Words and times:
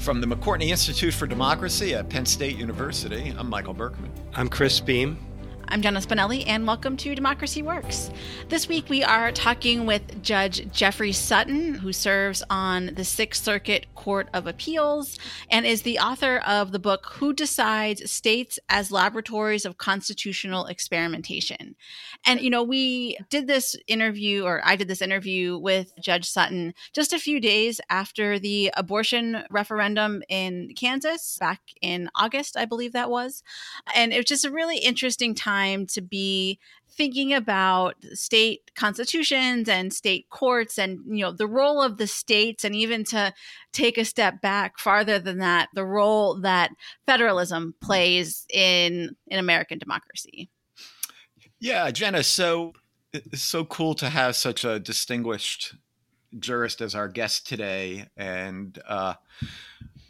From 0.00 0.22
the 0.22 0.26
McCourtney 0.26 0.68
Institute 0.68 1.12
for 1.12 1.26
Democracy 1.26 1.94
at 1.94 2.08
Penn 2.08 2.24
State 2.24 2.56
University, 2.56 3.34
I'm 3.36 3.50
Michael 3.50 3.74
Berkman. 3.74 4.10
I'm 4.34 4.48
Chris 4.48 4.80
Beem. 4.80 5.18
I'm 5.72 5.82
Jenna 5.82 6.00
Spinelli, 6.00 6.42
and 6.48 6.66
welcome 6.66 6.96
to 6.96 7.14
Democracy 7.14 7.62
Works. 7.62 8.10
This 8.48 8.66
week 8.66 8.88
we 8.88 9.04
are 9.04 9.30
talking 9.30 9.86
with 9.86 10.20
Judge 10.20 10.68
Jeffrey 10.72 11.12
Sutton, 11.12 11.74
who 11.74 11.92
serves 11.92 12.42
on 12.50 12.86
the 12.96 13.04
Sixth 13.04 13.44
Circuit 13.44 13.86
Court 13.94 14.28
of 14.34 14.48
Appeals 14.48 15.16
and 15.48 15.64
is 15.64 15.82
the 15.82 16.00
author 16.00 16.38
of 16.38 16.72
the 16.72 16.80
book 16.80 17.06
Who 17.12 17.32
Decides 17.32 18.10
States 18.10 18.58
as 18.68 18.90
Laboratories 18.90 19.64
of 19.64 19.78
Constitutional 19.78 20.66
Experimentation. 20.66 21.76
And, 22.26 22.40
you 22.40 22.50
know, 22.50 22.64
we 22.64 23.16
did 23.28 23.46
this 23.46 23.76
interview, 23.86 24.42
or 24.42 24.60
I 24.64 24.74
did 24.74 24.88
this 24.88 25.02
interview 25.02 25.56
with 25.56 25.92
Judge 26.00 26.28
Sutton 26.28 26.74
just 26.92 27.12
a 27.12 27.18
few 27.20 27.38
days 27.38 27.80
after 27.88 28.40
the 28.40 28.72
abortion 28.76 29.44
referendum 29.50 30.24
in 30.28 30.70
Kansas 30.74 31.36
back 31.38 31.60
in 31.80 32.10
August, 32.16 32.56
I 32.56 32.64
believe 32.64 32.92
that 32.92 33.08
was. 33.08 33.44
And 33.94 34.12
it 34.12 34.16
was 34.16 34.26
just 34.26 34.44
a 34.44 34.50
really 34.50 34.78
interesting 34.78 35.32
time 35.32 35.59
time 35.60 35.86
to 35.86 36.00
be 36.00 36.58
thinking 36.88 37.32
about 37.32 37.94
state 38.12 38.70
constitutions 38.74 39.68
and 39.68 39.92
state 39.92 40.28
courts 40.28 40.78
and 40.78 40.98
you 41.06 41.24
know 41.24 41.32
the 41.32 41.46
role 41.46 41.80
of 41.80 41.96
the 41.98 42.06
states 42.06 42.64
and 42.64 42.74
even 42.74 43.04
to 43.04 43.32
take 43.72 43.96
a 43.96 44.04
step 44.04 44.40
back 44.40 44.78
farther 44.78 45.18
than 45.18 45.38
that 45.38 45.68
the 45.74 45.84
role 45.84 46.40
that 46.40 46.70
federalism 47.06 47.74
plays 47.80 48.46
in 48.52 49.14
in 49.28 49.38
American 49.38 49.78
democracy. 49.78 50.48
Yeah, 51.60 51.90
Jenna, 51.90 52.22
so 52.22 52.72
it's 53.12 53.42
so 53.42 53.64
cool 53.64 53.94
to 53.94 54.08
have 54.08 54.34
such 54.36 54.64
a 54.64 54.80
distinguished 54.80 55.74
jurist 56.38 56.80
as 56.80 56.94
our 56.94 57.08
guest 57.08 57.46
today 57.46 58.06
and 58.16 58.78
uh, 58.88 59.14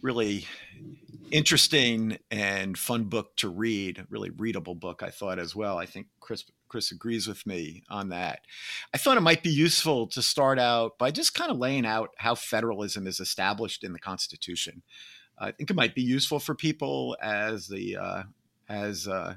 really 0.02 0.46
interesting 1.30 2.18
and 2.30 2.78
fun 2.78 3.04
book 3.04 3.36
to 3.36 3.48
read, 3.48 4.04
really 4.10 4.30
readable 4.30 4.74
book, 4.74 5.02
I 5.02 5.10
thought 5.10 5.38
as 5.38 5.54
well. 5.54 5.78
I 5.78 5.86
think 5.86 6.06
Chris 6.20 6.44
Chris 6.68 6.92
agrees 6.92 7.26
with 7.26 7.46
me 7.46 7.82
on 7.88 8.10
that. 8.10 8.40
I 8.94 8.98
thought 8.98 9.16
it 9.16 9.22
might 9.22 9.42
be 9.42 9.50
useful 9.50 10.06
to 10.08 10.22
start 10.22 10.58
out 10.58 10.98
by 10.98 11.10
just 11.10 11.34
kind 11.34 11.50
of 11.50 11.58
laying 11.58 11.84
out 11.84 12.10
how 12.18 12.36
federalism 12.36 13.08
is 13.08 13.18
established 13.18 13.82
in 13.82 13.92
the 13.92 13.98
Constitution. 13.98 14.82
I 15.36 15.50
think 15.50 15.70
it 15.70 15.76
might 15.76 15.94
be 15.94 16.02
useful 16.02 16.38
for 16.38 16.54
people 16.54 17.16
as 17.20 17.66
the 17.66 17.96
uh, 17.96 18.22
as 18.68 19.08
uh, 19.08 19.34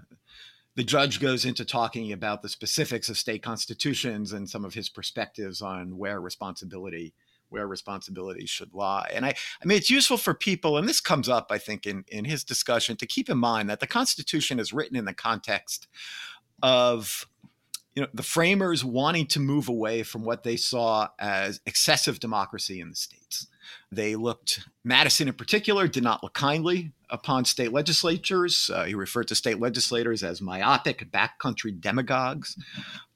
the 0.75 0.83
judge 0.83 1.19
goes 1.19 1.45
into 1.45 1.65
talking 1.65 2.11
about 2.11 2.41
the 2.41 2.49
specifics 2.49 3.09
of 3.09 3.17
state 3.17 3.41
constitutions 3.43 4.33
and 4.33 4.49
some 4.49 4.65
of 4.65 4.73
his 4.73 4.89
perspectives 4.89 5.61
on 5.61 5.97
where 5.97 6.19
responsibility 6.19 7.13
where 7.53 7.67
responsibilities 7.67 8.49
should 8.49 8.73
lie. 8.73 9.09
And 9.13 9.25
I, 9.25 9.29
I 9.29 9.65
mean, 9.65 9.77
it's 9.77 9.89
useful 9.89 10.17
for 10.17 10.33
people, 10.33 10.75
and 10.75 10.89
this 10.89 10.99
comes 10.99 11.29
up, 11.29 11.47
I 11.51 11.59
think, 11.59 11.85
in, 11.85 12.03
in 12.07 12.25
his 12.25 12.43
discussion, 12.43 12.97
to 12.97 13.05
keep 13.05 13.29
in 13.29 13.37
mind 13.37 13.69
that 13.69 13.79
the 13.79 13.87
Constitution 13.87 14.59
is 14.59 14.73
written 14.73 14.97
in 14.97 15.05
the 15.05 15.13
context 15.13 15.87
of 16.63 17.27
you 17.95 18.01
know 18.01 18.07
the 18.13 18.23
framers 18.23 18.83
wanting 18.83 19.27
to 19.27 19.39
move 19.39 19.69
away 19.69 20.03
from 20.03 20.23
what 20.23 20.43
they 20.43 20.57
saw 20.57 21.07
as 21.19 21.61
excessive 21.65 22.19
democracy 22.19 22.79
in 22.79 22.89
the 22.89 22.95
states 22.95 23.47
they 23.91 24.15
looked 24.15 24.67
madison 24.83 25.27
in 25.27 25.33
particular 25.33 25.87
did 25.87 26.03
not 26.03 26.23
look 26.23 26.33
kindly 26.33 26.91
upon 27.09 27.45
state 27.45 27.71
legislatures 27.71 28.69
uh, 28.73 28.83
he 28.83 28.95
referred 28.95 29.27
to 29.27 29.35
state 29.35 29.59
legislators 29.59 30.23
as 30.23 30.41
myopic 30.41 31.11
backcountry 31.11 31.79
demagogues 31.79 32.57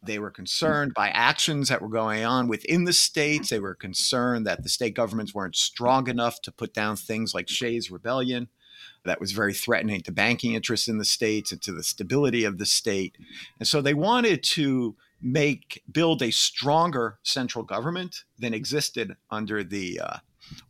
they 0.07 0.19
were 0.19 0.31
concerned 0.31 0.93
by 0.93 1.09
actions 1.09 1.69
that 1.69 1.81
were 1.81 1.89
going 1.89 2.23
on 2.23 2.47
within 2.47 2.85
the 2.85 2.93
states. 2.93 3.49
They 3.49 3.59
were 3.59 3.75
concerned 3.75 4.47
that 4.47 4.63
the 4.63 4.69
state 4.69 4.95
governments 4.95 5.33
weren't 5.33 5.55
strong 5.55 6.07
enough 6.07 6.41
to 6.43 6.51
put 6.51 6.73
down 6.73 6.95
things 6.95 7.33
like 7.33 7.49
Shays' 7.49 7.91
Rebellion. 7.91 8.47
That 9.07 9.19
was 9.19 9.31
very 9.31 9.53
threatening 9.53 10.01
to 10.01 10.11
banking 10.11 10.53
interests 10.53 10.87
in 10.87 10.99
the 10.99 11.05
states 11.05 11.51
and 11.51 11.61
to 11.63 11.71
the 11.71 11.83
stability 11.83 12.43
of 12.43 12.59
the 12.59 12.65
state. 12.65 13.17
And 13.59 13.67
so 13.67 13.81
they 13.81 13.95
wanted 13.95 14.43
to 14.43 14.95
make 15.21 15.83
build 15.91 16.21
a 16.21 16.31
stronger 16.31 17.17
central 17.23 17.63
government 17.63 18.23
than 18.37 18.53
existed 18.53 19.15
under 19.31 19.63
the 19.63 19.99
uh, 19.99 20.17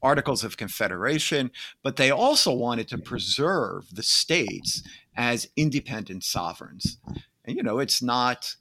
Articles 0.01 0.43
of 0.43 0.57
Confederation, 0.57 1.51
but 1.83 1.97
they 1.97 2.11
also 2.11 2.53
wanted 2.53 2.87
to 2.89 2.97
preserve 2.97 3.93
the 3.93 4.03
states 4.03 4.81
as 5.15 5.49
independent 5.55 6.23
sovereigns. 6.23 6.97
And 7.45 7.55
you 7.57 7.63
know, 7.63 7.79
it's 7.79 8.01
not 8.01 8.55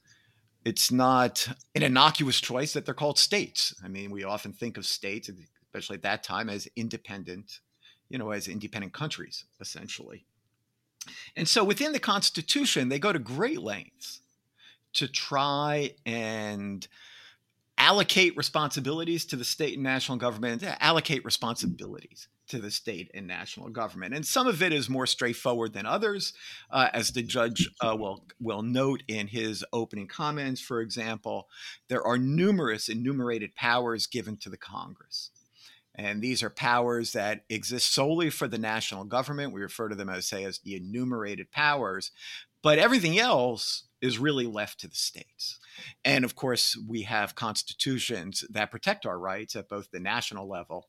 it's 0.65 0.91
not 0.91 1.49
an 1.77 1.85
innocuous 1.85 2.41
choice 2.41 2.73
that 2.73 2.85
they're 2.85 2.95
called 2.95 3.19
states. 3.19 3.73
I 3.85 3.89
mean, 3.89 4.11
we 4.11 4.25
often 4.25 4.53
think 4.53 4.77
of 4.77 4.85
states, 4.85 5.31
especially 5.63 5.97
at 5.97 6.03
that 6.03 6.25
time, 6.25 6.51
as 6.51 6.67
independent, 6.75 7.61
you 8.09 8.19
know, 8.19 8.31
as 8.31 8.49
independent 8.49 8.93
countries, 8.93 9.45
essentially. 9.61 10.25
And 11.37 11.49
so 11.49 11.65
within 11.65 11.93
the 11.93 12.01
Constitution, 12.01 12.89
they 12.89 12.99
go 12.99 13.13
to 13.13 13.19
great 13.19 13.63
lengths 13.63 14.21
to 14.95 15.07
try 15.07 15.93
and 16.05 16.87
allocate 17.79 18.37
responsibilities 18.37 19.25
to 19.27 19.37
the 19.37 19.45
state 19.45 19.75
and 19.75 19.83
national 19.83 20.19
government, 20.19 20.65
allocate 20.81 21.25
responsibilities 21.25 22.29
to 22.49 22.59
the 22.59 22.71
state 22.71 23.11
and 23.13 23.27
national 23.27 23.69
government. 23.71 24.15
And 24.15 24.25
some 24.25 24.47
of 24.47 24.63
it 24.63 24.73
is 24.73 24.89
more 24.89 25.07
straightforward 25.07 25.73
than 25.73 25.85
others, 25.85 26.33
uh, 26.71 26.89
as 26.93 27.11
the 27.11 27.23
judge 27.23 27.69
uh, 27.81 27.97
will, 27.99 28.25
will 28.41 28.63
note 28.63 29.03
in 29.09 29.27
his 29.27 29.65
opening 29.73 30.07
comments, 30.07 30.61
for 30.61 30.81
example. 30.81 31.49
There 31.89 32.07
are 32.07 32.17
numerous 32.17 32.89
enumerated 32.89 33.55
powers 33.57 34.07
given 34.07 34.37
to 34.39 34.49
the 34.49 34.57
Congress. 34.57 35.31
And 35.97 36.21
these 36.21 36.43
are 36.43 36.51
powers 36.51 37.13
that 37.13 37.45
exist 37.49 37.93
solely 37.93 38.31
for 38.31 38.47
the 38.47 38.59
national 38.59 39.05
government. 39.05 39.53
We 39.53 39.63
refer 39.63 39.89
to 39.89 39.95
them 39.95 40.11
as, 40.11 40.27
say, 40.27 40.45
as 40.45 40.59
the 40.59 40.77
enumerated 40.77 41.51
powers. 41.51 42.13
But 42.63 42.79
everything 42.79 43.19
else 43.19 43.85
is 44.03 44.19
really 44.19 44.47
left 44.47 44.81
to 44.81 44.89
the 44.89 44.95
states. 44.95 45.59
And 46.05 46.25
of 46.25 46.37
course, 46.37 46.77
we 46.77 47.03
have 47.03 47.35
constitutions 47.35 48.45
that 48.51 48.71
protect 48.71 49.07
our 49.07 49.19
rights 49.19 49.57
at 49.57 49.69
both 49.69 49.91
the 49.91 50.01
national 50.01 50.49
level 50.49 50.89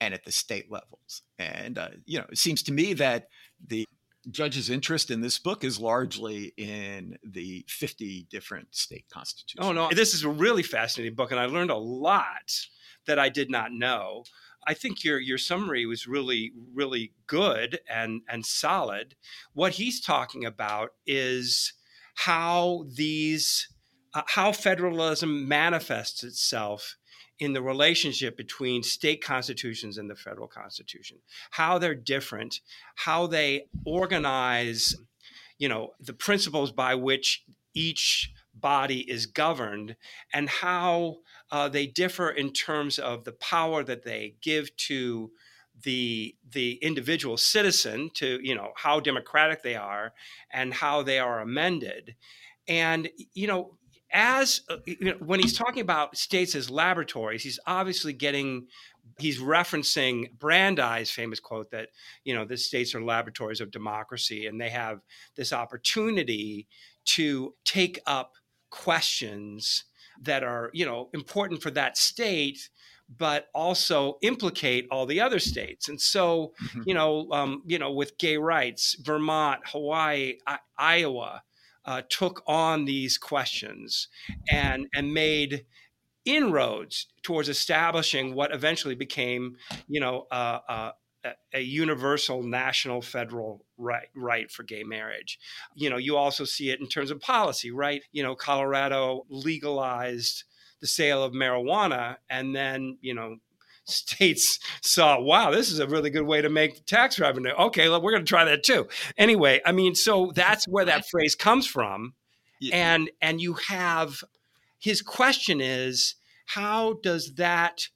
and 0.00 0.14
at 0.14 0.24
the 0.24 0.32
state 0.32 0.70
levels. 0.70 1.22
And, 1.38 1.78
uh, 1.78 1.88
you 2.04 2.18
know, 2.18 2.26
it 2.30 2.38
seems 2.38 2.62
to 2.64 2.72
me 2.72 2.92
that 2.94 3.28
the 3.66 3.84
judge's 4.30 4.70
interest 4.70 5.10
in 5.10 5.20
this 5.20 5.38
book 5.38 5.64
is 5.64 5.80
largely 5.80 6.52
in 6.56 7.16
the 7.24 7.64
50 7.68 8.26
different 8.30 8.74
state 8.74 9.06
constitutions. 9.12 9.66
Oh, 9.66 9.72
no, 9.72 9.88
this 9.92 10.14
is 10.14 10.24
a 10.24 10.28
really 10.28 10.62
fascinating 10.62 11.14
book, 11.14 11.30
and 11.30 11.40
I 11.40 11.46
learned 11.46 11.70
a 11.70 11.76
lot 11.76 12.66
that 13.06 13.18
I 13.18 13.28
did 13.28 13.50
not 13.50 13.72
know. 13.72 14.24
I 14.66 14.74
think 14.74 15.04
your 15.04 15.20
your 15.20 15.38
summary 15.38 15.86
was 15.86 16.06
really 16.06 16.52
really 16.74 17.12
good 17.26 17.80
and 17.88 18.22
and 18.28 18.44
solid. 18.44 19.14
What 19.52 19.72
he's 19.72 20.00
talking 20.00 20.44
about 20.44 20.90
is 21.06 21.72
how 22.16 22.86
these 22.94 23.68
uh, 24.14 24.22
how 24.26 24.52
federalism 24.52 25.46
manifests 25.46 26.24
itself 26.24 26.96
in 27.38 27.52
the 27.52 27.62
relationship 27.62 28.36
between 28.36 28.82
state 28.82 29.22
constitutions 29.22 29.98
and 29.98 30.08
the 30.08 30.14
federal 30.14 30.48
constitution, 30.48 31.18
how 31.50 31.78
they're 31.78 31.94
different, 31.94 32.60
how 32.94 33.26
they 33.26 33.66
organize, 33.84 34.94
you 35.58 35.68
know, 35.68 35.92
the 36.00 36.14
principles 36.14 36.72
by 36.72 36.94
which 36.94 37.44
each 37.74 38.32
body 38.54 39.00
is 39.10 39.26
governed, 39.26 39.96
and 40.32 40.48
how 40.48 41.16
uh, 41.50 41.68
they 41.68 41.86
differ 41.86 42.30
in 42.30 42.52
terms 42.52 42.98
of 42.98 43.24
the 43.24 43.32
power 43.32 43.84
that 43.84 44.04
they 44.04 44.34
give 44.42 44.74
to 44.76 45.30
the 45.82 46.34
the 46.52 46.74
individual 46.82 47.36
citizen 47.36 48.10
to 48.14 48.40
you 48.42 48.54
know 48.54 48.72
how 48.76 48.98
democratic 48.98 49.62
they 49.62 49.74
are 49.74 50.12
and 50.52 50.72
how 50.72 51.02
they 51.02 51.18
are 51.18 51.40
amended. 51.40 52.14
And 52.66 53.08
you 53.34 53.46
know 53.46 53.76
as 54.12 54.62
uh, 54.70 54.76
you 54.86 54.96
know, 55.00 55.16
when 55.18 55.40
he's 55.40 55.56
talking 55.56 55.82
about 55.82 56.16
states 56.16 56.54
as 56.54 56.70
laboratories, 56.70 57.42
he's 57.42 57.60
obviously 57.66 58.12
getting 58.12 58.66
he's 59.18 59.40
referencing 59.40 60.32
Brandeis' 60.38 61.10
famous 61.10 61.40
quote 61.40 61.70
that 61.70 61.88
you 62.24 62.34
know 62.34 62.44
the 62.44 62.56
states 62.56 62.94
are 62.94 63.02
laboratories 63.02 63.60
of 63.60 63.70
democracy, 63.70 64.46
and 64.46 64.60
they 64.60 64.70
have 64.70 65.00
this 65.36 65.52
opportunity 65.52 66.66
to 67.04 67.54
take 67.64 68.00
up 68.06 68.32
questions 68.70 69.84
that 70.22 70.42
are 70.42 70.70
you 70.72 70.86
know 70.86 71.08
important 71.12 71.62
for 71.62 71.70
that 71.70 71.96
state 71.96 72.68
but 73.18 73.46
also 73.54 74.18
implicate 74.22 74.86
all 74.90 75.06
the 75.06 75.20
other 75.20 75.38
states. 75.38 75.88
And 75.88 76.00
so, 76.00 76.52
mm-hmm. 76.60 76.82
you 76.86 76.94
know, 76.94 77.30
um, 77.30 77.62
you 77.64 77.78
know, 77.78 77.92
with 77.92 78.18
gay 78.18 78.36
rights, 78.36 78.96
Vermont, 79.00 79.60
Hawaii, 79.66 80.38
I- 80.46 80.58
Iowa, 80.76 81.42
uh, 81.84 82.02
took 82.08 82.42
on 82.46 82.84
these 82.84 83.16
questions 83.16 84.08
and 84.50 84.88
and 84.92 85.14
made 85.14 85.64
inroads 86.24 87.06
towards 87.22 87.48
establishing 87.48 88.34
what 88.34 88.52
eventually 88.52 88.96
became, 88.96 89.56
you 89.86 90.00
know, 90.00 90.26
uh, 90.32 90.58
uh, 90.68 90.90
a 91.52 91.60
universal 91.60 92.42
national 92.42 93.02
federal 93.02 93.64
right 93.78 94.08
right 94.14 94.50
for 94.50 94.62
gay 94.62 94.84
marriage. 94.84 95.38
You 95.74 95.90
know, 95.90 95.96
you 95.96 96.16
also 96.16 96.44
see 96.44 96.70
it 96.70 96.80
in 96.80 96.88
terms 96.88 97.10
of 97.10 97.20
policy, 97.20 97.70
right? 97.70 98.02
You 98.12 98.22
know, 98.22 98.34
Colorado 98.34 99.26
legalized 99.28 100.44
the 100.80 100.86
sale 100.86 101.22
of 101.22 101.32
marijuana, 101.32 102.16
and 102.28 102.54
then 102.54 102.98
you 103.00 103.14
know 103.14 103.36
states 103.84 104.58
saw, 104.82 105.20
wow, 105.20 105.50
this 105.50 105.70
is 105.70 105.78
a 105.78 105.86
really 105.86 106.10
good 106.10 106.26
way 106.26 106.42
to 106.42 106.48
make 106.48 106.84
tax 106.86 107.20
revenue. 107.20 107.52
Okay, 107.52 107.88
we're 107.88 108.10
going 108.10 108.24
to 108.24 108.28
try 108.28 108.44
that 108.44 108.64
too. 108.64 108.88
Anyway, 109.16 109.60
I 109.64 109.72
mean, 109.72 109.94
so 109.94 110.32
that's 110.34 110.66
where 110.66 110.84
that 110.84 111.06
phrase 111.08 111.34
comes 111.34 111.66
from. 111.66 112.14
Yeah. 112.60 112.76
And 112.76 113.10
and 113.20 113.40
you 113.40 113.54
have 113.68 114.24
his 114.78 115.02
question 115.02 115.60
is 115.60 116.16
how 116.46 116.94
does 117.02 117.34
that 117.34 117.88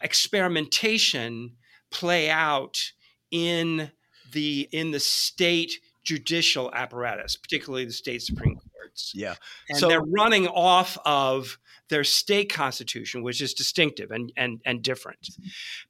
experimentation 0.00 1.56
play 1.90 2.30
out 2.30 2.92
in 3.30 3.90
the 4.32 4.68
in 4.72 4.90
the 4.90 5.00
state 5.00 5.80
judicial 6.04 6.72
apparatus, 6.72 7.36
particularly 7.36 7.84
the 7.84 7.92
state 7.92 8.22
supreme 8.22 8.58
courts. 8.72 9.12
Yeah, 9.14 9.34
and 9.68 9.78
so, 9.78 9.88
they're 9.88 10.00
running 10.00 10.48
off 10.48 10.96
of 11.04 11.58
their 11.88 12.04
state 12.04 12.52
constitution, 12.52 13.22
which 13.22 13.40
is 13.40 13.54
distinctive 13.54 14.10
and 14.10 14.32
and 14.36 14.60
and 14.64 14.82
different. 14.82 15.28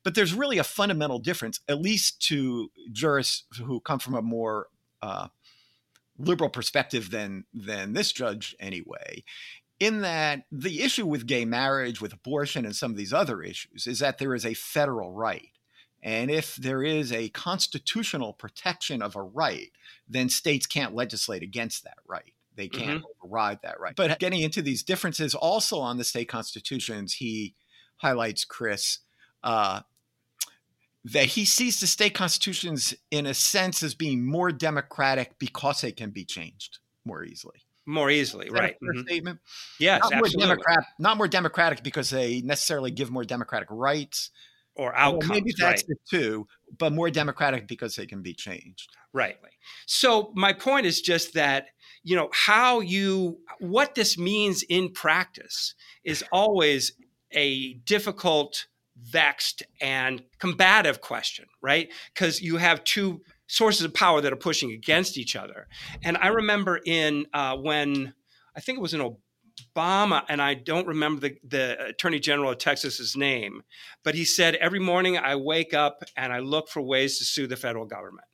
But 0.03 0.15
there's 0.15 0.35
really 0.35 0.59
a 0.59 0.65
fundamental 0.65 1.19
difference, 1.19 1.61
at 1.69 1.81
least 1.81 2.21
to 2.29 2.71
jurists 2.93 3.45
who 3.59 3.81
come 3.81 3.99
from 3.99 4.15
a 4.15 4.23
more 4.23 4.67
uh, 5.03 5.29
liberal 6.19 6.51
perspective 6.51 7.11
than 7.11 7.45
than 7.53 7.93
this 7.93 8.13
judge, 8.13 8.57
anyway. 8.61 9.25
In 9.81 10.01
that 10.01 10.43
the 10.51 10.83
issue 10.83 11.07
with 11.07 11.27
gay 11.27 11.45
marriage, 11.45 12.01
with 12.01 12.13
abortion, 12.13 12.65
and 12.65 12.75
some 12.75 12.91
of 12.91 12.97
these 12.97 13.13
other 13.13 13.43
issues 13.43 13.87
is 13.87 14.01
that 14.01 14.19
there 14.19 14.35
is 14.35 14.45
a 14.45 14.55
federal 14.55 15.13
right 15.13 15.51
and 16.03 16.31
if 16.31 16.57
there 16.57 16.83
is 16.83 17.13
a 17.13 17.29
constitutional 17.31 18.33
protection 18.33 19.03
of 19.03 19.17
a 19.17 19.23
right, 19.23 19.71
then 20.09 20.29
states 20.29 20.67
can't 20.67 20.95
legislate 20.95 21.43
against 21.43 21.85
that 21.85 21.99
right. 22.07 22.33
They 22.55 22.69
can't 22.69 23.03
mm-hmm. 23.03 23.25
override 23.25 23.61
that 23.63 23.79
right. 23.79 23.95
But 23.95 24.19
getting 24.19 24.41
into 24.41 24.63
these 24.63 24.83
differences 24.83 25.35
also 25.35 25.79
on 25.79 25.97
the 25.97 26.05
state 26.05 26.29
constitutions, 26.29 27.15
he 27.15 27.55
highlights, 27.99 28.45
Chris, 28.45 28.99
uh, 29.45 29.83
that 31.05 31.27
he 31.27 31.45
sees 31.45 31.79
the 31.79 31.87
state 31.87 32.15
constitutions 32.15 32.95
in 33.11 33.27
a 33.27 33.35
sense 33.35 33.83
as 33.83 33.95
being 33.95 34.27
more 34.27 34.51
democratic 34.51 35.39
because 35.39 35.81
they 35.81 35.93
can 35.93 36.11
be 36.11 36.25
changed 36.25 36.79
more 37.05 37.23
easily. 37.25 37.63
More 37.87 38.11
easily, 38.11 38.51
right? 38.51 38.77
Mm-hmm. 38.83 39.01
Statement. 39.03 39.39
Yes, 39.79 40.01
not 40.03 40.13
absolutely. 40.13 40.47
More 40.47 40.57
democrat, 40.57 40.85
not 40.99 41.17
more 41.17 41.29
democratic 41.29 41.83
because 41.83 42.11
they 42.11 42.43
necessarily 42.43 42.91
give 42.91 43.11
more 43.11 43.25
democratic 43.25 43.69
rights, 43.71 44.31
or 44.79 44.97
outcomes. 44.97 45.29
Well, 45.29 45.39
maybe 45.41 45.53
that's 45.59 45.83
right? 45.83 45.91
it 45.91 45.99
too, 46.09 46.47
but 46.79 46.93
more 46.93 47.11
democratic 47.11 47.67
because 47.67 47.97
they 47.97 48.07
can 48.07 48.23
be 48.23 48.33
changed. 48.33 48.89
Right. 49.13 49.37
So 49.87 50.33
my 50.35 50.53
point 50.53 50.87
is 50.87 51.01
just 51.03 51.35
that 51.35 51.67
you 52.05 52.17
know 52.17 52.31
how 52.33 52.81
you 52.81 53.41
what 53.59 53.95
this 53.95 54.17
means 54.17 54.63
in 54.63 54.93
practice 54.93 55.75
is 56.05 56.25
always 56.33 56.93
a 57.33 57.75
difficult, 57.75 58.67
vexed, 58.97 59.63
and 59.83 60.23
combative 60.39 61.01
question, 61.01 61.47
right? 61.61 61.89
Because 62.15 62.41
you 62.41 62.57
have 62.57 62.85
two 62.85 63.21
sources 63.49 63.85
of 63.85 63.93
power 63.93 64.21
that 64.21 64.33
are 64.33 64.37
pushing 64.37 64.71
against 64.73 65.19
each 65.19 65.35
other. 65.35 65.67
And 66.03 66.17
I 66.19 66.29
remember 66.29 66.81
in 66.85 67.27
uh, 67.35 67.57
when 67.57 68.15
I 68.57 68.61
think 68.61 68.79
it 68.79 68.83
was 68.83 68.95
in 68.95 69.01
Obama, 69.61 70.25
and 70.29 70.41
I 70.41 70.55
don't 70.55 70.87
remember 70.87 71.21
the, 71.21 71.37
the 71.47 71.87
Attorney 71.87 72.19
General 72.19 72.53
of 72.53 72.59
Texas's 72.59 73.17
name, 73.17 73.63
but 74.05 74.15
he 74.15 74.25
said, 74.25 74.55
Every 74.57 74.81
morning 74.81 75.17
I 75.17 75.37
wake 75.37 75.75
up 75.75 76.03
and 76.17 76.33
I 76.33 76.39
look 76.41 76.69
for 76.69 76.81
ways 76.83 77.19
to 77.19 77.25
sue 77.25 77.47
the 77.47 77.57
federal 77.57 77.87
government. 77.87 78.27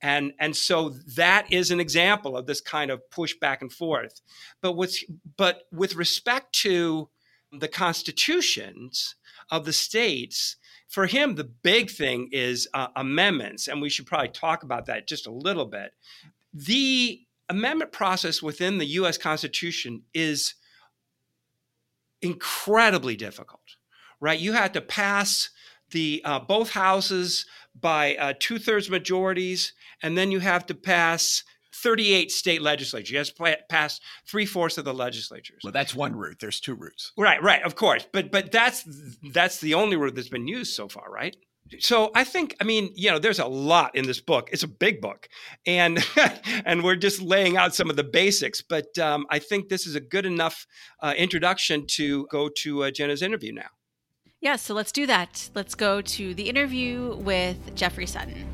And, 0.00 0.32
and 0.38 0.56
so 0.56 0.90
that 1.16 1.52
is 1.52 1.70
an 1.70 1.80
example 1.80 2.36
of 2.36 2.46
this 2.46 2.60
kind 2.60 2.90
of 2.90 3.10
push 3.10 3.34
back 3.34 3.62
and 3.62 3.72
forth. 3.72 4.20
But 4.60 4.72
with, 4.72 4.96
but 5.36 5.62
with 5.72 5.96
respect 5.96 6.52
to 6.56 7.08
the 7.52 7.68
constitutions 7.68 9.16
of 9.50 9.64
the 9.64 9.72
states, 9.72 10.56
for 10.86 11.06
him, 11.06 11.34
the 11.34 11.44
big 11.44 11.90
thing 11.90 12.28
is 12.32 12.68
uh, 12.74 12.88
amendments. 12.96 13.66
And 13.66 13.82
we 13.82 13.90
should 13.90 14.06
probably 14.06 14.28
talk 14.28 14.62
about 14.62 14.86
that 14.86 15.08
just 15.08 15.26
a 15.26 15.32
little 15.32 15.66
bit. 15.66 15.92
The 16.54 17.20
amendment 17.48 17.92
process 17.92 18.42
within 18.42 18.78
the 18.78 18.86
US 18.86 19.18
Constitution 19.18 20.02
is 20.14 20.54
incredibly 22.22 23.16
difficult, 23.16 23.76
right? 24.20 24.38
You 24.38 24.52
had 24.52 24.74
to 24.74 24.80
pass 24.80 25.50
the 25.90 26.22
uh, 26.24 26.40
both 26.40 26.70
houses 26.70 27.46
by 27.78 28.16
uh, 28.16 28.34
two 28.38 28.58
thirds 28.58 28.90
majorities, 28.90 29.72
and 30.02 30.16
then 30.16 30.30
you 30.30 30.40
have 30.40 30.66
to 30.66 30.74
pass 30.74 31.44
38 31.74 32.30
state 32.30 32.62
legislatures. 32.62 33.10
You 33.10 33.18
have 33.18 33.34
to 33.34 33.58
pass 33.68 34.00
three 34.26 34.46
fourths 34.46 34.78
of 34.78 34.84
the 34.84 34.94
legislatures. 34.94 35.60
Well, 35.62 35.72
that's 35.72 35.94
one 35.94 36.16
route. 36.16 36.38
There's 36.40 36.60
two 36.60 36.74
routes. 36.74 37.12
Right, 37.16 37.42
right, 37.42 37.62
of 37.62 37.76
course. 37.76 38.06
But 38.12 38.30
but 38.30 38.50
that's 38.50 38.84
that's 39.32 39.60
the 39.60 39.74
only 39.74 39.96
route 39.96 40.14
that's 40.14 40.28
been 40.28 40.48
used 40.48 40.74
so 40.74 40.88
far, 40.88 41.10
right? 41.10 41.36
So 41.78 42.10
I 42.14 42.24
think, 42.24 42.56
I 42.60 42.64
mean, 42.64 42.90
you 42.94 43.10
know, 43.10 43.18
there's 43.18 43.38
a 43.38 43.46
lot 43.46 43.94
in 43.94 44.06
this 44.06 44.20
book. 44.20 44.48
It's 44.52 44.62
a 44.62 44.68
big 44.68 45.00
book, 45.00 45.28
and 45.66 46.04
and 46.64 46.82
we're 46.82 46.96
just 46.96 47.20
laying 47.20 47.56
out 47.56 47.74
some 47.74 47.90
of 47.90 47.96
the 47.96 48.04
basics. 48.04 48.62
But 48.62 48.98
um, 48.98 49.26
I 49.30 49.38
think 49.38 49.68
this 49.68 49.86
is 49.86 49.94
a 49.94 50.00
good 50.00 50.26
enough 50.26 50.66
uh, 51.02 51.14
introduction 51.16 51.86
to 51.96 52.26
go 52.30 52.48
to 52.58 52.84
uh, 52.84 52.90
Jenna's 52.90 53.22
interview 53.22 53.52
now. 53.52 53.68
Yeah, 54.40 54.56
so 54.56 54.72
let's 54.72 54.92
do 54.92 55.06
that. 55.06 55.50
Let's 55.54 55.74
go 55.74 56.00
to 56.00 56.34
the 56.34 56.48
interview 56.48 57.16
with 57.16 57.74
Jeffrey 57.74 58.06
Sutton. 58.06 58.46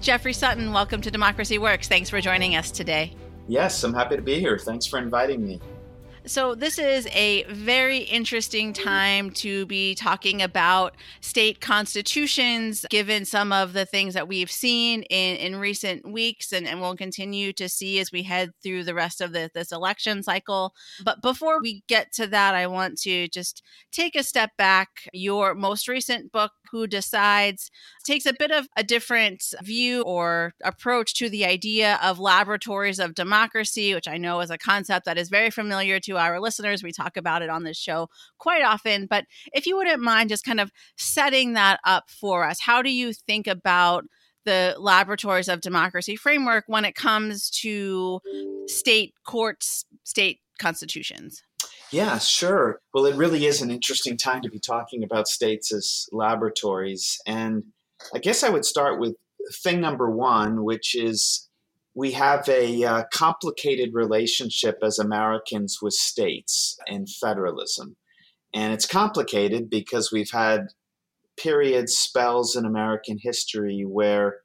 Jeffrey 0.00 0.32
Sutton, 0.32 0.72
welcome 0.72 1.02
to 1.02 1.10
Democracy 1.10 1.58
Works. 1.58 1.86
Thanks 1.88 2.08
for 2.08 2.20
joining 2.20 2.56
us 2.56 2.70
today. 2.70 3.14
Yes, 3.46 3.82
I'm 3.82 3.94
happy 3.94 4.16
to 4.16 4.22
be 4.22 4.38
here. 4.38 4.58
Thanks 4.58 4.86
for 4.86 4.98
inviting 4.98 5.44
me. 5.44 5.60
So, 6.30 6.54
this 6.54 6.78
is 6.78 7.08
a 7.08 7.42
very 7.48 7.98
interesting 7.98 8.72
time 8.72 9.32
to 9.32 9.66
be 9.66 9.96
talking 9.96 10.40
about 10.42 10.94
state 11.20 11.60
constitutions, 11.60 12.86
given 12.88 13.24
some 13.24 13.52
of 13.52 13.72
the 13.72 13.84
things 13.84 14.14
that 14.14 14.28
we've 14.28 14.48
seen 14.48 15.02
in, 15.10 15.34
in 15.38 15.56
recent 15.56 16.08
weeks 16.08 16.52
and, 16.52 16.68
and 16.68 16.80
we'll 16.80 16.94
continue 16.94 17.52
to 17.54 17.68
see 17.68 17.98
as 17.98 18.12
we 18.12 18.22
head 18.22 18.52
through 18.62 18.84
the 18.84 18.94
rest 18.94 19.20
of 19.20 19.32
the, 19.32 19.50
this 19.54 19.72
election 19.72 20.22
cycle. 20.22 20.72
But 21.04 21.20
before 21.20 21.60
we 21.60 21.82
get 21.88 22.12
to 22.12 22.28
that, 22.28 22.54
I 22.54 22.68
want 22.68 23.00
to 23.00 23.26
just 23.26 23.64
take 23.90 24.14
a 24.14 24.22
step 24.22 24.56
back. 24.56 25.08
Your 25.12 25.56
most 25.56 25.88
recent 25.88 26.30
book, 26.30 26.52
Who 26.70 26.86
Decides, 26.86 27.72
takes 28.04 28.24
a 28.24 28.34
bit 28.38 28.52
of 28.52 28.68
a 28.76 28.84
different 28.84 29.42
view 29.64 30.02
or 30.02 30.54
approach 30.62 31.14
to 31.14 31.28
the 31.28 31.44
idea 31.44 31.98
of 32.00 32.20
laboratories 32.20 33.00
of 33.00 33.16
democracy, 33.16 33.94
which 33.94 34.06
I 34.06 34.16
know 34.16 34.40
is 34.42 34.50
a 34.50 34.58
concept 34.58 35.06
that 35.06 35.18
is 35.18 35.28
very 35.28 35.50
familiar 35.50 35.98
to 35.98 36.19
our 36.20 36.40
listeners. 36.40 36.82
We 36.82 36.92
talk 36.92 37.16
about 37.16 37.42
it 37.42 37.50
on 37.50 37.64
this 37.64 37.76
show 37.76 38.08
quite 38.38 38.62
often. 38.62 39.06
But 39.06 39.24
if 39.52 39.66
you 39.66 39.76
wouldn't 39.76 40.02
mind 40.02 40.28
just 40.28 40.44
kind 40.44 40.60
of 40.60 40.70
setting 40.96 41.54
that 41.54 41.80
up 41.84 42.10
for 42.10 42.46
us, 42.46 42.60
how 42.60 42.82
do 42.82 42.90
you 42.90 43.12
think 43.12 43.46
about 43.46 44.04
the 44.44 44.74
laboratories 44.78 45.48
of 45.48 45.60
democracy 45.60 46.16
framework 46.16 46.64
when 46.66 46.84
it 46.84 46.94
comes 46.94 47.50
to 47.50 48.20
state 48.66 49.14
courts, 49.24 49.84
state 50.04 50.40
constitutions? 50.58 51.42
Yeah, 51.90 52.18
sure. 52.18 52.80
Well, 52.94 53.06
it 53.06 53.16
really 53.16 53.46
is 53.46 53.62
an 53.62 53.70
interesting 53.70 54.16
time 54.16 54.42
to 54.42 54.50
be 54.50 54.60
talking 54.60 55.02
about 55.02 55.28
states 55.28 55.72
as 55.72 56.06
laboratories. 56.12 57.18
And 57.26 57.64
I 58.14 58.18
guess 58.18 58.42
I 58.42 58.48
would 58.48 58.64
start 58.64 59.00
with 59.00 59.16
thing 59.62 59.80
number 59.80 60.10
one, 60.10 60.64
which 60.64 60.94
is 60.94 61.49
we 61.94 62.12
have 62.12 62.48
a 62.48 62.84
uh, 62.84 63.04
complicated 63.12 63.90
relationship 63.92 64.78
as 64.82 64.98
Americans 64.98 65.78
with 65.82 65.94
states 65.94 66.76
and 66.86 67.08
federalism. 67.08 67.96
And 68.54 68.72
it's 68.72 68.86
complicated 68.86 69.68
because 69.70 70.12
we've 70.12 70.30
had 70.30 70.68
periods, 71.38 71.96
spells 71.96 72.56
in 72.56 72.64
American 72.64 73.18
history 73.20 73.84
where 73.86 74.38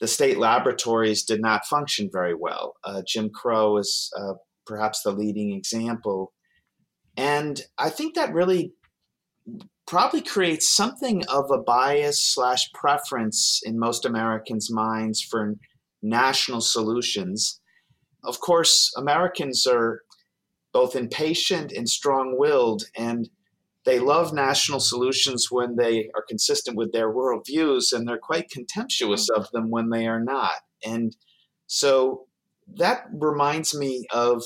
the 0.00 0.08
state 0.08 0.38
laboratories 0.38 1.22
did 1.22 1.40
not 1.40 1.64
function 1.64 2.10
very 2.12 2.34
well. 2.34 2.74
Uh, 2.84 3.02
Jim 3.06 3.30
Crow 3.30 3.76
is 3.76 4.10
uh, 4.18 4.34
perhaps 4.66 5.02
the 5.02 5.12
leading 5.12 5.52
example. 5.52 6.32
And 7.16 7.62
I 7.78 7.88
think 7.88 8.14
that 8.14 8.32
really 8.32 8.72
probably 9.86 10.22
creates 10.22 10.74
something 10.74 11.24
of 11.26 11.50
a 11.50 11.58
bias 11.58 12.18
slash 12.24 12.70
preference 12.72 13.60
in 13.64 13.78
most 13.78 14.04
Americans' 14.04 14.70
minds 14.70 15.22
for 15.22 15.54
national 16.02 16.60
solutions. 16.60 17.60
Of 18.24 18.40
course, 18.40 18.92
Americans 18.96 19.66
are 19.66 20.02
both 20.72 20.96
impatient 20.96 21.72
and 21.72 21.88
strong 21.88 22.36
willed, 22.38 22.84
and 22.96 23.28
they 23.84 23.98
love 23.98 24.32
national 24.32 24.80
solutions 24.80 25.48
when 25.50 25.76
they 25.76 26.08
are 26.14 26.24
consistent 26.28 26.76
with 26.76 26.92
their 26.92 27.12
worldviews, 27.12 27.92
and 27.92 28.06
they're 28.06 28.18
quite 28.18 28.50
contemptuous 28.50 29.28
of 29.28 29.50
them 29.52 29.70
when 29.70 29.90
they 29.90 30.06
are 30.06 30.22
not. 30.22 30.60
And 30.84 31.16
so 31.66 32.26
that 32.76 33.04
reminds 33.12 33.76
me 33.76 34.06
of 34.12 34.42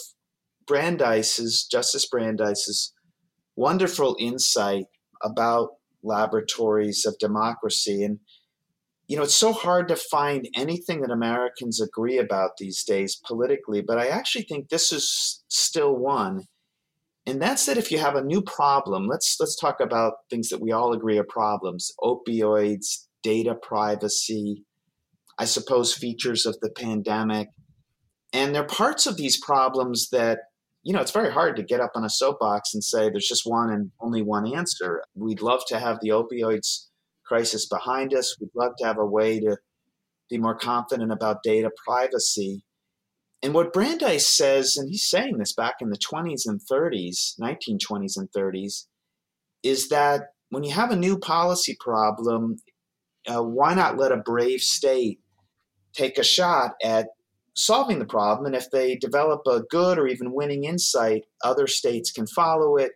Brandeis's, 0.67 1.65
Justice 1.71 2.07
Brandeis's 2.07 2.93
wonderful 3.55 4.17
insight 4.19 4.87
about 5.23 5.71
laboratories 6.03 7.05
of 7.07 7.19
democracy. 7.19 8.03
And 8.03 8.21
you 9.09 9.17
know, 9.17 9.23
it's 9.23 9.35
so 9.35 9.53
hard 9.53 9.89
to 9.89 9.97
find 9.97 10.49
anything 10.57 11.01
that 11.03 11.13
Americans 11.13 11.81
agree 11.81 12.19
about 12.19 12.53
these 12.59 12.83
days 12.83 13.21
politically, 13.25 13.81
but 13.81 13.99
I 13.99 14.09
actually 14.09 14.45
think 14.45 14.69
this 14.69 14.93
is 14.93 15.45
still 15.49 15.97
one. 15.97 16.43
And 17.25 17.41
that's 17.41 17.67
that 17.67 17.79
if 17.79 17.91
you 17.91 17.99
have 17.99 18.17
a 18.17 18.25
new 18.25 18.43
problem, 18.43 19.07
let's 19.07 19.37
let's 19.41 19.57
talk 19.57 19.81
about 19.81 20.15
things 20.31 20.49
that 20.49 20.61
we 20.61 20.73
all 20.73 20.93
agree 20.93 21.19
are 21.19 21.25
problems. 21.25 21.93
Opioids, 22.01 23.07
data 23.23 23.55
privacy, 23.55 24.65
I 25.39 25.45
suppose 25.45 25.95
features 25.95 26.47
of 26.47 26.57
the 26.61 26.71
pandemic. 26.71 27.49
And 28.33 28.55
there 28.55 28.63
are 28.63 28.67
parts 28.67 29.07
of 29.07 29.17
these 29.17 29.41
problems 29.41 30.09
that, 30.11 30.39
you 30.83 30.93
know, 30.93 31.01
it's 31.01 31.11
very 31.11 31.33
hard 31.33 31.57
to 31.57 31.63
get 31.63 31.81
up 31.81 31.93
on 31.95 32.05
a 32.05 32.11
soapbox 32.11 32.75
and 32.75 32.83
say 32.83 33.09
there's 33.09 33.29
just 33.29 33.43
one 33.45 33.71
and 33.71 33.91
only 34.01 34.23
one 34.23 34.53
answer. 34.53 35.03
We'd 35.15 35.43
love 35.43 35.63
to 35.69 35.79
have 35.79 35.99
the 36.01 36.11
opioids 36.11 36.87
crisis 37.27 37.67
behind 37.67 38.15
us. 38.15 38.37
We'd 38.41 38.51
love 38.55 38.73
to 38.79 38.87
have 38.87 38.99
a 38.99 39.07
way 39.07 39.41
to 39.41 39.57
be 40.29 40.39
more 40.39 40.57
confident 40.57 41.13
about 41.13 41.43
data 41.43 41.71
privacy. 41.87 42.65
And 43.43 43.55
what 43.55 43.73
Brandeis 43.73 44.27
says, 44.27 44.77
and 44.77 44.89
he's 44.89 45.05
saying 45.05 45.39
this 45.39 45.53
back 45.53 45.77
in 45.81 45.91
the 45.91 45.99
20s 45.99 46.43
and 46.47 46.61
30s, 46.61 47.39
1920s 47.39 48.17
and 48.17 48.31
30s, 48.33 48.87
is 49.63 49.89
that 49.89 50.29
when 50.51 50.65
you 50.65 50.73
have 50.73 50.91
a 50.91 50.97
new 50.97 51.19
policy 51.19 51.77
problem, 51.79 52.57
uh, 53.27 53.43
why 53.43 53.75
not 53.75 53.99
let 53.99 54.13
a 54.13 54.17
brave 54.17 54.61
state 54.61 55.21
take 55.93 56.19
a 56.19 56.25
shot 56.25 56.73
at 56.83 57.09
solving 57.55 57.99
the 57.99 58.07
problem? 58.07 58.47
And 58.47 58.55
if 58.55 58.71
they 58.71 58.97
develop 58.97 59.43
a 59.47 59.63
good 59.71 59.99
or 59.99 60.07
even 60.07 60.33
winning 60.33 60.65
insight, 60.65 61.25
other 61.45 61.67
states 61.67 62.11
can 62.11 62.27
follow 62.27 62.77
it. 62.77 62.93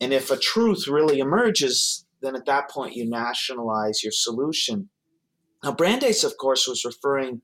And 0.00 0.12
if 0.12 0.30
a 0.30 0.36
truth 0.36 0.88
really 0.88 1.20
emerges, 1.20 2.03
then 2.24 2.36
at 2.36 2.46
that 2.46 2.70
point 2.70 2.94
you 2.94 3.08
nationalize 3.08 4.02
your 4.02 4.12
solution. 4.12 4.88
Now, 5.62 5.72
Brandeis, 5.72 6.24
of 6.24 6.36
course, 6.36 6.66
was 6.66 6.84
referring 6.84 7.42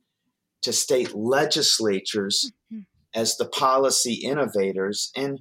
to 0.63 0.73
state 0.73 1.15
legislatures 1.15 2.53
mm-hmm. 2.73 2.83
as 3.15 3.37
the 3.37 3.49
policy 3.49 4.15
innovators. 4.15 5.11
And 5.17 5.41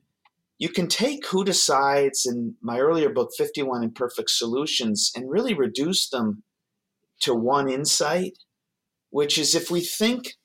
you 0.57 0.69
can 0.69 0.87
take 0.87 1.25
who 1.27 1.43
decides 1.43 2.25
in 2.25 2.55
my 2.61 2.79
earlier 2.79 3.09
book, 3.09 3.31
51 3.37 3.83
Imperfect 3.83 4.29
Solutions, 4.29 5.11
and 5.15 5.29
really 5.29 5.53
reduce 5.53 6.09
them 6.09 6.43
to 7.21 7.33
one 7.33 7.69
insight, 7.69 8.37
which 9.09 9.37
is 9.37 9.55
if 9.55 9.69
we 9.69 9.81
think 9.81 10.35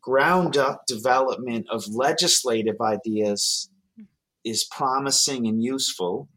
ground 0.00 0.56
up 0.56 0.82
development 0.86 1.66
of 1.70 1.88
legislative 1.88 2.76
ideas 2.80 3.70
mm. 3.98 4.06
is 4.44 4.64
promising 4.64 5.46
and 5.46 5.62
useful, 5.62 6.28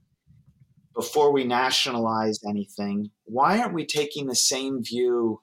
before 0.97 1.31
we 1.31 1.43
nationalize 1.43 2.39
anything, 2.43 3.11
why 3.25 3.59
aren't 3.59 3.75
we 3.75 3.85
taking 3.85 4.25
the 4.25 4.35
same 4.35 4.83
view 4.83 5.39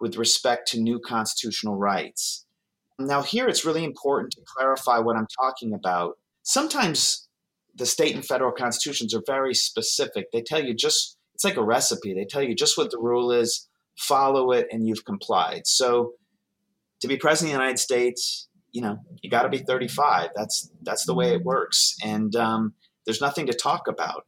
with 0.00 0.16
respect 0.16 0.66
to 0.68 0.80
new 0.80 0.98
constitutional 0.98 1.76
rights? 1.76 2.46
Now, 2.98 3.20
here 3.20 3.46
it's 3.46 3.66
really 3.66 3.84
important 3.84 4.32
to 4.32 4.40
clarify 4.46 4.98
what 4.98 5.16
I'm 5.16 5.26
talking 5.38 5.74
about. 5.74 6.14
Sometimes 6.44 7.28
the 7.74 7.84
state 7.84 8.14
and 8.14 8.24
federal 8.24 8.52
constitutions 8.52 9.14
are 9.14 9.22
very 9.26 9.52
specific. 9.52 10.32
They 10.32 10.40
tell 10.40 10.64
you 10.64 10.72
just, 10.72 11.18
it's 11.34 11.44
like 11.44 11.58
a 11.58 11.62
recipe. 11.62 12.14
They 12.14 12.24
tell 12.24 12.42
you 12.42 12.54
just 12.54 12.78
what 12.78 12.90
the 12.90 12.98
rule 12.98 13.32
is, 13.32 13.68
follow 13.98 14.50
it, 14.52 14.66
and 14.72 14.88
you've 14.88 15.04
complied. 15.04 15.66
So, 15.66 16.14
to 17.02 17.08
be 17.08 17.18
president 17.18 17.52
of 17.52 17.58
the 17.58 17.62
United 17.62 17.78
States, 17.78 18.48
you 18.72 18.80
know, 18.80 18.96
you 19.20 19.28
got 19.28 19.42
to 19.42 19.50
be 19.50 19.58
35. 19.58 20.30
That's 20.34 20.70
that's 20.82 21.04
the 21.04 21.14
way 21.14 21.34
it 21.34 21.44
works, 21.44 21.96
and 22.02 22.34
um, 22.34 22.72
there's 23.04 23.20
nothing 23.20 23.46
to 23.48 23.52
talk 23.52 23.88
about. 23.88 24.24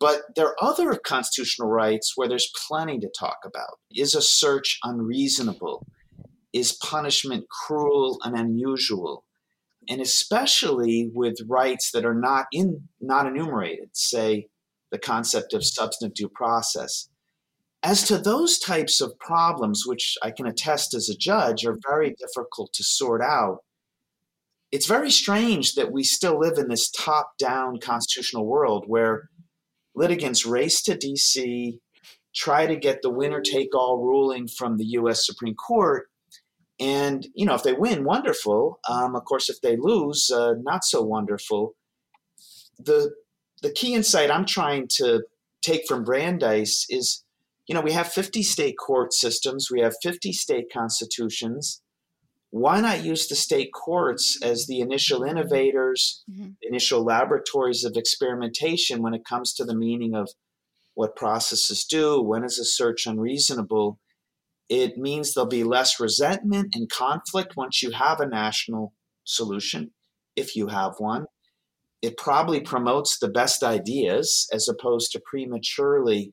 But 0.00 0.22
there 0.34 0.46
are 0.46 0.56
other 0.62 0.94
constitutional 0.94 1.68
rights 1.68 2.14
where 2.16 2.26
there's 2.26 2.50
plenty 2.66 2.98
to 3.00 3.12
talk 3.16 3.36
about. 3.44 3.78
Is 3.94 4.14
a 4.14 4.22
search 4.22 4.78
unreasonable? 4.82 5.86
Is 6.54 6.72
punishment 6.72 7.44
cruel 7.48 8.18
and 8.24 8.34
unusual? 8.34 9.24
And 9.88 10.00
especially 10.00 11.10
with 11.14 11.36
rights 11.46 11.90
that 11.92 12.06
are 12.06 12.14
not 12.14 12.46
in 12.50 12.88
not 13.00 13.26
enumerated, 13.26 13.90
say 13.92 14.48
the 14.90 14.98
concept 14.98 15.52
of 15.52 15.64
substantive 15.64 16.14
due 16.14 16.30
process. 16.30 17.08
As 17.82 18.06
to 18.08 18.18
those 18.18 18.58
types 18.58 19.00
of 19.00 19.18
problems, 19.18 19.84
which 19.86 20.16
I 20.22 20.30
can 20.30 20.46
attest 20.46 20.94
as 20.94 21.08
a 21.08 21.16
judge 21.16 21.64
are 21.64 21.78
very 21.86 22.14
difficult 22.18 22.72
to 22.74 22.84
sort 22.84 23.22
out, 23.22 23.58
it's 24.70 24.86
very 24.86 25.10
strange 25.10 25.74
that 25.74 25.92
we 25.92 26.04
still 26.04 26.38
live 26.38 26.58
in 26.58 26.68
this 26.68 26.90
top 26.90 27.32
down 27.38 27.80
constitutional 27.80 28.46
world 28.46 28.84
where 28.86 29.30
litigants 29.94 30.46
race 30.46 30.82
to 30.82 30.96
DC, 30.96 31.78
try 32.34 32.66
to 32.66 32.76
get 32.76 33.02
the 33.02 33.10
winner 33.10 33.40
take 33.40 33.74
all 33.74 33.98
ruling 33.98 34.48
from 34.48 34.76
the 34.76 34.84
US 34.84 35.26
Supreme 35.26 35.54
Court. 35.54 36.08
And, 36.78 37.26
you 37.34 37.44
know, 37.44 37.54
if 37.54 37.62
they 37.62 37.74
win, 37.74 38.04
wonderful. 38.04 38.80
Um, 38.88 39.14
of 39.14 39.24
course, 39.24 39.50
if 39.50 39.60
they 39.60 39.76
lose, 39.76 40.30
uh, 40.30 40.54
not 40.62 40.84
so 40.84 41.02
wonderful. 41.02 41.74
The, 42.78 43.12
the 43.62 43.70
key 43.70 43.94
insight 43.94 44.30
I'm 44.30 44.46
trying 44.46 44.88
to 44.96 45.24
take 45.62 45.86
from 45.86 46.04
Brandeis 46.04 46.86
is 46.88 47.24
you 47.70 47.74
know, 47.74 47.82
we 47.82 47.92
have 47.92 48.08
50 48.08 48.42
state 48.42 48.74
court 48.76 49.12
systems, 49.12 49.70
we 49.70 49.80
have 49.80 49.94
50 50.02 50.32
state 50.32 50.72
constitutions 50.72 51.82
why 52.50 52.80
not 52.80 53.04
use 53.04 53.28
the 53.28 53.36
state 53.36 53.72
courts 53.72 54.38
as 54.42 54.66
the 54.66 54.80
initial 54.80 55.22
innovators, 55.22 56.24
mm-hmm. 56.30 56.50
initial 56.62 57.04
laboratories 57.04 57.84
of 57.84 57.96
experimentation 57.96 59.02
when 59.02 59.14
it 59.14 59.24
comes 59.24 59.54
to 59.54 59.64
the 59.64 59.76
meaning 59.76 60.14
of 60.14 60.30
what 60.94 61.14
processes 61.14 61.84
do? 61.84 62.20
When 62.20 62.44
is 62.44 62.58
a 62.58 62.64
search 62.64 63.06
unreasonable? 63.06 64.00
It 64.68 64.98
means 64.98 65.32
there'll 65.32 65.48
be 65.48 65.64
less 65.64 66.00
resentment 66.00 66.74
and 66.74 66.90
conflict 66.90 67.56
once 67.56 67.82
you 67.82 67.92
have 67.92 68.20
a 68.20 68.26
national 68.26 68.94
solution, 69.24 69.92
if 70.34 70.56
you 70.56 70.68
have 70.68 70.94
one. 70.98 71.26
It 72.02 72.16
probably 72.16 72.60
promotes 72.60 73.18
the 73.18 73.28
best 73.28 73.62
ideas 73.62 74.48
as 74.52 74.68
opposed 74.68 75.12
to 75.12 75.20
prematurely 75.24 76.32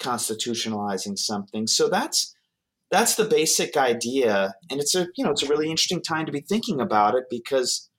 constitutionalizing 0.00 1.16
something. 1.16 1.66
So 1.66 1.88
that's 1.88 2.34
that's 2.90 3.16
the 3.16 3.24
basic 3.24 3.76
idea 3.76 4.54
and 4.70 4.80
it's 4.80 4.94
a 4.94 5.06
you 5.16 5.24
know 5.24 5.30
it's 5.30 5.42
a 5.42 5.48
really 5.48 5.70
interesting 5.70 6.02
time 6.02 6.26
to 6.26 6.32
be 6.32 6.40
thinking 6.40 6.80
about 6.80 7.14
it 7.14 7.24
because 7.30 7.90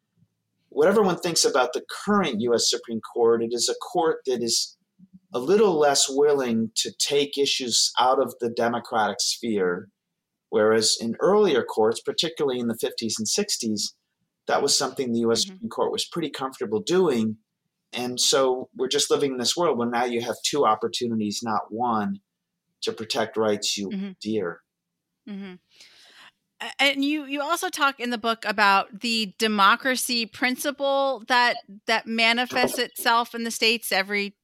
whatever 0.70 1.02
one 1.02 1.18
thinks 1.18 1.46
about 1.46 1.74
the 1.74 1.84
current 2.06 2.42
US 2.42 2.70
Supreme 2.70 3.02
Court 3.02 3.44
it 3.44 3.50
is 3.52 3.70
a 3.70 3.76
court 3.76 4.20
that 4.26 4.42
is 4.42 4.78
a 5.34 5.40
little 5.40 5.78
less 5.78 6.08
willing 6.10 6.72
to 6.76 6.92
take 6.98 7.38
issues 7.38 7.92
out 8.00 8.20
of 8.20 8.34
the 8.40 8.50
democratic 8.50 9.18
sphere 9.20 9.90
whereas 10.50 10.98
in 11.00 11.16
earlier 11.20 11.64
courts 11.64 12.02
particularly 12.02 12.60
in 12.60 12.68
the 12.68 12.78
50s 12.78 13.14
and 13.20 13.28
60s 13.28 13.94
that 14.48 14.64
was 14.64 14.78
something 14.78 15.12
the 15.12 15.20
US 15.20 15.46
mm-hmm. 15.46 15.54
Supreme 15.54 15.70
Court 15.70 15.92
was 15.92 16.06
pretty 16.06 16.30
comfortable 16.30 16.82
doing 16.82 17.38
and 17.94 18.20
so 18.20 18.70
we're 18.76 18.88
just 18.88 19.10
living 19.10 19.32
in 19.32 19.38
this 19.38 19.58
world 19.58 19.78
where 19.78 19.90
now 19.90 20.06
you 20.06 20.22
have 20.22 20.36
two 20.46 20.66
opportunities 20.66 21.42
not 21.44 21.72
one 21.72 22.20
to 22.82 22.92
protect 22.92 23.38
rights 23.38 23.78
you 23.78 23.90
mm-hmm. 23.90 24.12
dear 24.22 24.62
Mm-hmm. 25.30 25.54
And 26.78 27.06
you 27.06 27.26
you 27.26 27.42
also 27.42 27.70
talk 27.70 28.02
in 28.02 28.10
the 28.10 28.18
book 28.18 28.44
about 28.46 29.00
the 29.00 29.34
democracy 29.38 30.26
principle 30.26 31.24
that 31.28 31.58
that 31.88 32.06
manifests 32.06 32.78
itself 32.78 33.34
in 33.34 33.46
the 33.46 33.52
states 33.52 33.94
every 33.94 34.36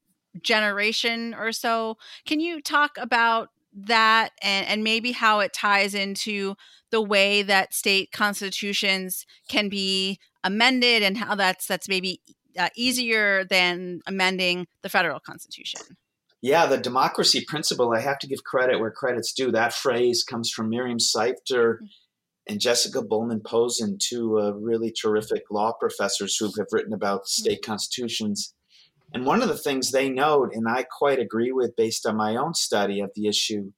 generation 0.42 1.34
or 1.34 1.52
so. 1.52 1.98
Can 2.26 2.40
you 2.40 2.62
talk 2.62 2.98
about 2.98 3.50
that 3.74 4.30
and, 4.42 4.66
and 4.68 4.84
maybe 4.84 5.12
how 5.12 5.42
it 5.42 5.52
ties 5.52 5.94
into 5.94 6.56
the 6.90 7.02
way 7.02 7.42
that 7.42 7.74
state 7.74 8.14
constitutions 8.14 9.26
can 9.50 9.68
be 9.68 10.18
amended 10.44 11.04
and 11.04 11.18
how 11.18 11.36
that's 11.36 11.68
that's 11.68 11.90
maybe 11.90 12.22
uh, 12.58 12.70
easier 12.78 13.44
than 13.44 14.00
amending 14.08 14.68
the 14.84 14.90
federal 14.90 15.20
constitution? 15.20 15.82
Yeah, 16.46 16.68
the 16.68 16.78
democracy 16.78 17.44
principle, 17.44 17.92
I 17.92 18.02
have 18.02 18.20
to 18.20 18.28
give 18.28 18.44
credit 18.44 18.80
where 18.80 18.92
credit's 18.92 19.34
due. 19.34 19.52
That 19.52 19.74
phrase 19.74 20.24
comes 20.24 20.52
from 20.52 20.70
Miriam 20.70 21.00
Seifter 21.00 21.82
and 22.48 22.60
Jessica 22.60 23.02
Bulman-Pozen, 23.02 23.98
two 24.00 24.38
uh, 24.38 24.52
really 24.52 24.92
terrific 24.92 25.46
law 25.50 25.74
professors 25.74 26.38
who 26.38 26.52
have 26.56 26.68
written 26.72 26.94
about 26.94 27.26
state 27.26 27.66
constitutions. 27.66 28.54
And 29.12 29.26
one 29.26 29.42
of 29.42 29.48
the 29.48 29.58
things 29.58 29.90
they 29.90 30.08
note, 30.08 30.52
and 30.54 30.70
I 30.70 30.84
quite 30.84 31.18
agree 31.18 31.52
with 31.52 31.76
based 31.76 32.06
on 32.06 32.16
my 32.16 32.36
own 32.36 32.54
study 32.54 33.00
of 33.00 33.10
the 33.16 33.26
issue, 33.26 33.72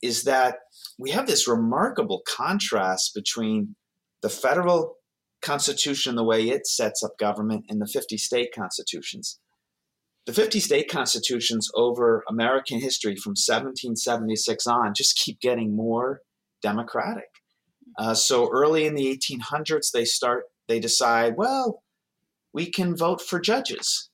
is 0.00 0.22
that 0.22 0.60
we 0.98 1.10
have 1.10 1.26
this 1.26 1.46
remarkable 1.46 2.22
contrast 2.26 3.12
between 3.14 3.76
the 4.22 4.30
federal 4.30 4.94
constitution, 5.42 6.14
the 6.14 6.24
way 6.24 6.48
it 6.48 6.66
sets 6.66 7.02
up 7.02 7.18
government, 7.18 7.66
and 7.68 7.82
the 7.82 7.86
50 7.86 8.16
state 8.16 8.48
constitutions 8.54 9.38
the 10.26 10.32
50 10.32 10.60
state 10.60 10.88
constitutions 10.88 11.70
over 11.74 12.22
American 12.28 12.80
history 12.80 13.16
from 13.16 13.30
1776 13.30 14.66
on 14.66 14.94
just 14.94 15.18
keep 15.18 15.40
getting 15.40 15.74
more 15.74 16.20
democratic. 16.62 17.28
Uh, 17.98 18.14
so 18.14 18.48
early 18.50 18.86
in 18.86 18.94
the 18.94 19.18
1800s, 19.18 19.90
they 19.92 20.04
start, 20.04 20.44
they 20.68 20.78
decide, 20.78 21.34
well, 21.36 21.82
we 22.52 22.70
can 22.70 22.96
vote 22.96 23.20
for 23.20 23.40
judges. 23.40 24.10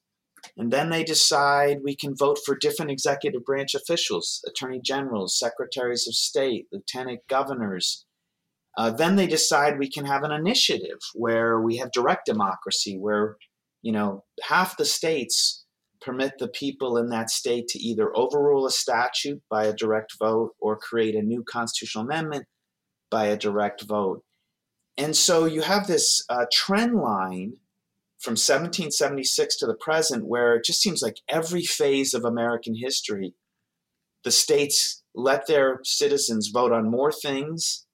And 0.56 0.72
then 0.72 0.90
they 0.90 1.04
decide 1.04 1.78
we 1.82 1.96
can 1.96 2.16
vote 2.16 2.38
for 2.44 2.56
different 2.56 2.90
executive 2.90 3.44
branch 3.44 3.74
officials, 3.74 4.42
attorney 4.48 4.80
generals, 4.82 5.38
secretaries 5.38 6.06
of 6.08 6.14
state, 6.14 6.66
lieutenant 6.72 7.20
governors. 7.28 8.06
Uh, 8.76 8.90
then 8.90 9.16
they 9.16 9.26
decide 9.26 9.78
we 9.78 9.90
can 9.90 10.04
have 10.04 10.22
an 10.22 10.32
initiative 10.32 10.98
where 11.14 11.60
we 11.60 11.76
have 11.76 11.90
direct 11.92 12.26
democracy, 12.26 12.96
where 12.96 13.36
you 13.82 13.90
know 13.90 14.24
half 14.42 14.76
the 14.76 14.84
states 14.84 15.64
permit 16.00 16.38
the 16.38 16.48
people 16.48 16.96
in 16.96 17.08
that 17.10 17.30
state 17.30 17.68
to 17.68 17.78
either 17.78 18.16
overrule 18.16 18.66
a 18.66 18.70
statute 18.70 19.42
by 19.50 19.64
a 19.64 19.72
direct 19.72 20.14
vote 20.18 20.54
or 20.60 20.76
create 20.76 21.14
a 21.14 21.22
new 21.22 21.42
constitutional 21.42 22.04
amendment 22.04 22.46
by 23.10 23.26
a 23.26 23.36
direct 23.36 23.82
vote. 23.82 24.22
And 24.96 25.16
so 25.16 25.44
you 25.44 25.62
have 25.62 25.86
this 25.86 26.24
uh, 26.28 26.46
trend 26.52 26.94
line 26.94 27.54
from 28.18 28.32
1776 28.32 29.56
to 29.58 29.66
the 29.66 29.74
present 29.74 30.26
where 30.26 30.56
it 30.56 30.64
just 30.64 30.82
seems 30.82 31.02
like 31.02 31.20
every 31.28 31.62
phase 31.62 32.14
of 32.14 32.24
American 32.24 32.74
history, 32.74 33.34
the 34.24 34.32
states 34.32 35.02
let 35.14 35.46
their 35.46 35.80
citizens 35.84 36.48
vote 36.48 36.72
on 36.72 36.90
more 36.90 37.12
things 37.12 37.86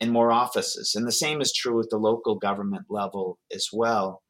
and 0.00 0.12
more 0.12 0.30
offices. 0.30 0.94
And 0.94 1.06
the 1.06 1.12
same 1.12 1.40
is 1.40 1.52
true 1.52 1.80
at 1.80 1.88
the 1.88 1.96
local 1.96 2.34
government 2.34 2.86
level 2.90 3.38
as 3.52 3.68
well. 3.72 4.22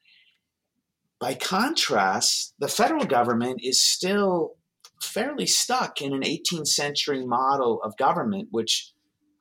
By 1.21 1.35
contrast, 1.35 2.55
the 2.59 2.69
federal 2.69 3.05
government 3.05 3.61
is 3.63 3.81
still 3.81 4.55
fairly 5.03 5.47
stuck 5.47 6.01
in 6.01 6.13
an 6.13 6.23
18th 6.23 6.69
century 6.69 7.25
model 7.25 7.81
of 7.83 7.97
government, 7.97 8.49
which 8.51 8.93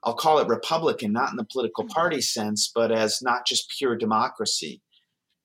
I'll 0.04 0.16
call 0.16 0.40
it 0.40 0.48
Republican, 0.48 1.14
not 1.14 1.32
in 1.32 1.38
the 1.38 1.46
political 1.46 1.86
mm-hmm. 1.86 1.94
party 1.94 2.22
sense, 2.22 2.72
but 2.74 2.92
as 2.92 3.22
not 3.22 3.46
just 3.48 3.74
pure 3.78 3.96
democracy. 3.96 4.82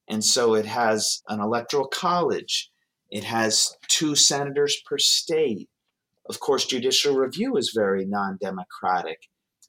And 0.08 0.25
so 0.25 0.54
it 0.54 0.66
has 0.66 1.23
an 1.28 1.40
electoral 1.40 1.87
college, 1.87 2.70
it 3.11 3.25
has 3.25 3.75
two 3.88 4.14
senators 4.14 4.80
per 4.87 4.99
state. 4.99 5.68
Of 6.28 6.40
course, 6.40 6.66
judicial 6.66 7.14
review 7.14 7.56
is 7.56 7.73
very 7.75 8.04
non 8.04 8.38
democratic. 8.40 9.18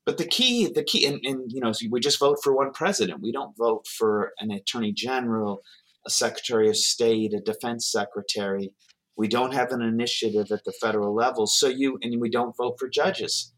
But 0.05 0.17
the 0.17 0.25
key, 0.25 0.71
the 0.73 0.83
key, 0.83 1.05
and, 1.05 1.19
and 1.23 1.51
you 1.51 1.61
know, 1.61 1.71
we 1.89 1.99
just 1.99 2.19
vote 2.19 2.39
for 2.43 2.53
one 2.55 2.71
president. 2.71 3.21
We 3.21 3.31
don't 3.31 3.55
vote 3.57 3.85
for 3.87 4.31
an 4.39 4.51
attorney 4.51 4.91
general, 4.91 5.61
a 6.05 6.09
secretary 6.09 6.69
of 6.69 6.77
state, 6.77 7.33
a 7.33 7.39
defense 7.39 7.91
secretary. 7.91 8.73
We 9.17 9.27
don't 9.27 9.53
have 9.53 9.71
an 9.71 9.81
initiative 9.81 10.51
at 10.51 10.63
the 10.63 10.73
federal 10.81 11.13
level. 11.13 11.45
So 11.47 11.67
you, 11.67 11.97
and 12.01 12.21
we 12.21 12.29
don't 12.29 12.55
vote 12.55 12.77
for 12.79 12.87
judges. 12.87 13.53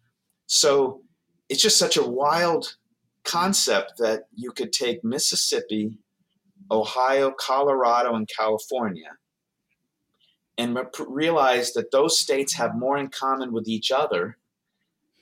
So 0.48 1.02
it's 1.50 1.62
just 1.62 1.78
such 1.78 1.98
a 1.98 2.04
wild 2.08 2.76
concept 3.24 3.94
that 4.00 4.24
you 4.34 4.52
could 4.52 4.74
take 4.74 5.04
Mississippi, 5.04 6.00
Ohio, 6.72 7.32
Colorado, 7.32 8.16
and 8.16 8.28
California 8.28 9.12
and 10.58 10.78
realize 11.08 11.74
that 11.74 11.92
those 11.92 12.20
states 12.20 12.54
have 12.54 12.76
more 12.76 12.98
in 12.98 13.10
common 13.10 13.52
with 13.52 13.68
each 13.68 13.92
other 13.92 14.38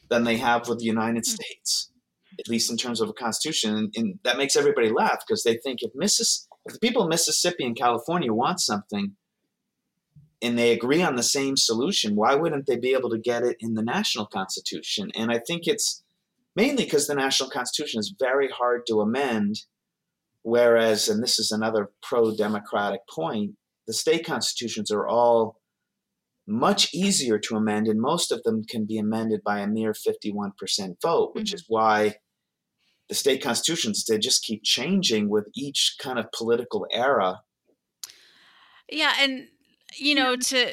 than 0.09 0.23
they 0.23 0.37
have 0.37 0.67
with 0.67 0.79
the 0.79 0.85
United 0.85 1.23
hmm. 1.25 1.31
States, 1.31 1.91
at 2.37 2.49
least 2.49 2.69
in 2.69 2.77
terms 2.77 2.99
of 2.99 3.09
a 3.09 3.13
constitution. 3.13 3.75
And, 3.75 3.93
and 3.95 4.19
that 4.23 4.37
makes 4.37 4.55
everybody 4.55 4.89
laugh 4.89 5.23
because 5.25 5.43
they 5.43 5.57
think 5.57 5.81
if, 5.81 5.91
Missis- 5.95 6.47
if 6.69 6.73
the 6.79 6.87
people 6.87 7.03
of 7.03 7.09
Mississippi 7.09 7.65
and 7.65 7.75
California 7.75 8.33
want 8.33 8.59
something 8.59 9.15
and 10.41 10.57
they 10.57 10.71
agree 10.71 11.01
on 11.01 11.15
the 11.15 11.23
same 11.23 11.57
solution, 11.57 12.15
why 12.15 12.35
wouldn't 12.35 12.65
they 12.65 12.77
be 12.77 12.93
able 12.93 13.09
to 13.09 13.17
get 13.17 13.43
it 13.43 13.57
in 13.59 13.73
the 13.73 13.81
national 13.81 14.25
constitution? 14.25 15.11
And 15.15 15.31
I 15.31 15.39
think 15.39 15.63
it's 15.65 16.03
mainly 16.55 16.85
because 16.85 17.07
the 17.07 17.15
national 17.15 17.49
constitution 17.49 17.99
is 17.99 18.13
very 18.19 18.49
hard 18.49 18.85
to 18.87 19.01
amend. 19.01 19.61
Whereas, 20.43 21.09
and 21.09 21.21
this 21.21 21.39
is 21.39 21.51
another 21.51 21.89
pro 22.01 22.35
democratic 22.35 23.01
point, 23.09 23.55
the 23.87 23.93
state 23.93 24.25
constitutions 24.25 24.91
are 24.91 25.07
all 25.07 25.59
much 26.47 26.93
easier 26.93 27.37
to 27.37 27.55
amend, 27.55 27.87
and 27.87 27.99
most 27.99 28.31
of 28.31 28.41
them 28.43 28.63
can 28.63 28.85
be 28.85 28.97
amended 28.97 29.41
by 29.43 29.59
a 29.59 29.67
mere 29.67 29.93
51% 29.93 30.51
vote, 31.01 31.31
which 31.33 31.49
mm-hmm. 31.49 31.55
is 31.55 31.65
why 31.67 32.15
the 33.09 33.15
state 33.15 33.43
constitutions 33.43 34.05
they 34.05 34.17
just 34.17 34.43
keep 34.43 34.63
changing 34.63 35.29
with 35.29 35.45
each 35.55 35.95
kind 35.99 36.19
of 36.19 36.31
political 36.31 36.85
era. 36.91 37.41
Yeah, 38.87 39.13
and 39.19 39.47
you 39.97 40.15
know, 40.15 40.35
to 40.35 40.71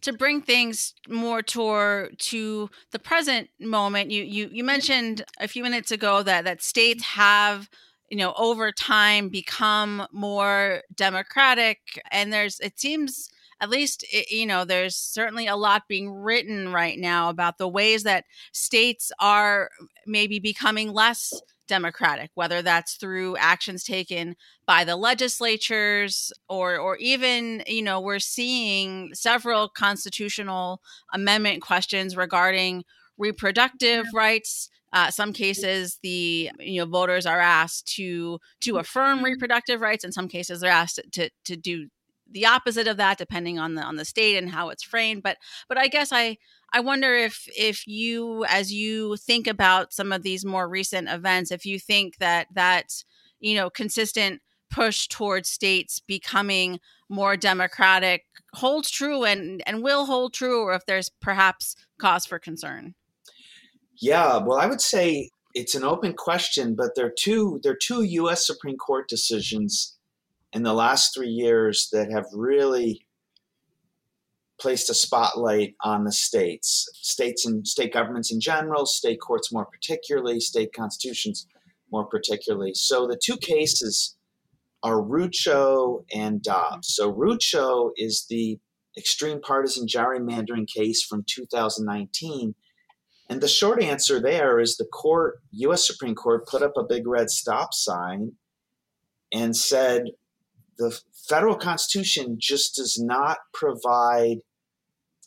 to 0.00 0.12
bring 0.12 0.42
things 0.42 0.94
more 1.08 1.42
toward 1.42 2.18
to 2.18 2.70
the 2.92 2.98
present 2.98 3.48
moment 3.60 4.10
you 4.10 4.22
you 4.22 4.48
you 4.52 4.64
mentioned 4.64 5.24
a 5.40 5.48
few 5.48 5.62
minutes 5.62 5.90
ago 5.90 6.22
that 6.22 6.44
that 6.44 6.62
states 6.62 7.02
have 7.02 7.68
you 8.08 8.16
know 8.16 8.32
over 8.36 8.70
time 8.70 9.28
become 9.28 10.06
more 10.12 10.82
democratic 10.94 11.78
and 12.10 12.32
there's 12.32 12.60
it 12.60 12.78
seems 12.78 13.30
at 13.60 13.70
least 13.70 14.04
it, 14.12 14.30
you 14.30 14.46
know 14.46 14.64
there's 14.64 14.96
certainly 14.96 15.46
a 15.46 15.56
lot 15.56 15.88
being 15.88 16.10
written 16.10 16.72
right 16.72 16.98
now 16.98 17.28
about 17.28 17.58
the 17.58 17.68
ways 17.68 18.02
that 18.02 18.24
states 18.52 19.10
are 19.20 19.70
maybe 20.06 20.38
becoming 20.38 20.92
less 20.92 21.32
democratic 21.66 22.30
whether 22.34 22.62
that's 22.62 22.94
through 22.94 23.36
actions 23.36 23.84
taken 23.84 24.34
by 24.66 24.84
the 24.84 24.96
legislatures 24.96 26.32
or 26.48 26.78
or 26.78 26.96
even 26.96 27.62
you 27.66 27.82
know 27.82 28.00
we're 28.00 28.18
seeing 28.18 29.10
several 29.14 29.68
constitutional 29.68 30.80
amendment 31.12 31.60
questions 31.60 32.16
regarding 32.16 32.84
reproductive 33.18 34.06
rights. 34.14 34.70
Uh, 34.90 35.10
some 35.10 35.34
cases 35.34 35.98
the 36.02 36.50
you 36.60 36.80
know 36.80 36.86
voters 36.86 37.26
are 37.26 37.40
asked 37.40 37.86
to 37.94 38.38
to 38.58 38.78
affirm 38.78 39.22
reproductive 39.22 39.82
rights 39.82 40.02
in 40.02 40.10
some 40.10 40.28
cases 40.28 40.60
they're 40.60 40.70
asked 40.70 40.98
to 41.12 41.28
to 41.44 41.56
do 41.56 41.88
the 42.30 42.46
opposite 42.46 42.86
of 42.86 42.96
that 42.96 43.18
depending 43.18 43.58
on 43.58 43.74
the 43.74 43.82
on 43.82 43.96
the 43.96 44.04
state 44.04 44.36
and 44.36 44.50
how 44.50 44.68
it's 44.68 44.82
framed 44.82 45.22
but 45.22 45.36
but 45.68 45.78
i 45.78 45.88
guess 45.88 46.12
i 46.12 46.36
I 46.72 46.80
wonder 46.80 47.14
if 47.14 47.48
if 47.56 47.86
you 47.86 48.44
as 48.46 48.72
you 48.72 49.16
think 49.16 49.46
about 49.46 49.92
some 49.92 50.12
of 50.12 50.22
these 50.22 50.44
more 50.44 50.68
recent 50.68 51.08
events 51.08 51.50
if 51.50 51.64
you 51.64 51.78
think 51.78 52.18
that 52.18 52.48
that 52.54 53.04
you 53.40 53.54
know 53.54 53.70
consistent 53.70 54.42
push 54.70 55.08
towards 55.08 55.48
states 55.48 56.00
becoming 56.00 56.78
more 57.08 57.36
democratic 57.36 58.26
holds 58.54 58.90
true 58.90 59.24
and 59.24 59.62
and 59.66 59.82
will 59.82 60.04
hold 60.04 60.34
true 60.34 60.62
or 60.62 60.74
if 60.74 60.84
there's 60.86 61.10
perhaps 61.20 61.74
cause 61.98 62.26
for 62.26 62.38
concern. 62.38 62.94
Yeah, 63.96 64.36
well 64.36 64.58
I 64.58 64.66
would 64.66 64.82
say 64.82 65.30
it's 65.54 65.74
an 65.74 65.84
open 65.84 66.12
question 66.12 66.74
but 66.74 66.94
there 66.94 67.06
are 67.06 67.14
two 67.18 67.60
there 67.62 67.72
are 67.72 67.78
two 67.80 68.02
US 68.02 68.46
Supreme 68.46 68.76
Court 68.76 69.08
decisions 69.08 69.97
in 70.52 70.62
the 70.62 70.72
last 70.72 71.14
3 71.14 71.28
years 71.28 71.88
that 71.92 72.10
have 72.10 72.26
really 72.32 73.06
placed 74.60 74.90
a 74.90 74.94
spotlight 74.94 75.74
on 75.84 76.04
the 76.04 76.12
states, 76.12 76.88
states 76.94 77.46
and 77.46 77.66
state 77.66 77.92
governments 77.92 78.32
in 78.32 78.40
general, 78.40 78.86
state 78.86 79.20
courts 79.20 79.52
more 79.52 79.66
particularly, 79.66 80.40
state 80.40 80.72
constitutions 80.74 81.46
more 81.92 82.06
particularly. 82.06 82.72
So 82.74 83.06
the 83.06 83.20
two 83.22 83.36
cases 83.36 84.16
are 84.82 85.00
Rucho 85.00 86.04
and 86.12 86.42
Dobbs. 86.42 86.94
So 86.94 87.12
Rucho 87.12 87.90
is 87.96 88.26
the 88.28 88.58
extreme 88.96 89.40
partisan 89.40 89.86
gerrymandering 89.86 90.66
case 90.66 91.04
from 91.04 91.24
2019. 91.28 92.54
And 93.30 93.40
the 93.40 93.48
short 93.48 93.82
answer 93.82 94.20
there 94.20 94.58
is 94.58 94.76
the 94.76 94.86
court, 94.86 95.40
US 95.52 95.86
Supreme 95.86 96.14
Court, 96.14 96.48
put 96.48 96.62
up 96.62 96.72
a 96.76 96.82
big 96.82 97.06
red 97.06 97.30
stop 97.30 97.74
sign 97.74 98.32
and 99.32 99.56
said 99.56 100.04
the 100.78 100.98
federal 101.28 101.56
constitution 101.56 102.36
just 102.38 102.76
does 102.76 102.98
not 102.98 103.38
provide 103.52 104.38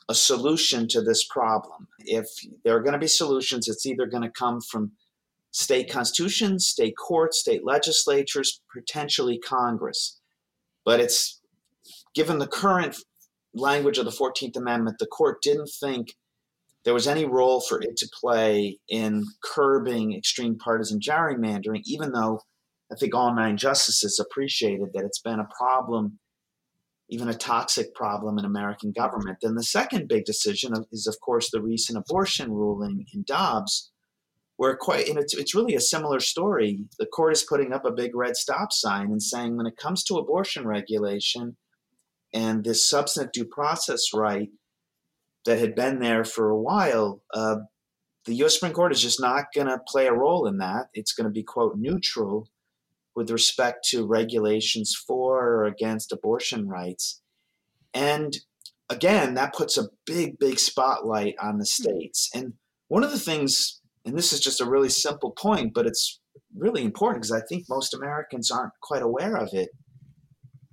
a 0.10 0.16
solution 0.16 0.88
to 0.90 1.02
this 1.02 1.24
problem. 1.24 1.88
If 2.00 2.28
there 2.64 2.76
are 2.76 2.82
going 2.82 2.94
to 2.94 3.00
be 3.00 3.08
solutions, 3.08 3.68
it's 3.68 3.86
either 3.86 4.06
going 4.06 4.24
to 4.24 4.30
come 4.30 4.62
from 4.62 4.94
state 5.52 5.92
constitutions, 5.92 6.68
state 6.68 6.96
courts, 6.98 7.40
state 7.40 7.66
legislatures, 7.66 8.62
potentially 8.74 9.38
Congress. 9.40 10.20
But 10.86 11.00
it's 11.00 11.42
given 12.16 12.40
the 12.40 12.48
current 12.48 12.98
language 13.54 13.98
of 13.98 14.06
the 14.06 14.12
14th 14.12 14.56
Amendment, 14.56 14.98
the 15.00 15.06
court 15.06 15.42
didn't 15.42 15.70
think 15.80 16.16
there 16.84 16.94
was 16.94 17.08
any 17.08 17.26
role 17.26 17.62
for 17.62 17.80
it 17.82 17.96
to 17.98 18.10
play 18.20 18.80
in 18.90 19.26
curbing 19.44 20.16
extreme 20.16 20.58
partisan 20.58 21.00
gerrymandering, 21.00 21.82
even 21.86 22.12
though 22.12 22.42
I 22.92 22.96
think 22.96 23.16
all 23.16 23.34
nine 23.34 23.58
justices 23.58 24.20
appreciated 24.20 24.90
that 24.94 25.06
it's 25.06 25.22
been 25.22 25.40
a 25.40 25.48
problem 25.58 26.20
even 27.12 27.28
a 27.28 27.34
toxic 27.34 27.94
problem 27.94 28.40
in 28.40 28.46
American 28.46 28.94
government. 28.94 29.38
Then 29.42 29.56
the 29.56 29.64
second 29.64 30.08
big 30.08 30.24
decision 30.24 30.74
is, 30.94 31.08
of 31.08 31.18
course, 31.20 31.52
the 31.52 31.62
recent 31.62 31.98
abortion 31.98 32.52
ruling 32.54 33.06
in 33.14 33.24
Dobbs, 33.28 33.92
where 34.56 34.78
quite 34.78 35.10
and 35.10 35.20
it's, 35.20 35.36
it's 35.36 35.54
really 35.54 35.76
a 35.76 35.82
similar 35.82 36.22
story. 36.22 36.86
The 37.00 37.06
court 37.06 37.34
is 37.34 37.44
putting 37.44 37.74
up 37.74 37.84
a 37.84 37.92
big 37.92 38.16
red 38.16 38.38
stop 38.38 38.72
sign 38.72 39.08
and 39.08 39.22
saying 39.22 39.58
when 39.58 39.68
it 39.68 39.76
comes 39.76 40.06
to 40.06 40.18
abortion 40.18 40.66
regulation 40.66 41.58
and 42.34 42.64
this 42.64 42.90
substantive 42.90 43.34
due 43.34 43.46
process 43.46 44.14
right 44.14 44.50
that 45.46 45.60
had 45.60 45.76
been 45.76 46.00
there 46.00 46.24
for 46.24 46.50
a 46.50 46.60
while, 46.60 47.22
uh, 47.34 47.58
the 48.26 48.36
U.S. 48.36 48.54
Supreme 48.54 48.72
Court 48.72 48.94
is 48.94 49.02
just 49.02 49.20
not 49.20 49.46
going 49.54 49.68
to 49.68 49.82
play 49.86 50.08
a 50.08 50.14
role 50.14 50.48
in 50.48 50.60
that. 50.60 50.86
It's 50.94 51.12
going 51.12 51.26
to 51.26 51.32
be 51.32 51.44
quote 51.44 51.76
neutral 51.78 52.48
with 53.16 53.30
respect 53.30 53.86
to 53.90 54.06
regulations 54.06 54.96
for 55.08 55.46
or 55.46 55.66
against 55.66 56.12
abortion 56.12 56.68
rights. 56.68 57.22
And 57.94 58.38
again, 58.90 59.34
that 59.36 59.54
puts 59.54 59.78
a 59.78 59.90
big, 60.06 60.40
big 60.40 60.60
spotlight 60.60 61.36
on 61.42 61.58
the 61.58 61.66
Hmm. 61.66 61.84
states. 61.84 62.30
And 62.34 62.54
one 62.88 63.04
of 63.04 63.12
the 63.12 63.20
things, 63.20 63.82
and 64.06 64.18
this 64.18 64.34
is 64.34 64.40
just 64.40 64.62
a 64.62 64.70
really 64.70 64.90
simple 64.90 65.32
point, 65.32 65.74
but 65.74 65.88
it's 65.88 66.20
really 66.56 66.84
important 66.84 67.24
because 67.24 67.32
I 67.32 67.46
think 67.46 67.66
most 67.70 67.94
Americans 67.94 68.52
aren't 68.52 68.74
quite 68.82 69.02
aware 69.02 69.36
of 69.38 69.54
it. 69.54 69.70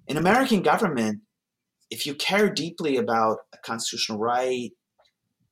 In 0.07 0.17
American 0.17 0.63
government, 0.63 1.23
if 1.91 2.07
you 2.07 2.15
care 2.15 2.51
deeply 2.51 2.97
about 2.97 3.39
a 3.53 3.59
constitutional 3.59 4.19
right, 4.19 4.71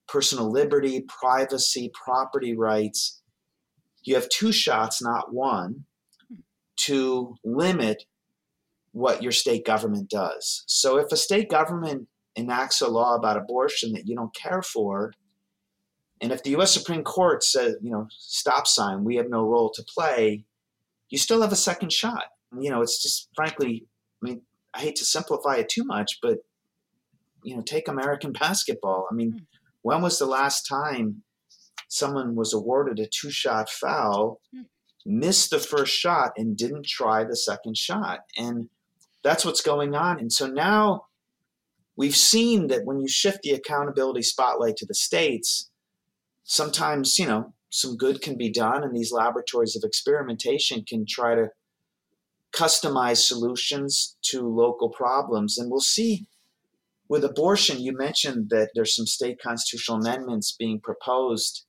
personal 0.09 0.51
liberty, 0.51 1.03
privacy, 1.03 1.91
property 1.93 2.57
rights, 2.57 3.23
you 4.03 4.15
have 4.15 4.29
two 4.29 4.53
shots, 4.53 5.03
not 5.03 5.33
one, 5.33 5.85
to 6.77 7.37
limit 7.45 8.05
what 8.93 9.23
your 9.23 9.33
state 9.33 9.65
government 9.67 10.09
does. 10.09 10.65
So 10.67 10.97
if 10.99 11.13
a 11.13 11.17
state 11.17 11.51
government 11.51 12.09
enacts 12.37 12.81
a 12.81 12.89
law 12.89 13.15
about 13.15 13.37
abortion 13.37 13.93
that 13.93 14.07
you 14.07 14.15
don't 14.15 14.35
care 14.35 14.63
for, 14.63 15.13
and 16.21 16.33
if 16.33 16.43
the 16.43 16.51
US 16.57 16.73
Supreme 16.73 17.03
Court 17.03 17.43
says, 17.45 17.77
you 17.83 17.91
know, 17.91 18.07
stop 18.11 18.67
sign, 18.67 19.05
we 19.05 19.17
have 19.17 19.29
no 19.29 19.43
role 19.45 19.71
to 19.75 19.85
play, 19.95 20.45
you 21.11 21.19
still 21.19 21.43
have 21.43 21.53
a 21.53 21.57
second 21.57 21.93
shot. 21.93 22.25
You 22.59 22.71
know, 22.71 22.81
it's 22.81 23.03
just 23.03 23.29
frankly, 23.37 23.87
I 24.23 24.27
mean, 24.27 24.43
I 24.73 24.81
hate 24.81 24.97
to 24.97 25.05
simplify 25.05 25.57
it 25.57 25.69
too 25.69 25.85
much, 25.85 26.19
but 26.23 26.39
you 27.45 27.55
know, 27.55 27.63
take 27.63 27.87
American 27.89 28.33
basketball. 28.41 29.09
I 29.11 29.15
mean, 29.15 29.33
Hmm. 29.33 29.39
when 29.83 30.03
was 30.03 30.19
the 30.19 30.27
last 30.27 30.67
time 30.67 31.23
someone 31.89 32.35
was 32.35 32.53
awarded 32.53 32.99
a 32.99 33.07
two 33.07 33.31
shot 33.31 33.69
foul, 33.69 34.41
Hmm. 34.55 34.63
Missed 35.07 35.51
the 35.51 35.59
first 35.59 35.95
shot, 35.95 36.33
and 36.37 36.57
didn't 36.57 36.87
try 36.87 37.25
the 37.25 37.37
second 37.37 37.77
shot? 37.77 38.21
And 38.37 38.69
that's 39.23 39.45
what's 39.45 39.63
going 39.63 39.95
on. 39.95 40.19
And 40.19 40.33
so 40.33 40.47
now 40.47 41.07
we've 41.97 42.17
seen 42.17 42.67
that 42.69 42.85
when 42.85 43.01
you 43.01 43.09
shift 43.09 43.43
the 43.43 43.53
accountability 43.53 44.23
spotlight 44.23 44.77
to 44.79 44.87
the 44.87 44.95
states, 44.95 45.71
sometimes, 46.45 47.19
you 47.19 47.27
know, 47.27 47.53
some 47.69 47.97
good 47.97 48.23
can 48.23 48.39
be 48.39 48.51
done, 48.51 48.83
and 48.83 48.97
these 48.97 49.13
laboratories 49.13 49.77
of 49.77 49.83
experimentation 49.85 50.85
can 50.85 51.05
try 51.07 51.35
to 51.35 51.51
customize 52.53 53.19
solutions 53.19 54.17
to 54.23 54.49
local 54.49 54.89
problems. 54.89 55.59
And 55.59 55.71
we'll 55.71 55.81
see 55.81 56.27
with 57.09 57.23
abortion, 57.23 57.81
you 57.81 57.97
mentioned 57.97 58.49
that 58.51 58.71
there's 58.75 58.97
some 58.97 59.07
state 59.07 59.39
constitutional 59.43 59.99
amendments 59.99 60.57
being 60.59 60.81
proposed. 60.81 61.67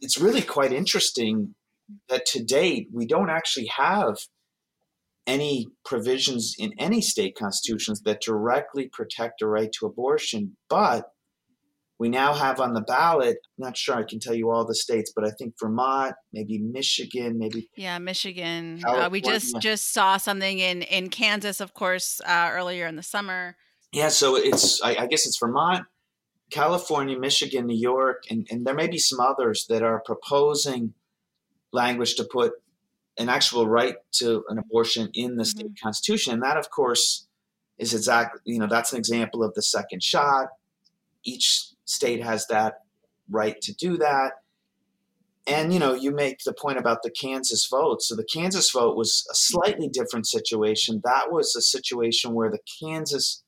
It's 0.00 0.18
really 0.18 0.42
quite 0.42 0.72
interesting 0.72 1.55
that 2.08 2.26
to 2.26 2.42
date, 2.42 2.88
we 2.92 3.06
don't 3.06 3.30
actually 3.30 3.70
have 3.76 4.16
any 5.26 5.66
provisions 5.84 6.54
in 6.58 6.72
any 6.78 7.00
state 7.00 7.36
constitutions 7.36 8.00
that 8.02 8.20
directly 8.20 8.88
protect 8.92 9.42
a 9.42 9.46
right 9.46 9.70
to 9.72 9.86
abortion. 9.86 10.56
But 10.68 11.06
we 11.98 12.08
now 12.08 12.34
have 12.34 12.60
on 12.60 12.74
the 12.74 12.82
ballot, 12.82 13.38
I'm 13.58 13.64
not 13.64 13.76
sure 13.76 13.96
I 13.96 14.04
can 14.04 14.20
tell 14.20 14.34
you 14.34 14.50
all 14.50 14.66
the 14.66 14.74
states, 14.74 15.12
but 15.14 15.24
I 15.24 15.30
think 15.30 15.54
Vermont, 15.60 16.14
maybe 16.32 16.58
Michigan, 16.58 17.38
maybe 17.38 17.68
Yeah, 17.76 17.98
Michigan. 17.98 18.82
Uh, 18.84 19.08
we 19.10 19.20
just 19.20 19.58
just 19.60 19.92
saw 19.92 20.16
something 20.18 20.58
in 20.58 20.82
in 20.82 21.08
Kansas, 21.08 21.60
of 21.60 21.74
course, 21.74 22.20
uh, 22.26 22.50
earlier 22.52 22.86
in 22.86 22.96
the 22.96 23.02
summer. 23.02 23.56
Yeah, 23.92 24.08
so 24.08 24.36
it's 24.36 24.82
I, 24.82 24.96
I 24.96 25.06
guess 25.06 25.26
it's 25.26 25.38
Vermont, 25.38 25.86
California, 26.50 27.18
Michigan, 27.18 27.66
New 27.66 27.78
York, 27.78 28.24
and, 28.30 28.46
and 28.50 28.66
there 28.66 28.74
may 28.74 28.88
be 28.88 28.98
some 28.98 29.20
others 29.20 29.66
that 29.68 29.82
are 29.82 30.02
proposing 30.04 30.92
language 31.76 32.16
to 32.16 32.24
put 32.24 32.52
an 33.18 33.28
actual 33.28 33.68
right 33.68 33.96
to 34.12 34.44
an 34.48 34.58
abortion 34.58 35.10
in 35.14 35.36
the 35.36 35.44
state 35.44 35.66
mm-hmm. 35.66 35.86
constitution. 35.86 36.34
And 36.34 36.42
that 36.42 36.56
of 36.56 36.70
course 36.70 37.28
is 37.78 37.94
exactly 37.94 38.40
you 38.44 38.58
know, 38.58 38.66
that's 38.66 38.92
an 38.92 38.98
example 38.98 39.44
of 39.44 39.54
the 39.54 39.62
second 39.62 40.02
shot. 40.02 40.48
Each 41.24 41.68
state 41.84 42.22
has 42.22 42.46
that 42.48 42.80
right 43.30 43.60
to 43.60 43.72
do 43.74 43.96
that. 43.98 44.32
And 45.46 45.72
you 45.72 45.78
know, 45.78 45.94
you 45.94 46.10
make 46.10 46.40
the 46.44 46.52
point 46.52 46.78
about 46.78 47.02
the 47.02 47.10
Kansas 47.10 47.68
vote. 47.70 48.02
So 48.02 48.16
the 48.16 48.24
Kansas 48.24 48.70
vote 48.70 48.96
was 48.96 49.26
a 49.30 49.34
slightly 49.34 49.88
different 49.88 50.26
situation. 50.26 51.00
That 51.04 51.30
was 51.30 51.54
a 51.54 51.62
situation 51.62 52.34
where 52.34 52.50
the 52.50 52.58
Kansas 52.80 53.44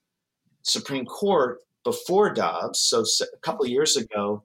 Supreme 0.62 1.06
Court 1.06 1.58
before 1.84 2.32
Dobbs, 2.32 2.80
so 2.80 3.04
a 3.22 3.38
couple 3.38 3.64
of 3.64 3.70
years 3.70 3.96
ago, 3.96 4.44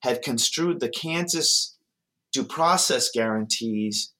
had 0.00 0.22
construed 0.22 0.80
the 0.80 0.88
Kansas 0.88 1.75
due 2.36 2.44
process 2.44 3.10
guarantees 3.10 4.12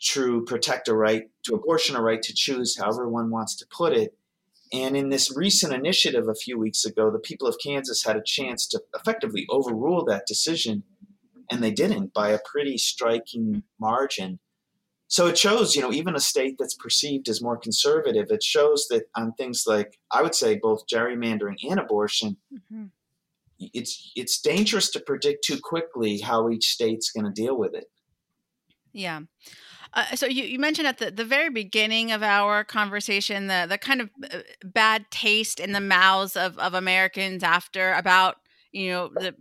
to 0.00 0.42
protect 0.46 0.88
a 0.88 0.94
right 0.94 1.24
to 1.44 1.54
abortion, 1.54 1.94
a 1.94 2.00
right 2.00 2.22
to 2.22 2.32
choose, 2.34 2.78
however 2.78 3.08
one 3.08 3.30
wants 3.30 3.54
to 3.56 3.66
put 3.66 3.92
it. 3.92 4.16
And 4.72 4.96
in 4.96 5.10
this 5.10 5.36
recent 5.36 5.74
initiative 5.74 6.28
a 6.28 6.34
few 6.34 6.58
weeks 6.58 6.86
ago, 6.86 7.10
the 7.10 7.18
people 7.18 7.46
of 7.46 7.58
Kansas 7.62 8.04
had 8.04 8.16
a 8.16 8.22
chance 8.22 8.66
to 8.68 8.82
effectively 8.98 9.44
overrule 9.50 10.02
that 10.06 10.26
decision, 10.26 10.82
and 11.50 11.62
they 11.62 11.70
didn't 11.70 12.14
by 12.14 12.30
a 12.30 12.38
pretty 12.42 12.78
striking 12.78 13.64
margin. 13.78 14.38
So 15.08 15.26
it 15.26 15.36
shows, 15.36 15.76
you 15.76 15.82
know, 15.82 15.92
even 15.92 16.16
a 16.16 16.20
state 16.20 16.56
that's 16.58 16.74
perceived 16.74 17.28
as 17.28 17.42
more 17.42 17.58
conservative, 17.58 18.28
it 18.30 18.42
shows 18.42 18.86
that 18.88 19.10
on 19.14 19.34
things 19.34 19.64
like, 19.66 19.98
I 20.10 20.22
would 20.22 20.34
say, 20.34 20.56
both 20.56 20.86
gerrymandering 20.86 21.56
and 21.68 21.78
abortion, 21.78 22.38
Mhm. 22.50 22.92
It's 23.72 24.12
it's 24.16 24.40
dangerous 24.40 24.90
to 24.90 25.00
predict 25.00 25.44
too 25.44 25.58
quickly 25.62 26.18
how 26.18 26.50
each 26.50 26.68
state's 26.68 27.10
going 27.10 27.26
to 27.26 27.32
deal 27.32 27.56
with 27.56 27.74
it. 27.74 27.86
Yeah. 28.92 29.20
Uh, 29.94 30.04
so 30.14 30.26
you, 30.26 30.44
you 30.44 30.58
mentioned 30.58 30.88
at 30.88 30.98
the, 30.98 31.10
the 31.10 31.24
very 31.24 31.50
beginning 31.50 32.12
of 32.12 32.22
our 32.22 32.64
conversation 32.64 33.46
the 33.46 33.66
the 33.68 33.76
kind 33.76 34.00
of 34.00 34.10
uh, 34.32 34.38
bad 34.64 35.04
taste 35.10 35.60
in 35.60 35.72
the 35.72 35.80
mouths 35.80 36.36
of, 36.36 36.58
of 36.58 36.72
Americans 36.72 37.42
after 37.42 37.92
about 37.92 38.36
you 38.72 38.90
know 38.90 39.10
the 39.14 39.34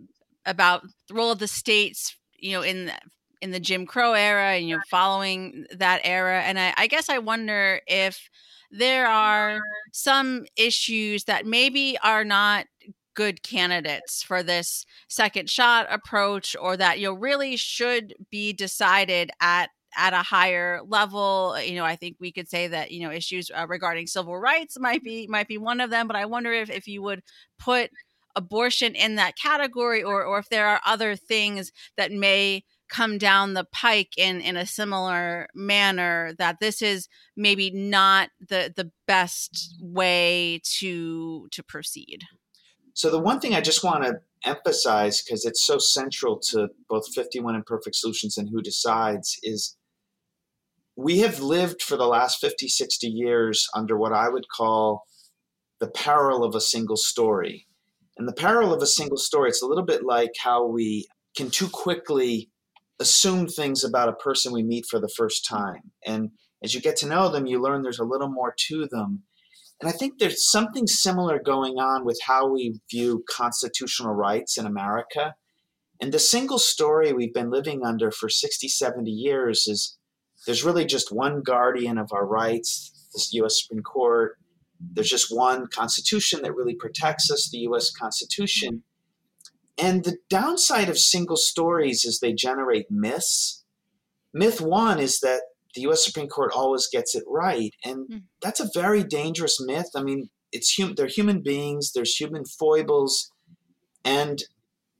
about 0.46 0.84
the 1.08 1.14
role 1.14 1.32
of 1.32 1.40
the 1.40 1.48
states 1.48 2.16
you 2.38 2.52
know 2.52 2.64
in 2.64 2.88
the, 2.88 2.94
in 3.42 3.52
the 3.52 3.60
Jim 3.62 3.86
Crow 3.86 4.14
era 4.14 4.56
and 4.56 4.68
you 4.68 4.76
know 4.76 4.82
following 4.90 5.66
that 5.78 6.02
era 6.04 6.42
and 6.42 6.60
I, 6.60 6.74
I 6.76 6.88
guess 6.88 7.10
I 7.10 7.20
wonder 7.20 7.80
if 7.88 8.30
there 8.72 9.08
are 9.08 9.62
some 9.94 10.46
issues 10.58 11.26
that 11.26 11.46
maybe 11.46 11.98
are 12.04 12.26
not 12.26 12.66
good 13.13 13.43
candidates 13.43 14.24
for 14.24 14.43
this 14.43 14.86
second 15.08 15.50
shot 15.50 15.88
approach 15.89 16.56
or 16.60 16.78
that 16.78 17.00
you 17.00 17.08
know 17.08 17.13
really 17.13 17.56
should 17.56 18.13
be 18.30 18.54
decided 18.54 19.32
at 19.41 19.69
at 19.97 20.13
a 20.13 20.24
higher 20.24 20.80
level 20.88 21.60
you 21.60 21.76
know 21.76 21.84
i 21.84 21.95
think 21.95 22.15
we 22.19 22.32
could 22.32 22.50
say 22.50 22.67
that 22.67 22.91
you 22.91 23.06
know 23.06 23.12
issues 23.12 23.52
uh, 23.54 23.65
regarding 23.67 24.08
civil 24.08 24.38
rights 24.38 24.80
might 24.80 25.04
be 25.04 25.28
might 25.28 25.47
be 25.47 25.58
one 25.58 25.82
of 25.82 25.89
them 25.89 26.08
but 26.08 26.15
i 26.15 26.26
wonder 26.26 26.54
if 26.54 26.69
if 26.69 26.88
you 26.88 27.02
would 27.02 27.21
put 27.60 27.89
abortion 28.36 28.95
in 28.95 29.15
that 29.15 29.38
category 29.38 30.02
or 30.02 30.24
or 30.24 30.39
if 30.39 30.50
there 30.50 30.67
are 30.67 30.82
other 30.86 31.15
things 31.15 31.71
that 31.97 32.12
may 32.12 32.63
come 32.89 33.17
down 33.17 33.54
the 33.54 33.65
pike 33.71 34.13
in 34.17 34.41
in 34.41 34.58
a 34.58 34.65
similar 34.65 35.47
manner 35.56 36.34
that 36.38 36.58
this 36.60 36.82
is 36.82 37.08
maybe 37.36 37.71
not 37.71 38.30
the 38.39 38.71
the 38.76 38.91
best 39.08 39.76
way 39.82 40.62
to 40.63 41.47
to 41.52 41.63
proceed 41.63 42.24
So 42.93 43.10
the 43.10 43.19
one 43.19 43.39
thing 43.39 43.54
I 43.54 43.62
just 43.62 43.84
want 43.84 44.04
to 44.04 44.19
emphasize, 44.45 45.21
because 45.21 45.45
it's 45.45 45.65
so 45.65 45.77
central 45.77 46.39
to 46.51 46.69
both 46.89 47.13
51 47.13 47.56
Imperfect 47.56 47.95
Solutions 47.95 48.38
and 48.38 48.49
Who 48.49 48.62
Decides, 48.62 49.38
is 49.43 49.77
we 50.95 51.19
have 51.19 51.39
lived 51.39 51.82
for 51.82 51.97
the 51.97 52.08
last 52.08 52.39
50, 52.41 52.67
60 52.67 53.08
years 53.08 53.67
under 53.75 53.97
what 53.97 54.13
I 54.13 54.30
would 54.30 54.45
call 54.56 55.04
the 55.80 55.88
peril 55.88 56.43
of 56.43 56.54
a 56.54 56.62
single 56.62 56.97
story. 56.97 57.65
And 58.17 58.27
the 58.27 58.34
peril 58.34 58.73
of 58.73 58.82
a 58.82 58.88
single 58.88 59.17
story, 59.17 59.49
it's 59.49 59.63
a 59.63 59.67
little 59.67 59.86
bit 59.86 60.04
like 60.04 60.32
how 60.39 60.65
we 60.65 61.08
can 61.36 61.49
too 61.49 61.69
quickly 61.69 62.51
assume 62.99 63.47
things 63.47 63.84
about 63.84 64.10
a 64.10 64.13
person 64.13 64.54
we 64.54 64.63
meet 64.63 64.86
for 64.86 64.99
the 64.99 65.12
first 65.17 65.45
time. 65.45 65.91
And 66.06 66.32
as 66.63 66.75
you 66.75 66.82
get 66.82 66.97
to 66.97 67.08
know 67.08 67.30
them, 67.30 67.47
you 67.47 67.60
learn 67.60 67.82
there's 67.82 67.99
a 67.99 68.04
little 68.04 68.30
more 68.30 68.54
to 68.67 68.88
them. 68.91 69.23
And 69.82 69.89
I 69.89 69.94
think 69.94 70.20
there's 70.20 70.50
something 70.50 70.86
similar 70.86 71.41
going 71.44 71.80
on 71.80 72.06
with 72.06 72.20
how 72.26 72.48
we 72.48 72.80
view 72.89 73.24
constitutional 73.28 74.13
rights 74.13 74.58
in 74.58 74.67
America. 74.67 75.34
And 76.00 76.12
the 76.12 76.20
single 76.20 76.60
story 76.60 77.12
we've 77.13 77.34
been 77.34 77.50
living 77.50 77.84
under 77.84 78.12
for 78.12 78.30
60, 78.30 78.67
70 78.67 79.10
years 79.10 79.65
is 79.67 79.98
there's 80.46 80.63
really 80.63 80.86
just 80.86 81.12
one 81.12 81.41
guardian 81.41 81.98
of 81.98 82.12
our 82.12 82.26
rights, 82.26 82.91
the 83.13 83.44
US 83.44 83.62
Supreme 83.62 83.82
Court. 83.82 84.38
There's 84.80 85.10
just 85.10 85.36
one 85.36 85.67
constitution 85.67 86.41
that 86.44 86.56
really 86.56 86.76
protects 86.76 87.32
us, 87.32 87.50
the 87.52 87.60
US 87.60 87.91
Constitution. 87.91 88.84
And 89.80 90.04
the 90.04 90.17
downside 90.30 90.89
of 90.89 91.00
single 91.00 91.38
stories 91.38 92.06
is 92.06 92.20
they 92.20 92.34
generate 92.34 92.91
myths. 92.91 93.63
Myth 94.34 94.62
one 94.62 95.00
is 95.00 95.20
that 95.22 95.41
the 95.76 95.82
US 95.82 96.04
Supreme 96.06 96.28
Court 96.28 96.52
always 96.54 96.88
gets 96.88 97.16
it 97.16 97.24
right. 97.28 97.74
And 97.86 98.10
Mm. 98.10 98.24
that's 98.42 98.60
a 98.60 98.70
very 98.74 99.04
dangerous 99.04 99.60
myth. 99.60 99.90
I 99.96 100.04
mean, 100.04 100.30
it's 100.52 100.76
hum- 100.78 100.96
they're 100.96 101.08
human 101.08 101.42
beings, 101.42 101.92
there's 101.94 102.16
human 102.16 102.46
foibles, 102.46 103.32
and 104.04 104.44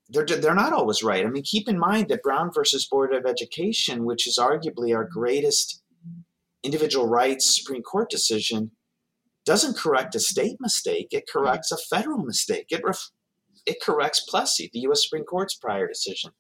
they're, 0.10 0.26
they're 0.26 0.56
not 0.56 0.74
always 0.74 1.04
right. 1.04 1.26
I 1.26 1.30
mean, 1.30 1.44
keep 1.44 1.68
in 1.70 1.80
mind 1.80 2.10
that 2.10 2.24
Brown 2.24 2.52
versus 2.54 2.86
Board 2.88 3.14
of 3.14 3.26
Education, 3.26 4.06
which 4.06 4.28
is 4.28 4.38
arguably 4.38 4.96
our 4.96 5.06
greatest 5.06 5.82
individual 6.64 7.08
rights 7.08 7.56
Supreme 7.56 7.82
Court 7.82 8.10
decision, 8.10 8.72
doesn't 9.46 9.78
correct 9.78 10.14
a 10.16 10.20
state 10.20 10.58
mistake, 10.60 11.08
it 11.12 11.28
corrects 11.28 11.72
a 11.72 11.78
federal 11.78 12.20
mistake. 12.20 12.68
It, 12.70 12.82
ref- 12.84 13.10
it 13.66 13.82
corrects 13.82 14.20
Plessy, 14.30 14.70
the 14.72 14.82
U.S. 14.82 15.04
Supreme 15.04 15.24
Court's 15.24 15.56
prior 15.56 15.88
decision. 15.88 16.32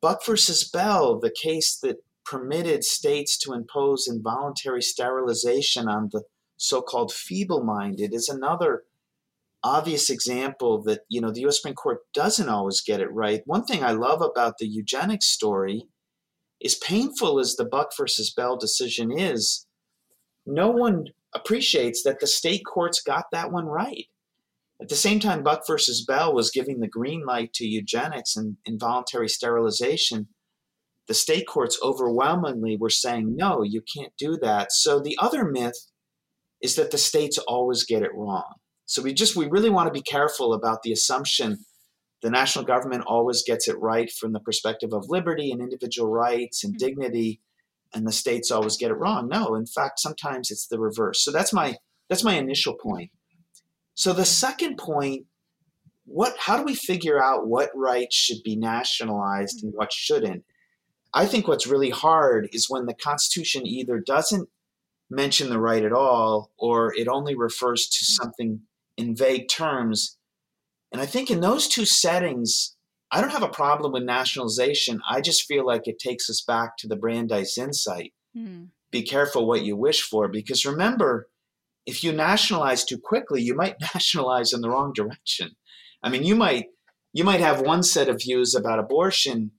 Buck 0.00 0.24
versus 0.24 0.68
Bell, 0.68 1.18
the 1.18 1.30
case 1.42 1.78
that 1.82 1.96
permitted 2.26 2.84
states 2.84 3.38
to 3.38 3.52
impose 3.52 4.08
involuntary 4.08 4.82
sterilization 4.82 5.88
on 5.88 6.10
the 6.12 6.22
so-called 6.56 7.12
feeble-minded, 7.12 8.12
is 8.12 8.28
another 8.28 8.84
obvious 9.62 10.10
example 10.10 10.82
that 10.82 11.00
you 11.08 11.20
know 11.20 11.30
the 11.30 11.40
U.S. 11.42 11.56
Supreme 11.56 11.74
Court 11.74 12.00
doesn't 12.14 12.48
always 12.48 12.80
get 12.80 13.00
it 13.00 13.12
right. 13.12 13.42
One 13.46 13.64
thing 13.64 13.82
I 13.82 13.92
love 13.92 14.22
about 14.22 14.58
the 14.58 14.66
eugenics 14.66 15.28
story 15.28 15.88
is 16.60 16.74
painful 16.76 17.38
as 17.38 17.56
the 17.56 17.64
Buck 17.64 17.90
versus 17.96 18.32
Bell 18.32 18.56
decision 18.56 19.16
is, 19.16 19.66
no 20.46 20.70
one 20.70 21.06
appreciates 21.34 22.02
that 22.04 22.20
the 22.20 22.26
state 22.26 22.64
courts 22.64 23.00
got 23.00 23.26
that 23.32 23.52
one 23.52 23.66
right. 23.66 24.06
At 24.80 24.88
the 24.88 24.94
same 24.94 25.20
time, 25.20 25.42
Buck 25.42 25.66
versus 25.66 26.04
Bell 26.04 26.34
was 26.34 26.50
giving 26.50 26.80
the 26.80 26.88
green 26.88 27.24
light 27.24 27.52
to 27.54 27.66
eugenics 27.66 28.36
and 28.36 28.56
involuntary 28.64 29.28
sterilization. 29.28 30.28
The 31.08 31.14
state 31.14 31.46
courts 31.46 31.78
overwhelmingly 31.82 32.76
were 32.76 32.90
saying, 32.90 33.36
no, 33.36 33.62
you 33.62 33.82
can't 33.82 34.12
do 34.18 34.36
that. 34.42 34.72
So 34.72 35.00
the 35.00 35.16
other 35.20 35.44
myth 35.44 35.76
is 36.60 36.74
that 36.76 36.90
the 36.90 36.98
states 36.98 37.38
always 37.38 37.84
get 37.84 38.02
it 38.02 38.14
wrong. 38.14 38.54
So 38.86 39.02
we 39.02 39.14
just, 39.14 39.36
we 39.36 39.46
really 39.46 39.70
want 39.70 39.88
to 39.88 39.92
be 39.92 40.02
careful 40.02 40.52
about 40.52 40.82
the 40.82 40.92
assumption 40.92 41.58
the 42.22 42.30
national 42.30 42.64
government 42.64 43.04
always 43.06 43.44
gets 43.46 43.68
it 43.68 43.78
right 43.78 44.10
from 44.10 44.32
the 44.32 44.40
perspective 44.40 44.92
of 44.92 45.04
liberty 45.08 45.52
and 45.52 45.60
individual 45.60 46.08
rights 46.10 46.64
and 46.64 46.72
mm-hmm. 46.72 46.86
dignity 46.86 47.40
and 47.94 48.06
the 48.06 48.12
states 48.12 48.50
always 48.50 48.76
get 48.76 48.90
it 48.90 48.94
wrong 48.94 49.28
no 49.28 49.54
in 49.54 49.66
fact 49.66 50.00
sometimes 50.00 50.50
it's 50.50 50.66
the 50.66 50.80
reverse 50.80 51.22
so 51.22 51.30
that's 51.30 51.52
my 51.52 51.76
that's 52.08 52.24
my 52.24 52.34
initial 52.34 52.74
point 52.74 53.10
so 53.96 54.12
the 54.12 54.26
second 54.26 54.76
point, 54.76 55.24
what 56.04 56.36
how 56.38 56.58
do 56.58 56.64
we 56.64 56.74
figure 56.74 57.20
out 57.20 57.48
what 57.48 57.70
rights 57.74 58.14
should 58.14 58.42
be 58.44 58.54
nationalized 58.54 59.64
and 59.64 59.72
what 59.74 59.90
shouldn't? 59.90 60.44
I 61.16 61.24
think 61.24 61.48
what's 61.48 61.66
really 61.66 61.88
hard 61.88 62.50
is 62.52 62.68
when 62.68 62.84
the 62.84 62.94
Constitution 62.94 63.66
either 63.66 63.98
doesn't 63.98 64.50
mention 65.08 65.48
the 65.48 65.58
right 65.58 65.82
at 65.82 65.92
all 65.92 66.52
or 66.58 66.94
it 66.94 67.08
only 67.08 67.34
refers 67.34 67.86
to 67.86 68.04
hmm. 68.04 68.22
something 68.22 68.60
in 68.98 69.16
vague 69.16 69.48
terms. 69.48 70.18
And 70.92 71.00
I 71.00 71.06
think 71.06 71.30
in 71.30 71.40
those 71.40 71.68
two 71.68 71.86
settings, 71.86 72.76
I 73.10 73.22
don't 73.22 73.32
have 73.32 73.42
a 73.42 73.48
problem 73.48 73.92
with 73.92 74.02
nationalization. 74.02 75.00
I 75.08 75.22
just 75.22 75.44
feel 75.44 75.64
like 75.64 75.88
it 75.88 75.98
takes 75.98 76.28
us 76.28 76.42
back 76.46 76.76
to 76.78 76.86
the 76.86 76.96
Brandeis 76.96 77.56
insight. 77.56 78.12
Mm. 78.36 78.68
Be 78.90 79.02
careful 79.02 79.46
what 79.46 79.64
you 79.64 79.76
wish 79.76 80.02
for, 80.02 80.28
because 80.28 80.66
remember, 80.66 81.28
if 81.86 82.02
you 82.02 82.12
nationalize 82.12 82.84
too 82.84 82.98
quickly, 82.98 83.42
you 83.42 83.54
might 83.54 83.80
nationalize 83.94 84.52
in 84.52 84.60
the 84.60 84.68
wrong 84.68 84.92
direction. 84.92 85.52
I 86.02 86.10
mean, 86.10 86.24
you 86.24 86.34
might 86.34 86.66
you 87.12 87.24
might 87.24 87.40
have 87.40 87.62
one 87.62 87.82
set 87.82 88.10
of 88.10 88.20
views 88.20 88.54
about 88.54 88.78
abortion, 88.78 89.52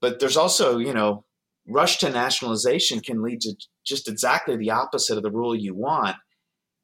but 0.00 0.20
there's 0.20 0.36
also, 0.36 0.78
you 0.78 0.94
know, 0.94 1.24
rush 1.68 1.98
to 1.98 2.10
nationalization 2.10 3.00
can 3.00 3.22
lead 3.22 3.40
to 3.42 3.54
just 3.84 4.08
exactly 4.08 4.56
the 4.56 4.70
opposite 4.70 5.16
of 5.16 5.22
the 5.22 5.30
rule 5.30 5.54
you 5.54 5.74
want. 5.74 6.16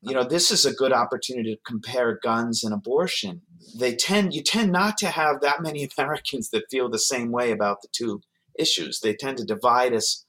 You 0.03 0.15
know, 0.15 0.25
this 0.25 0.51
is 0.51 0.65
a 0.65 0.75
good 0.75 0.93
opportunity 0.93 1.55
to 1.55 1.61
compare 1.67 2.21
guns 2.23 2.63
and 2.63 2.73
abortion. 2.73 3.43
They 3.79 3.97
tend 3.97 4.35
you 4.35 4.43
tend 4.43 4.71
not 4.71 4.99
to 4.99 5.09
have 5.09 5.41
that 5.41 5.63
many 5.63 5.89
Americans 5.99 6.51
that 6.51 6.71
feel 6.71 6.89
the 6.89 6.99
same 6.99 7.33
way 7.33 7.51
about 7.51 7.83
the 7.83 7.89
two 7.91 8.21
issues. 8.59 9.01
They 9.01 9.15
tend 9.15 9.39
to 9.39 9.45
divide 9.45 9.95
us 9.95 10.25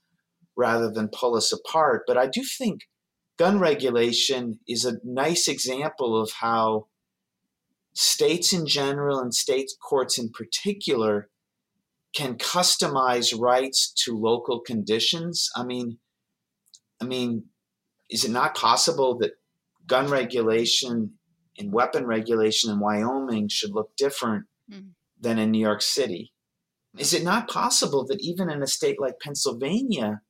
rather 0.56 0.90
than 0.90 1.08
pull 1.08 1.36
us 1.36 1.52
apart. 1.52 2.02
But 2.06 2.18
I 2.18 2.26
do 2.26 2.42
think 2.42 2.88
gun 3.38 3.60
regulation 3.60 4.58
is 4.66 4.84
a 4.84 4.98
nice 5.04 5.46
example 5.46 6.20
of 6.20 6.32
how 6.40 6.88
states 7.92 8.52
in 8.52 8.66
general 8.66 9.20
and 9.20 9.34
state 9.34 9.70
courts 9.80 10.18
in 10.18 10.30
particular 10.30 11.28
can 12.18 12.34
customize 12.34 13.32
rights 13.38 13.92
to 14.04 14.18
local 14.18 14.58
conditions. 14.58 15.48
I 15.54 15.62
mean, 15.62 15.98
I 17.00 17.04
mean, 17.04 17.44
is 18.10 18.24
it 18.24 18.32
not 18.32 18.56
possible 18.56 19.16
that 19.18 19.34
gun 19.86 20.10
regulation 20.10 21.12
and 21.56 21.72
weapon 21.72 22.06
regulation 22.06 22.72
in 22.72 22.80
Wyoming 22.80 23.48
should 23.48 23.72
look 23.72 23.96
different 23.96 24.46
mm. 24.68 24.88
than 25.20 25.38
in 25.38 25.52
New 25.52 25.60
York 25.60 25.80
City? 25.80 26.32
Is 26.98 27.14
it 27.14 27.22
not 27.22 27.48
possible 27.48 28.04
that 28.06 28.18
even 28.20 28.50
in 28.50 28.64
a 28.64 28.66
state 28.66 29.00
like 29.00 29.20
Pennsylvania, 29.20 30.22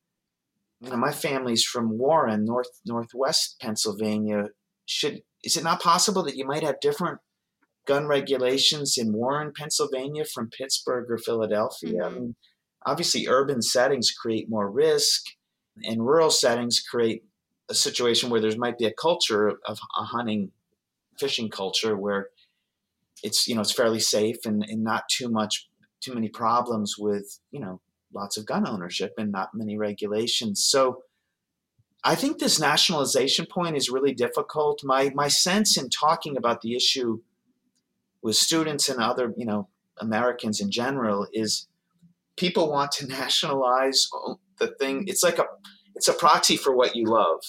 you 0.81 0.91
know, 0.91 0.97
my 0.97 1.11
family's 1.11 1.63
from 1.63 1.97
Warren, 1.97 2.45
north 2.45 2.69
northwest 2.85 3.55
Pennsylvania. 3.59 4.49
Should 4.85 5.23
is 5.43 5.57
it 5.57 5.63
not 5.63 5.81
possible 5.81 6.21
that 6.23 6.35
you 6.35 6.45
might 6.45 6.63
have 6.63 6.79
different 6.79 7.19
gun 7.89 8.05
regulations 8.05 8.99
in 8.99 9.11
Warren, 9.13 9.51
Pennsylvania, 9.57 10.23
from 10.23 10.51
Pittsburgh 10.51 11.09
or 11.09 11.17
Philadelphia? 11.17 11.93
Mm-hmm. 11.93 12.15
I 12.15 12.19
mean, 12.19 12.35
obviously, 12.85 13.27
urban 13.27 13.63
settings 13.63 14.11
create 14.11 14.47
more 14.47 14.69
risk, 14.69 15.25
and 15.83 16.05
rural 16.05 16.29
settings 16.29 16.79
create 16.79 17.23
a 17.67 17.73
situation 17.73 18.29
where 18.29 18.41
there 18.41 18.55
might 18.57 18.77
be 18.77 18.85
a 18.85 18.93
culture 18.93 19.49
of 19.65 19.79
a 19.97 20.03
hunting, 20.03 20.51
fishing 21.17 21.49
culture 21.49 21.97
where 21.97 22.29
it's 23.23 23.47
you 23.47 23.55
know 23.55 23.61
it's 23.61 23.73
fairly 23.73 23.99
safe 23.99 24.45
and, 24.45 24.63
and 24.63 24.83
not 24.83 25.03
too 25.09 25.27
much 25.27 25.67
too 25.99 26.13
many 26.13 26.29
problems 26.29 26.95
with 26.97 27.39
you 27.51 27.59
know 27.59 27.81
lots 28.13 28.37
of 28.37 28.45
gun 28.45 28.67
ownership 28.67 29.13
and 29.17 29.31
not 29.31 29.49
many 29.55 29.77
regulations. 29.77 30.63
So 30.63 31.01
I 32.03 32.15
think 32.15 32.37
this 32.37 32.59
nationalization 32.59 33.45
point 33.47 33.75
is 33.75 33.89
really 33.89 34.13
difficult. 34.13 34.83
My 34.83 35.11
my 35.15 35.27
sense 35.27 35.75
in 35.75 35.89
talking 35.89 36.37
about 36.37 36.61
the 36.61 36.75
issue 36.75 37.21
with 38.21 38.35
students 38.35 38.89
and 38.89 39.01
other, 39.01 39.33
you 39.37 39.45
know, 39.45 39.69
Americans 39.99 40.59
in 40.59 40.71
general 40.71 41.27
is 41.33 41.67
people 42.37 42.71
want 42.71 42.91
to 42.93 43.07
nationalize 43.19 44.07
the 44.59 44.67
thing. 44.79 45.05
It's 45.07 45.23
like 45.23 45.39
a 45.39 45.45
it's 45.95 46.07
a 46.07 46.13
proxy 46.13 46.57
for 46.57 46.75
what 46.75 46.95
you 46.95 47.05
love. 47.05 47.41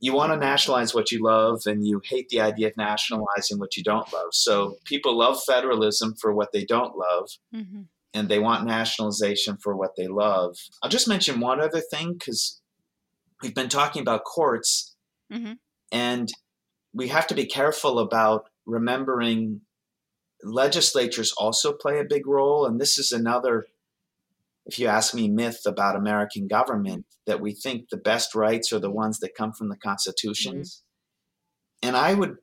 You 0.00 0.14
want 0.14 0.32
to 0.32 0.36
nationalize 0.36 0.94
what 0.94 1.12
you 1.12 1.22
love 1.22 1.62
and 1.66 1.86
you 1.86 2.00
hate 2.04 2.28
the 2.28 2.40
idea 2.40 2.68
of 2.68 2.76
nationalizing 2.76 3.60
what 3.60 3.76
you 3.76 3.84
don't 3.84 4.12
love. 4.12 4.30
So 4.32 4.76
people 4.84 5.16
love 5.16 5.40
federalism 5.46 6.14
for 6.20 6.34
what 6.34 6.50
they 6.52 6.64
don't 6.64 6.96
love. 6.96 7.28
Mm-hmm 7.54 7.82
and 8.14 8.28
they 8.28 8.38
want 8.38 8.66
nationalization 8.66 9.56
for 9.56 9.76
what 9.76 9.96
they 9.96 10.06
love. 10.06 10.56
I'll 10.82 10.90
just 10.90 11.08
mention 11.08 11.40
one 11.40 11.60
other 11.60 11.80
thing 11.80 12.14
because 12.14 12.60
we've 13.42 13.54
been 13.54 13.68
talking 13.68 14.02
about 14.02 14.24
courts, 14.24 14.94
mm-hmm. 15.32 15.54
and 15.90 16.28
we 16.92 17.08
have 17.08 17.26
to 17.28 17.34
be 17.34 17.46
careful 17.46 17.98
about 17.98 18.46
remembering 18.66 19.62
legislatures 20.42 21.32
also 21.36 21.72
play 21.72 21.98
a 21.98 22.04
big 22.04 22.26
role. 22.26 22.66
And 22.66 22.80
this 22.80 22.98
is 22.98 23.12
another, 23.12 23.66
if 24.66 24.78
you 24.78 24.86
ask 24.86 25.14
me, 25.14 25.28
myth 25.28 25.62
about 25.66 25.96
American 25.96 26.48
government 26.48 27.06
that 27.26 27.40
we 27.40 27.52
think 27.52 27.88
the 27.88 27.96
best 27.96 28.34
rights 28.34 28.72
are 28.72 28.80
the 28.80 28.90
ones 28.90 29.18
that 29.20 29.34
come 29.34 29.52
from 29.52 29.68
the 29.68 29.76
constitutions. 29.76 30.82
Mm-hmm. 31.82 31.88
And 31.88 31.96
I 31.96 32.14
would 32.14 32.36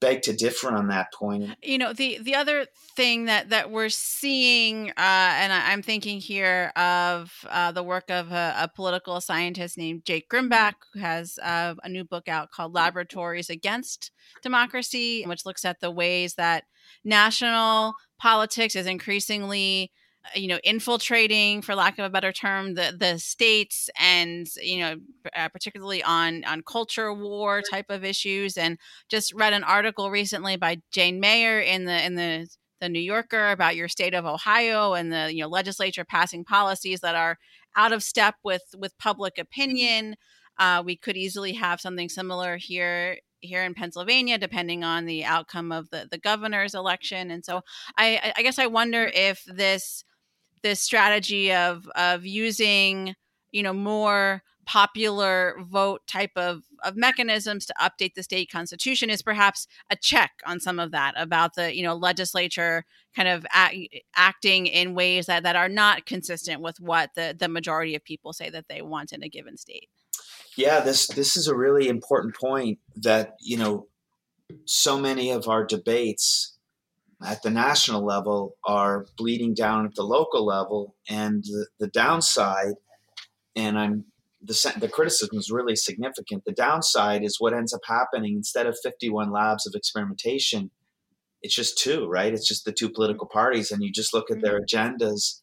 beg 0.00 0.22
to 0.22 0.32
differ 0.32 0.70
on 0.70 0.88
that 0.88 1.12
point. 1.12 1.50
You 1.62 1.78
know, 1.78 1.92
the 1.92 2.18
the 2.20 2.34
other 2.34 2.66
thing 2.96 3.26
that 3.26 3.50
that 3.50 3.70
we're 3.70 3.88
seeing, 3.88 4.90
uh, 4.90 4.94
and 4.96 5.52
I, 5.52 5.72
am 5.72 5.82
thinking 5.82 6.20
here 6.20 6.72
of 6.76 7.32
uh, 7.48 7.72
the 7.72 7.82
work 7.82 8.10
of 8.10 8.32
a, 8.32 8.54
a, 8.58 8.68
political 8.68 9.20
scientist 9.20 9.76
named 9.78 10.04
Jake 10.04 10.28
Grumbach, 10.28 10.74
who 10.94 11.00
has 11.00 11.38
uh, 11.42 11.74
a 11.82 11.88
new 11.88 12.04
book 12.04 12.28
out 12.28 12.50
called 12.50 12.74
"Laboratories 12.74 13.50
Against 13.50 14.10
Democracy," 14.42 15.24
which 15.26 15.46
looks 15.46 15.64
at 15.64 15.80
the 15.80 15.90
ways 15.90 16.34
that 16.34 16.64
national 17.04 17.94
politics 18.18 18.76
is 18.76 18.86
increasingly 18.86 19.90
you 20.34 20.46
know 20.46 20.58
infiltrating 20.62 21.62
for 21.62 21.74
lack 21.74 21.98
of 21.98 22.04
a 22.04 22.10
better 22.10 22.30
term 22.30 22.74
the 22.74 22.94
the 22.98 23.18
states 23.18 23.88
and 23.98 24.46
you 24.62 24.78
know 24.78 24.96
uh, 25.34 25.48
particularly 25.48 26.02
on 26.02 26.44
on 26.44 26.62
culture 26.62 27.12
war 27.12 27.62
type 27.62 27.86
of 27.88 28.04
issues. 28.04 28.56
And 28.56 28.78
just 29.08 29.32
read 29.34 29.52
an 29.52 29.64
article 29.64 30.10
recently 30.10 30.56
by 30.56 30.78
Jane 30.92 31.20
Mayer 31.20 31.60
in 31.60 31.84
the 31.84 32.04
in 32.04 32.14
the 32.14 32.48
the 32.80 32.88
New 32.88 33.00
Yorker 33.00 33.50
about 33.50 33.76
your 33.76 33.88
state 33.88 34.14
of 34.14 34.24
Ohio 34.24 34.94
and 34.94 35.12
the 35.12 35.32
you 35.32 35.42
know 35.42 35.48
legislature 35.48 36.04
passing 36.04 36.44
policies 36.44 37.00
that 37.00 37.14
are 37.14 37.38
out 37.76 37.92
of 37.92 38.02
step 38.02 38.36
with 38.44 38.62
with 38.76 38.98
public 38.98 39.38
opinion. 39.38 40.16
Uh, 40.58 40.82
we 40.84 40.96
could 40.96 41.16
easily 41.16 41.54
have 41.54 41.80
something 41.80 42.08
similar 42.08 42.58
here 42.58 43.16
here 43.40 43.64
in 43.64 43.74
Pennsylvania, 43.74 44.38
depending 44.38 44.84
on 44.84 45.06
the 45.06 45.24
outcome 45.24 45.72
of 45.72 45.90
the, 45.90 46.08
the 46.10 46.18
governor's 46.18 46.74
election. 46.74 47.30
And 47.30 47.44
so 47.44 47.62
I, 47.96 48.32
I 48.36 48.42
guess 48.42 48.58
I 48.58 48.66
wonder 48.66 49.06
mm-hmm. 49.06 49.16
if 49.16 49.44
this 49.44 50.04
this 50.62 50.80
strategy 50.80 51.52
of 51.52 51.88
of 51.94 52.26
using 52.26 53.14
you 53.50 53.62
know 53.62 53.72
more 53.72 54.42
popular 54.66 55.56
vote 55.62 56.00
type 56.06 56.30
of, 56.36 56.62
of 56.84 56.94
mechanisms 56.94 57.66
to 57.66 57.74
update 57.80 58.14
the 58.14 58.22
state 58.22 58.48
constitution 58.48 59.10
is 59.10 59.20
perhaps 59.20 59.66
a 59.90 59.96
check 59.96 60.30
on 60.46 60.60
some 60.60 60.78
of 60.78 60.92
that 60.92 61.12
about 61.16 61.54
the 61.54 61.74
you 61.74 61.82
know 61.82 61.94
legislature 61.94 62.84
kind 63.16 63.28
of 63.28 63.44
act, 63.50 63.74
acting 64.14 64.66
in 64.66 64.94
ways 64.94 65.26
that, 65.26 65.42
that 65.42 65.56
are 65.56 65.68
not 65.68 66.06
consistent 66.06 66.60
with 66.60 66.78
what 66.78 67.10
the, 67.16 67.34
the 67.36 67.48
majority 67.48 67.96
of 67.96 68.04
people 68.04 68.32
say 68.32 68.48
that 68.48 68.66
they 68.68 68.80
want 68.80 69.12
in 69.12 69.24
a 69.24 69.28
given 69.28 69.56
state 69.56 69.88
yeah 70.60 70.80
this 70.80 71.06
this 71.08 71.36
is 71.36 71.46
a 71.48 71.56
really 71.56 71.88
important 71.88 72.36
point 72.36 72.78
that 72.96 73.34
you 73.40 73.56
know 73.56 73.86
so 74.66 74.98
many 74.98 75.30
of 75.30 75.48
our 75.48 75.64
debates 75.64 76.58
at 77.22 77.42
the 77.42 77.50
national 77.50 78.04
level 78.04 78.56
are 78.64 79.06
bleeding 79.16 79.54
down 79.54 79.86
at 79.86 79.94
the 79.94 80.02
local 80.02 80.44
level 80.44 80.96
and 81.08 81.44
the, 81.44 81.66
the 81.78 81.88
downside 81.88 82.74
and 83.56 83.78
i'm 83.78 84.04
the, 84.42 84.74
the 84.78 84.88
criticism 84.88 85.38
is 85.38 85.50
really 85.50 85.76
significant 85.76 86.44
the 86.44 86.52
downside 86.52 87.24
is 87.24 87.36
what 87.38 87.54
ends 87.54 87.72
up 87.72 87.80
happening 87.86 88.34
instead 88.34 88.66
of 88.66 88.76
51 88.82 89.30
labs 89.30 89.66
of 89.66 89.74
experimentation 89.74 90.70
it's 91.42 91.54
just 91.54 91.78
two 91.78 92.06
right 92.06 92.34
it's 92.34 92.48
just 92.48 92.64
the 92.64 92.72
two 92.72 92.90
political 92.90 93.26
parties 93.26 93.70
and 93.70 93.82
you 93.82 93.90
just 93.90 94.12
look 94.12 94.30
at 94.30 94.42
their 94.42 94.60
mm-hmm. 94.60 94.76
agendas 94.76 95.40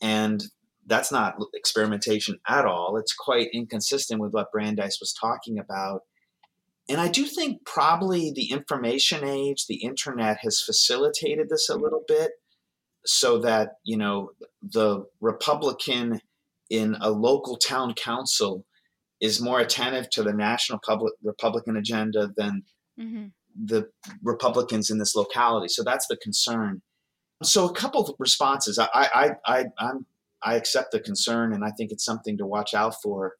and 0.00 0.44
that's 0.86 1.10
not 1.10 1.34
experimentation 1.54 2.38
at 2.48 2.64
all 2.64 2.96
it's 2.96 3.14
quite 3.14 3.48
inconsistent 3.52 4.20
with 4.20 4.32
what 4.32 4.52
brandeis 4.52 4.98
was 5.00 5.12
talking 5.12 5.58
about 5.58 6.02
and 6.88 7.00
I 7.00 7.08
do 7.08 7.24
think 7.24 7.64
probably 7.64 8.30
the 8.34 8.50
information 8.50 9.24
age, 9.24 9.66
the 9.66 9.82
internet 9.82 10.38
has 10.42 10.60
facilitated 10.60 11.48
this 11.48 11.68
a 11.70 11.76
little 11.76 12.02
bit 12.06 12.32
so 13.06 13.38
that, 13.38 13.76
you 13.84 13.96
know, 13.96 14.30
the 14.62 15.04
Republican 15.20 16.20
in 16.70 16.96
a 17.00 17.10
local 17.10 17.56
town 17.56 17.94
council 17.94 18.66
is 19.20 19.40
more 19.40 19.60
attentive 19.60 20.10
to 20.10 20.22
the 20.22 20.32
national 20.32 20.78
public 20.84 21.14
Republican 21.22 21.76
agenda 21.76 22.30
than 22.36 22.62
mm-hmm. 22.98 23.26
the 23.64 23.88
Republicans 24.22 24.90
in 24.90 24.98
this 24.98 25.14
locality. 25.14 25.68
So 25.68 25.82
that's 25.84 26.06
the 26.08 26.16
concern. 26.16 26.82
So 27.42 27.66
a 27.66 27.72
couple 27.72 28.02
of 28.02 28.14
responses. 28.18 28.78
I 28.78 28.88
I 28.92 29.30
I 29.46 29.64
I'm 29.78 30.06
I 30.44 30.54
accept 30.54 30.92
the 30.92 31.00
concern 31.00 31.52
and 31.52 31.64
I 31.64 31.70
think 31.70 31.90
it's 31.90 32.04
something 32.04 32.36
to 32.38 32.46
watch 32.46 32.74
out 32.74 32.94
for. 33.02 33.34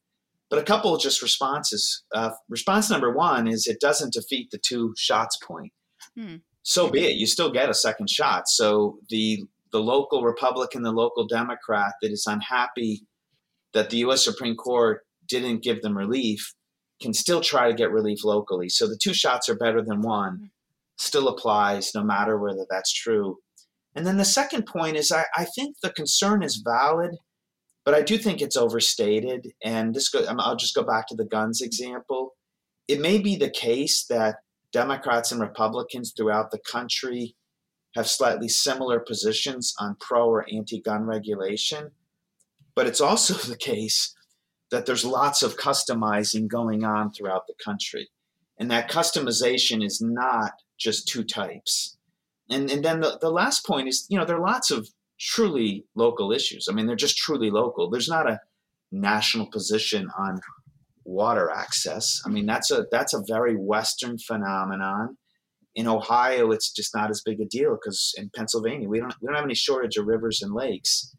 But 0.49 0.59
a 0.59 0.63
couple 0.63 0.93
of 0.93 1.01
just 1.01 1.21
responses. 1.21 2.03
Uh, 2.13 2.31
response 2.49 2.89
number 2.89 3.11
one 3.11 3.47
is 3.47 3.67
it 3.67 3.79
doesn't 3.79 4.13
defeat 4.13 4.51
the 4.51 4.59
two 4.59 4.93
shots 4.97 5.37
point. 5.37 5.71
Hmm. 6.17 6.35
So 6.63 6.89
be 6.89 7.05
it. 7.05 7.15
You 7.15 7.27
still 7.27 7.51
get 7.51 7.69
a 7.69 7.73
second 7.73 8.09
shot. 8.09 8.47
So 8.47 8.99
the 9.09 9.43
the 9.71 9.79
local 9.81 10.23
Republican, 10.23 10.83
the 10.83 10.91
local 10.91 11.27
Democrat 11.27 11.93
that 12.01 12.11
is 12.11 12.25
unhappy 12.27 13.05
that 13.73 13.89
the 13.89 13.97
U.S. 13.97 14.23
Supreme 14.23 14.55
Court 14.55 15.01
didn't 15.27 15.63
give 15.63 15.81
them 15.81 15.97
relief 15.97 16.53
can 17.01 17.13
still 17.13 17.41
try 17.41 17.67
to 17.67 17.75
get 17.75 17.91
relief 17.91 18.23
locally. 18.23 18.69
So 18.69 18.87
the 18.87 18.97
two 19.01 19.13
shots 19.13 19.49
are 19.49 19.55
better 19.55 19.81
than 19.81 20.01
one. 20.01 20.37
Hmm. 20.37 20.45
Still 20.97 21.27
applies 21.27 21.91
no 21.93 22.03
matter 22.03 22.37
whether 22.37 22.65
that's 22.69 22.93
true. 22.93 23.37
And 23.95 24.05
then 24.05 24.17
the 24.17 24.25
second 24.25 24.65
point 24.65 24.97
is 24.97 25.11
I, 25.11 25.25
I 25.37 25.45
think 25.45 25.77
the 25.81 25.91
concern 25.91 26.43
is 26.43 26.61
valid 26.65 27.15
but 27.85 27.93
I 27.93 28.01
do 28.01 28.17
think 28.17 28.41
it's 28.41 28.57
overstated. 28.57 29.53
And 29.63 29.93
this, 29.93 30.09
go, 30.09 30.25
um, 30.27 30.39
I'll 30.39 30.55
just 30.55 30.75
go 30.75 30.83
back 30.83 31.07
to 31.07 31.15
the 31.15 31.23
guns 31.23 31.61
example. 31.61 32.33
It 32.87 32.99
may 32.99 33.19
be 33.19 33.35
the 33.35 33.49
case 33.49 34.05
that 34.09 34.37
Democrats 34.73 35.31
and 35.31 35.39
Republicans 35.39 36.11
throughout 36.17 36.51
the 36.51 36.59
country 36.69 37.35
have 37.93 38.07
slightly 38.07 38.49
similar 38.49 38.99
positions 38.99 39.73
on 39.79 39.95
pro 40.01 40.27
or 40.27 40.45
anti 40.51 40.81
gun 40.81 41.03
regulation. 41.03 41.91
But 42.73 42.87
it's 42.87 42.99
also 42.99 43.33
the 43.49 43.57
case 43.57 44.13
that 44.71 44.87
there's 44.87 45.05
lots 45.05 45.43
of 45.43 45.57
customizing 45.57 46.47
going 46.47 46.83
on 46.83 47.11
throughout 47.11 47.45
the 47.45 47.53
country. 47.63 48.09
And 48.57 48.71
that 48.71 48.89
customization 48.89 49.85
is 49.85 50.01
not 50.01 50.53
just 50.77 51.07
two 51.07 51.23
types. 51.23 51.94
And, 52.49 52.69
and 52.69 52.83
then 52.83 53.01
the, 53.01 53.17
the 53.21 53.29
last 53.29 53.65
point 53.65 53.87
is, 53.87 54.05
you 54.09 54.17
know, 54.17 54.25
there 54.25 54.37
are 54.37 54.45
lots 54.45 54.71
of 54.71 54.87
truly 55.19 55.85
local 55.95 56.31
issues. 56.31 56.67
I 56.69 56.73
mean, 56.73 56.85
they're 56.85 56.95
just 56.95 57.17
truly 57.17 57.49
local. 57.49 57.89
There's 57.89 58.09
not 58.09 58.29
a 58.29 58.39
national 58.91 59.47
position 59.47 60.09
on 60.17 60.39
water 61.03 61.49
access. 61.49 62.21
I 62.25 62.29
mean, 62.29 62.45
that's 62.45 62.71
a 62.71 62.85
that's 62.91 63.13
a 63.13 63.23
very 63.27 63.55
Western 63.55 64.17
phenomenon. 64.17 65.17
In 65.75 65.87
Ohio, 65.87 66.51
it's 66.51 66.71
just 66.71 66.95
not 66.95 67.09
as 67.09 67.21
big 67.25 67.41
a 67.41 67.45
deal 67.45 67.75
because 67.75 68.13
in 68.17 68.29
Pennsylvania, 68.35 68.87
we 68.87 68.99
don't 68.99 69.13
we 69.21 69.27
don't 69.27 69.35
have 69.35 69.45
any 69.45 69.55
shortage 69.55 69.97
of 69.97 70.07
rivers 70.07 70.41
and 70.41 70.53
lakes. 70.53 71.15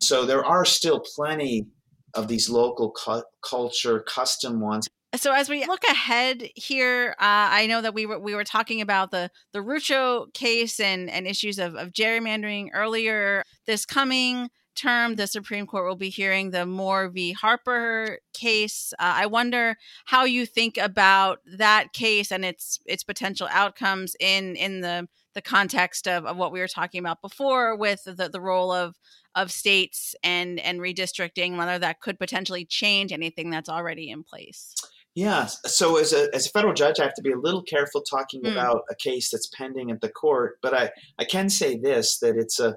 So 0.00 0.26
there 0.26 0.44
are 0.44 0.64
still 0.64 1.02
plenty 1.14 1.66
of 2.14 2.28
these 2.28 2.50
local 2.50 2.90
cu- 2.90 3.22
culture 3.48 4.00
custom 4.00 4.60
ones 4.60 4.88
so 5.16 5.32
as 5.32 5.48
we 5.48 5.66
look 5.66 5.84
ahead 5.84 6.48
here, 6.54 7.14
uh, 7.18 7.52
I 7.52 7.66
know 7.66 7.82
that 7.82 7.94
we 7.94 8.06
were 8.06 8.18
we 8.18 8.34
were 8.34 8.44
talking 8.44 8.80
about 8.80 9.10
the 9.10 9.30
the 9.52 9.58
Rucho 9.58 10.32
case 10.32 10.80
and 10.80 11.10
and 11.10 11.26
issues 11.26 11.58
of, 11.58 11.74
of 11.74 11.92
gerrymandering 11.92 12.70
earlier. 12.72 13.44
This 13.66 13.84
coming 13.84 14.48
term, 14.74 15.16
the 15.16 15.26
Supreme 15.26 15.66
Court 15.66 15.86
will 15.86 15.96
be 15.96 16.08
hearing 16.08 16.50
the 16.50 16.64
Moore 16.64 17.08
v. 17.08 17.32
Harper 17.32 18.18
case. 18.32 18.94
Uh, 18.98 19.14
I 19.16 19.26
wonder 19.26 19.76
how 20.06 20.24
you 20.24 20.46
think 20.46 20.78
about 20.78 21.40
that 21.58 21.92
case 21.92 22.32
and 22.32 22.44
its 22.44 22.80
its 22.86 23.04
potential 23.04 23.48
outcomes 23.50 24.16
in 24.18 24.56
in 24.56 24.80
the 24.80 25.08
the 25.34 25.42
context 25.42 26.06
of, 26.06 26.26
of 26.26 26.36
what 26.36 26.52
we 26.52 26.60
were 26.60 26.68
talking 26.68 27.00
about 27.00 27.22
before 27.22 27.76
with 27.76 28.04
the, 28.04 28.28
the 28.28 28.40
role 28.40 28.72
of 28.72 28.96
of 29.34 29.50
states 29.50 30.14
and 30.22 30.58
and 30.60 30.80
redistricting, 30.80 31.56
whether 31.56 31.78
that 31.78 32.00
could 32.00 32.18
potentially 32.18 32.64
change 32.64 33.12
anything 33.12 33.50
that's 33.50 33.68
already 33.68 34.10
in 34.10 34.22
place. 34.22 34.74
Yeah. 35.14 35.46
So 35.66 35.98
as 35.98 36.12
a 36.12 36.34
as 36.34 36.46
a 36.46 36.50
federal 36.50 36.72
judge, 36.72 36.98
I 36.98 37.04
have 37.04 37.14
to 37.14 37.22
be 37.22 37.32
a 37.32 37.38
little 37.38 37.62
careful 37.62 38.02
talking 38.02 38.42
mm. 38.42 38.52
about 38.52 38.82
a 38.90 38.94
case 38.94 39.30
that's 39.30 39.50
pending 39.54 39.90
at 39.90 40.00
the 40.00 40.08
court. 40.08 40.58
But 40.62 40.74
I 40.74 40.90
I 41.18 41.24
can 41.24 41.50
say 41.50 41.78
this 41.78 42.18
that 42.20 42.36
it's 42.36 42.58
a 42.58 42.76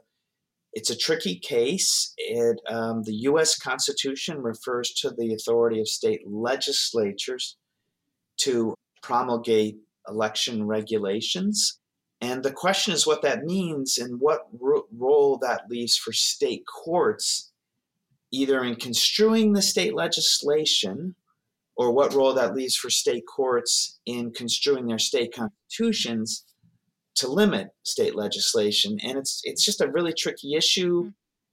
it's 0.74 0.89
a 0.89 0.98
tricky 0.98 1.39
case. 1.39 2.13
It 2.17 2.60
um, 2.67 3.04
the 3.04 3.15
U.S. 3.30 3.58
Constitution 3.58 4.41
refers 4.41 4.91
to 4.95 5.12
the 5.12 5.34
authority 5.34 5.80
of 5.80 5.88
state 5.88 6.21
legislatures 6.28 7.56
to 8.39 8.76
promulgate 9.02 9.78
election 10.08 10.67
regulations. 10.67 11.80
And 12.19 12.43
the 12.43 12.52
question 12.52 12.93
is 12.93 13.08
what 13.08 13.21
that 13.21 13.43
means 13.43 13.98
and 13.98 14.19
what 14.19 14.41
ro- 14.60 14.88
role 14.95 15.38
that 15.41 15.69
leaves 15.69 15.98
for 15.98 16.12
state 16.12 16.63
courts, 16.65 17.52
either 18.32 18.63
in 18.63 18.76
construing 18.76 19.54
the 19.54 19.62
state 19.62 19.95
legislation 19.95 21.15
or 21.77 21.91
what 21.91 22.13
role 22.13 22.33
that 22.33 22.55
leaves 22.55 22.75
for 22.75 22.89
state 22.89 23.23
courts 23.27 23.99
in 24.05 24.31
construing 24.31 24.88
their 24.88 24.99
state 24.99 25.33
constitutions 25.33 26.45
to 27.15 27.27
limit 27.27 27.69
state 27.83 28.15
legislation. 28.15 28.97
And 29.03 29.17
it's 29.17 29.41
it's 29.43 29.63
just 29.63 29.81
a 29.81 29.91
really 29.91 30.13
tricky 30.13 30.55
issue. 30.55 31.03
Mm-hmm. 31.03 31.09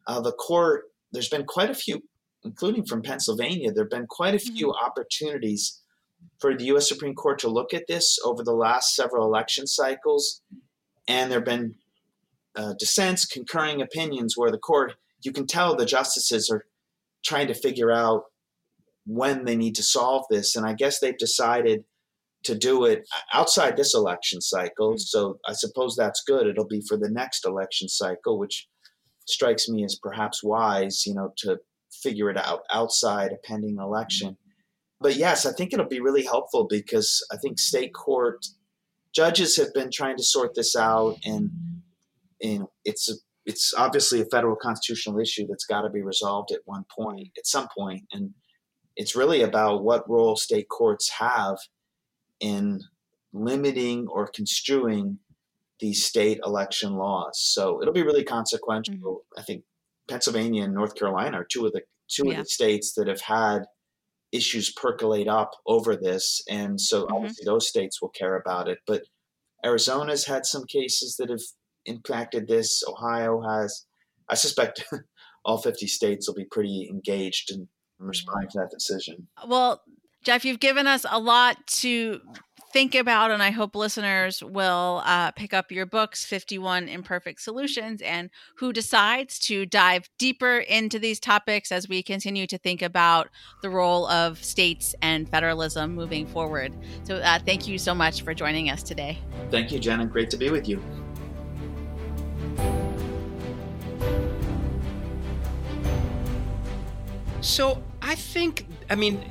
Uh, 0.06 0.20
the 0.20 0.32
court, 0.32 0.84
there's 1.12 1.28
been 1.28 1.44
quite 1.44 1.70
a 1.70 1.74
few, 1.74 2.02
including 2.44 2.84
from 2.84 3.02
Pennsylvania, 3.02 3.72
there 3.72 3.84
have 3.84 3.90
been 3.90 4.06
quite 4.08 4.34
a 4.34 4.38
few 4.38 4.68
mm-hmm. 4.68 4.84
opportunities 4.84 5.80
for 6.40 6.56
the 6.56 6.64
U.S. 6.66 6.88
Supreme 6.88 7.14
Court 7.14 7.38
to 7.40 7.48
look 7.48 7.72
at 7.74 7.86
this 7.88 8.18
over 8.24 8.42
the 8.42 8.54
last 8.54 8.94
several 8.94 9.26
election 9.26 9.66
cycles, 9.66 10.42
and 11.08 11.30
there 11.30 11.38
have 11.38 11.46
been 11.46 11.76
uh, 12.54 12.74
dissents, 12.78 13.24
concurring 13.24 13.80
opinions, 13.80 14.36
where 14.36 14.50
the 14.50 14.58
court, 14.58 14.94
you 15.22 15.32
can 15.32 15.46
tell 15.46 15.74
the 15.74 15.86
justices 15.86 16.50
are 16.50 16.66
trying 17.24 17.46
to 17.46 17.54
figure 17.54 17.92
out 17.92 18.24
when 19.06 19.44
they 19.44 19.56
need 19.56 19.74
to 19.76 19.82
solve 19.82 20.24
this. 20.30 20.56
And 20.56 20.66
I 20.66 20.74
guess 20.74 21.00
they've 21.00 21.16
decided 21.16 21.84
to 22.44 22.56
do 22.56 22.84
it 22.84 23.08
outside 23.32 23.76
this 23.76 23.94
election 23.94 24.40
cycle. 24.40 24.90
Mm-hmm. 24.90 24.98
So 24.98 25.38
I 25.46 25.52
suppose 25.52 25.96
that's 25.96 26.22
good. 26.26 26.46
It'll 26.46 26.66
be 26.66 26.82
for 26.88 26.96
the 26.96 27.10
next 27.10 27.46
election 27.46 27.88
cycle, 27.88 28.38
which 28.38 28.66
strikes 29.26 29.68
me 29.68 29.84
as 29.84 29.98
perhaps 30.02 30.42
wise, 30.42 31.04
you 31.06 31.14
know, 31.14 31.32
to 31.38 31.58
figure 32.02 32.30
it 32.30 32.36
out 32.36 32.60
outside 32.72 33.32
a 33.32 33.46
pending 33.46 33.78
election. 33.78 34.36
But 35.00 35.16
yes, 35.16 35.46
I 35.46 35.52
think 35.52 35.72
it'll 35.72 35.86
be 35.86 36.00
really 36.00 36.24
helpful 36.24 36.66
because 36.68 37.24
I 37.32 37.36
think 37.36 37.58
state 37.58 37.92
court 37.92 38.44
judges 39.14 39.56
have 39.56 39.74
been 39.74 39.90
trying 39.92 40.16
to 40.16 40.24
sort 40.24 40.54
this 40.54 40.74
out 40.74 41.16
and 41.24 41.50
and 42.40 42.64
it's 42.84 43.08
a, 43.08 43.14
it's 43.46 43.72
obviously 43.76 44.20
a 44.20 44.24
federal 44.26 44.56
constitutional 44.56 45.20
issue 45.20 45.46
that's 45.46 45.66
got 45.66 45.82
to 45.82 45.90
be 45.90 46.02
resolved 46.02 46.50
at 46.50 46.60
one 46.64 46.84
point 46.98 47.28
at 47.36 47.46
some 47.46 47.68
point 47.76 48.02
and 48.12 48.30
it's 48.96 49.16
really 49.16 49.42
about 49.42 49.82
what 49.82 50.08
role 50.08 50.36
state 50.36 50.68
courts 50.68 51.10
have 51.10 51.58
in 52.40 52.80
limiting 53.32 54.06
or 54.08 54.26
construing 54.26 55.18
these 55.80 56.04
state 56.04 56.38
election 56.44 56.92
laws. 56.92 57.40
So 57.40 57.80
it'll 57.80 57.94
be 57.94 58.04
really 58.04 58.24
consequential. 58.24 58.94
Mm-hmm. 58.94 59.40
I 59.40 59.42
think 59.42 59.64
Pennsylvania 60.08 60.64
and 60.64 60.74
North 60.74 60.94
Carolina 60.94 61.40
are 61.40 61.46
two 61.50 61.66
of 61.66 61.72
the 61.72 61.82
two 62.08 62.24
yeah. 62.26 62.38
of 62.38 62.44
the 62.44 62.50
states 62.50 62.92
that 62.94 63.08
have 63.08 63.20
had 63.20 63.64
issues 64.32 64.72
percolate 64.72 65.28
up 65.28 65.52
over 65.66 65.96
this, 65.96 66.42
and 66.48 66.80
so 66.80 67.04
mm-hmm. 67.04 67.14
obviously 67.14 67.44
those 67.44 67.68
states 67.68 68.00
will 68.00 68.10
care 68.10 68.36
about 68.36 68.68
it. 68.68 68.78
But 68.86 69.02
Arizona's 69.64 70.26
had 70.26 70.44
some 70.46 70.64
cases 70.66 71.16
that 71.18 71.30
have 71.30 71.42
impacted 71.86 72.48
this. 72.48 72.82
Ohio 72.86 73.40
has. 73.42 73.86
I 74.28 74.34
suspect 74.34 74.84
all 75.44 75.58
50 75.58 75.86
states 75.86 76.28
will 76.28 76.34
be 76.34 76.46
pretty 76.50 76.88
engaged 76.90 77.50
in 77.50 77.68
responding 78.06 78.50
to 78.50 78.58
that 78.58 78.70
decision. 78.70 79.28
Well, 79.46 79.82
Jeff, 80.24 80.44
you've 80.44 80.60
given 80.60 80.86
us 80.86 81.04
a 81.10 81.18
lot 81.18 81.66
to 81.66 82.20
think 82.72 82.94
about, 82.94 83.30
and 83.30 83.42
I 83.42 83.50
hope 83.50 83.76
listeners 83.76 84.42
will 84.42 85.02
uh, 85.04 85.30
pick 85.32 85.52
up 85.52 85.70
your 85.70 85.84
books, 85.84 86.24
51 86.24 86.88
Imperfect 86.88 87.40
Solutions, 87.40 88.00
and 88.00 88.30
who 88.56 88.72
decides 88.72 89.38
to 89.40 89.66
dive 89.66 90.08
deeper 90.18 90.58
into 90.58 90.98
these 90.98 91.20
topics 91.20 91.70
as 91.70 91.88
we 91.88 92.02
continue 92.02 92.46
to 92.46 92.56
think 92.56 92.80
about 92.80 93.28
the 93.62 93.68
role 93.68 94.06
of 94.06 94.42
states 94.42 94.94
and 95.02 95.28
federalism 95.28 95.94
moving 95.94 96.26
forward. 96.26 96.72
So, 97.04 97.16
uh, 97.16 97.38
thank 97.40 97.68
you 97.68 97.78
so 97.78 97.94
much 97.94 98.22
for 98.22 98.32
joining 98.32 98.70
us 98.70 98.82
today. 98.82 99.18
Thank 99.50 99.70
you, 99.70 99.78
Jenna. 99.78 100.06
Great 100.06 100.30
to 100.30 100.36
be 100.36 100.50
with 100.50 100.68
you. 100.68 100.82
So, 107.42 107.82
I 108.02 108.16
think, 108.16 108.66
I 108.90 108.96
mean, 108.96 109.22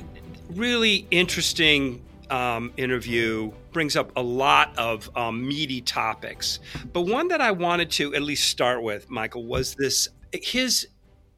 really 0.54 1.06
interesting 1.10 2.02
um, 2.30 2.72
interview 2.78 3.52
brings 3.72 3.96
up 3.96 4.10
a 4.16 4.22
lot 4.22 4.76
of 4.78 5.10
um, 5.14 5.46
meaty 5.46 5.82
topics. 5.82 6.58
But 6.92 7.02
one 7.02 7.28
that 7.28 7.42
I 7.42 7.50
wanted 7.50 7.90
to 7.92 8.14
at 8.14 8.22
least 8.22 8.48
start 8.48 8.82
with, 8.82 9.10
Michael, 9.10 9.44
was 9.44 9.74
this 9.74 10.08
his 10.32 10.88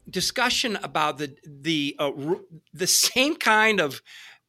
discussion 0.09 0.77
about 0.81 1.17
the 1.17 1.35
the 1.45 1.95
uh, 1.99 2.11
the 2.73 2.87
same 2.87 3.35
kind 3.35 3.81
of 3.81 4.01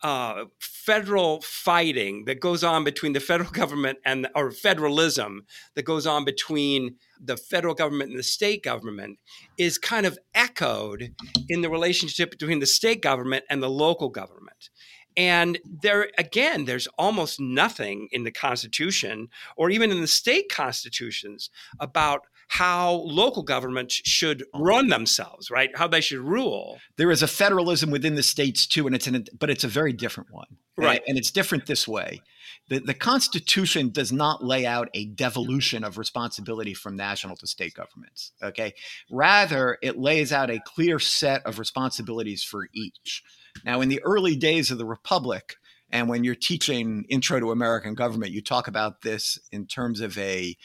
uh, 0.03 0.45
federal 0.61 1.41
fighting 1.41 2.27
that 2.27 2.41
goes 2.41 2.63
on 2.63 2.85
between 2.85 3.13
the 3.13 3.21
federal 3.21 3.51
government 3.63 3.99
and 4.05 4.29
or 4.35 4.51
federalism 4.51 5.47
that 5.75 5.85
goes 5.85 6.07
on 6.07 6.25
between 6.25 6.97
the 7.21 7.37
federal 7.37 7.75
government 7.75 8.11
and 8.11 8.19
the 8.19 8.25
state 8.25 8.63
government 8.63 9.19
is 9.57 9.79
kind 9.79 10.07
of 10.07 10.19
echoed 10.35 11.15
in 11.49 11.63
the 11.63 11.71
relationship 11.71 12.31
between 12.31 12.61
the 12.61 12.67
state 12.67 13.03
government 13.03 13.45
and 13.49 13.63
the 13.63 13.71
local 13.71 14.09
government. 14.09 14.71
And 15.17 15.59
there, 15.65 16.11
again, 16.19 16.67
there's 16.67 16.89
almost 16.99 17.41
nothing 17.41 18.09
in 18.13 18.25
the 18.25 18.31
Constitution 18.31 19.29
or 19.57 19.71
even 19.71 19.91
in 19.91 20.03
the 20.03 20.07
state 20.07 20.51
constitutions 20.51 21.49
about 21.81 22.27
how 22.49 22.93
local 23.05 23.43
governments 23.43 24.01
should 24.05 24.45
run 24.55 24.89
themselves, 24.89 25.51
right? 25.51 25.71
How 25.77 25.89
they 25.89 26.01
should 26.01 26.21
rule. 26.21 26.79
There 26.97 27.11
is 27.11 27.23
a 27.23 27.27
federalism 27.27 27.91
within 27.91 28.15
the 28.15 28.23
states 28.23 28.67
too, 28.67 28.87
and 28.87 28.95
it's 28.95 29.07
an, 29.07 29.27
but 29.39 29.51
it's 29.51 29.65
a 29.65 29.69
very 29.69 29.93
different 29.93 30.31
one, 30.31 30.47
right? 30.77 31.01
And, 31.01 31.11
and 31.11 31.19
it's 31.19 31.31
different 31.31 31.67
this 31.67 31.89
way. 31.89 32.21
The, 32.69 32.81
the 32.81 32.95
Constitution 32.95 33.91
does 33.91 34.13
not 34.13 34.45
lay 34.45 34.67
out 34.67 34.89
a 34.95 35.07
devolution 35.07 35.85
of 35.85 35.99
responsibility 35.99 36.75
from 36.75 36.97
national 36.97 37.37
to 37.37 37.47
state 37.47 37.75
governments. 37.75 38.33
Okay, 38.43 38.75
rather 39.11 39.79
it 39.83 39.99
lays 39.99 40.33
out 40.33 40.51
a 40.51 40.61
clear 40.65 40.99
set 40.99 41.45
of 41.47 41.59
responsibilities 41.59 42.43
for 42.43 42.69
each. 42.73 43.23
Now, 43.65 43.81
in 43.81 43.89
the 43.89 44.03
early 44.03 44.37
days 44.37 44.71
of 44.71 44.79
the 44.79 44.87
Republic, 44.87 45.57
and 45.91 46.09
when 46.09 46.25
you're 46.25 46.35
teaching 46.35 47.05
Intro 47.09 47.39
to 47.39 47.53
American 47.53 47.95
Government, 47.95 48.33
you 48.33 48.43
talk 48.43 48.67
about 48.67 49.03
this 49.03 49.39
in 49.53 49.67
terms 49.67 50.01
of 50.01 50.19
a 50.19 50.57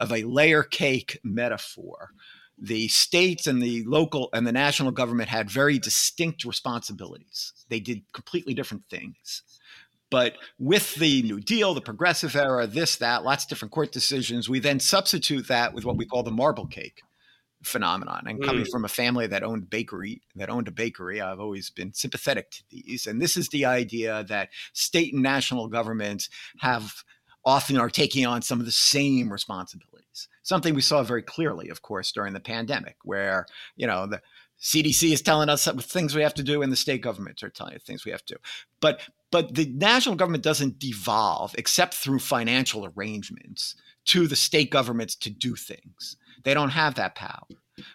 of 0.00 0.10
a 0.12 0.24
layer 0.24 0.62
cake 0.62 1.20
metaphor. 1.22 2.10
The 2.58 2.88
states 2.88 3.46
and 3.46 3.62
the 3.62 3.84
local 3.84 4.28
and 4.32 4.46
the 4.46 4.52
national 4.52 4.90
government 4.90 5.28
had 5.28 5.50
very 5.50 5.78
distinct 5.78 6.44
responsibilities. 6.44 7.52
They 7.68 7.80
did 7.80 8.02
completely 8.12 8.54
different 8.54 8.84
things. 8.90 9.42
But 10.10 10.34
with 10.58 10.96
the 10.96 11.22
New 11.22 11.40
Deal, 11.40 11.72
the 11.72 11.80
progressive 11.80 12.34
era, 12.34 12.66
this, 12.66 12.96
that, 12.96 13.22
lots 13.22 13.44
of 13.44 13.48
different 13.48 13.72
court 13.72 13.92
decisions, 13.92 14.48
we 14.48 14.58
then 14.58 14.80
substitute 14.80 15.46
that 15.48 15.72
with 15.72 15.84
what 15.84 15.96
we 15.96 16.04
call 16.04 16.24
the 16.24 16.32
marble 16.32 16.66
cake 16.66 17.02
phenomenon. 17.62 18.24
And 18.26 18.42
coming 18.42 18.64
mm. 18.64 18.70
from 18.70 18.84
a 18.84 18.88
family 18.88 19.26
that 19.28 19.42
owned 19.42 19.70
bakery, 19.70 20.22
that 20.36 20.50
owned 20.50 20.66
a 20.66 20.72
bakery, 20.72 21.20
I've 21.20 21.40
always 21.40 21.70
been 21.70 21.92
sympathetic 21.92 22.50
to 22.52 22.62
these. 22.70 23.06
And 23.06 23.20
this 23.20 23.36
is 23.36 23.48
the 23.48 23.66
idea 23.66 24.24
that 24.28 24.48
state 24.72 25.12
and 25.14 25.22
national 25.22 25.68
governments 25.68 26.28
have 26.58 27.04
often 27.44 27.78
are 27.78 27.90
taking 27.90 28.26
on 28.26 28.42
some 28.42 28.60
of 28.60 28.66
the 28.66 28.72
same 28.72 29.32
responsibilities. 29.32 29.89
Something 30.42 30.74
we 30.74 30.80
saw 30.80 31.02
very 31.02 31.22
clearly, 31.22 31.68
of 31.68 31.82
course, 31.82 32.12
during 32.12 32.32
the 32.32 32.40
pandemic, 32.40 32.96
where 33.04 33.46
you 33.76 33.86
know 33.86 34.06
the 34.06 34.20
CDC 34.60 35.12
is 35.12 35.22
telling 35.22 35.48
us 35.48 35.66
things 35.66 36.14
we 36.14 36.22
have 36.22 36.34
to 36.34 36.42
do, 36.42 36.62
and 36.62 36.70
the 36.70 36.76
state 36.76 37.00
governments 37.00 37.42
are 37.42 37.48
telling 37.48 37.74
us 37.74 37.82
things 37.82 38.04
we 38.04 38.10
have 38.10 38.24
to 38.26 38.34
do. 38.34 38.40
But 38.80 39.00
but 39.30 39.54
the 39.54 39.66
national 39.66 40.16
government 40.16 40.44
doesn't 40.44 40.78
devolve 40.78 41.54
except 41.56 41.94
through 41.94 42.18
financial 42.18 42.90
arrangements 42.96 43.74
to 44.06 44.26
the 44.26 44.36
state 44.36 44.70
governments 44.70 45.14
to 45.14 45.30
do 45.30 45.54
things. 45.54 46.16
They 46.44 46.54
don't 46.54 46.70
have 46.70 46.94
that 46.96 47.14
power. 47.14 47.46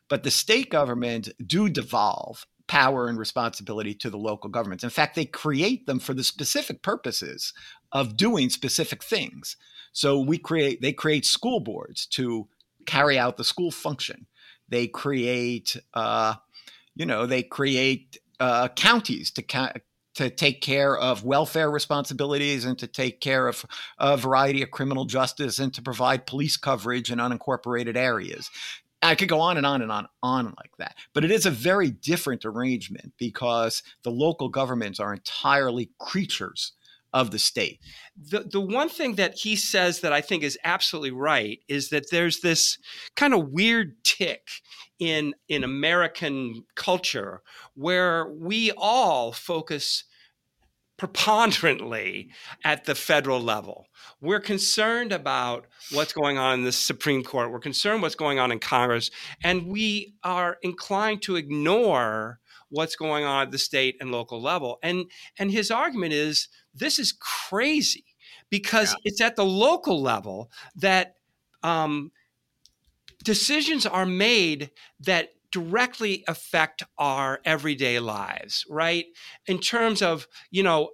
But 0.10 0.24
the 0.24 0.32
state 0.32 0.70
government 0.70 1.30
do 1.46 1.70
devolve 1.70 2.46
power 2.68 3.08
and 3.08 3.20
responsibility 3.20 3.94
to 3.94 4.10
the 4.10 4.18
local 4.18 4.50
governments. 4.50 4.84
In 4.84 4.90
fact, 4.90 5.16
they 5.16 5.26
create 5.26 5.86
them 5.86 6.00
for 6.00 6.14
the 6.14 6.24
specific 6.24 6.82
purposes 6.82 7.54
of 7.92 8.18
doing 8.18 8.50
specific 8.50 9.04
things. 9.04 9.58
So 9.96 10.20
we 10.20 10.38
create 10.38 10.82
they 10.82 10.92
create 10.92 11.26
school 11.26 11.62
boards 11.62 12.06
to 12.08 12.48
carry 12.86 13.18
out 13.18 13.38
the 13.38 13.46
school 13.46 13.72
function. 13.72 14.28
They 14.68 14.88
create 14.88 15.78
uh, 15.94 16.36
you 16.96 17.06
know, 17.06 17.26
they 17.26 17.44
create 17.44 18.18
uh, 18.40 18.68
counties 18.70 19.32
to 19.32 19.42
ca- 19.42 19.74
to 20.16 20.30
take 20.30 20.62
care 20.62 20.98
of 20.98 21.24
welfare 21.24 21.72
responsibilities 21.72 22.66
and 22.66 22.78
to 22.80 22.88
take 22.88 23.22
care 23.22 23.48
of 23.48 23.66
a 23.98 24.18
variety 24.18 24.62
of 24.62 24.72
criminal 24.72 25.06
justice 25.06 25.60
and 25.60 25.74
to 25.74 25.82
provide 25.82 26.28
police 26.28 26.58
coverage 26.58 27.12
in 27.12 27.20
unincorporated 27.20 27.96
areas. 27.98 28.50
I 29.02 29.16
could 29.16 29.30
go 29.30 29.40
on 29.40 29.56
and 29.56 29.66
on 29.66 29.82
and 29.82 29.92
on 29.92 30.08
on 30.22 30.46
like 30.46 30.76
that. 30.80 30.96
But 31.14 31.24
it 31.24 31.32
is 31.32 31.46
a 31.46 31.52
very 31.52 31.92
different 31.92 32.44
arrangement 32.44 33.14
because 33.18 33.82
the 34.04 34.12
local 34.12 34.50
governments 34.50 35.00
are 35.00 35.14
entirely 35.14 35.92
creatures 36.00 36.74
of 37.16 37.32
the 37.32 37.40
state. 37.40 37.80
The 38.16 38.42
the 38.42 38.62
one 38.62 38.90
thing 38.90 39.16
that 39.16 39.36
he 39.36 39.56
says 39.56 40.02
that 40.02 40.14
I 40.14 40.22
think 40.22 40.44
is 40.44 40.60
absolutely 40.64 41.12
right 41.12 41.60
is 41.68 41.90
that 41.90 42.12
there's 42.12 42.42
this 42.42 42.78
kind 43.16 43.34
of 43.34 43.50
weird 43.50 43.96
tick 44.04 44.50
in 45.00 45.34
in 45.48 45.64
American 45.64 46.66
culture 46.76 47.42
where 47.74 48.28
we 48.30 48.72
all 48.78 49.32
focus 49.32 50.04
preponderantly 50.98 52.30
at 52.64 52.86
the 52.86 52.96
federal 52.96 53.42
level. 53.42 53.88
We're 54.22 54.40
concerned 54.40 55.12
about 55.12 55.68
what's 55.92 56.14
going 56.14 56.38
on 56.38 56.60
in 56.60 56.66
the 56.66 56.72
Supreme 56.72 57.24
Court. 57.24 57.52
We're 57.52 57.60
concerned 57.60 58.02
what's 58.02 58.16
going 58.16 58.40
on 58.40 58.52
in 58.52 58.60
Congress, 58.60 59.10
and 59.44 59.68
we 59.68 60.16
are 60.24 60.58
inclined 60.64 61.22
to 61.24 61.38
ignore 61.38 62.40
what's 62.70 62.96
going 62.96 63.24
on 63.24 63.44
at 63.44 63.52
the 63.52 63.58
state 63.58 63.96
and 64.00 64.12
local 64.12 64.42
level. 64.42 64.80
And 64.84 65.06
and 65.38 65.52
his 65.52 65.72
argument 65.72 66.14
is 66.14 66.48
this 66.74 67.00
is 67.00 67.12
crazy 67.14 68.06
because 68.50 68.94
yeah. 68.94 69.12
it's 69.12 69.22
at 69.22 69.36
the 69.36 69.46
local 69.46 70.02
level 70.02 70.52
that 70.76 71.16
um, 71.64 72.12
decisions 73.24 73.86
are 73.86 74.06
made 74.06 74.72
that 75.00 75.30
directly 75.52 76.24
affect 76.28 76.84
our 76.98 77.40
everyday 77.46 78.00
lives, 78.00 78.66
right? 78.70 79.06
In 79.48 79.60
terms 79.60 80.02
of, 80.02 80.28
you 80.52 80.64
know, 80.64 80.90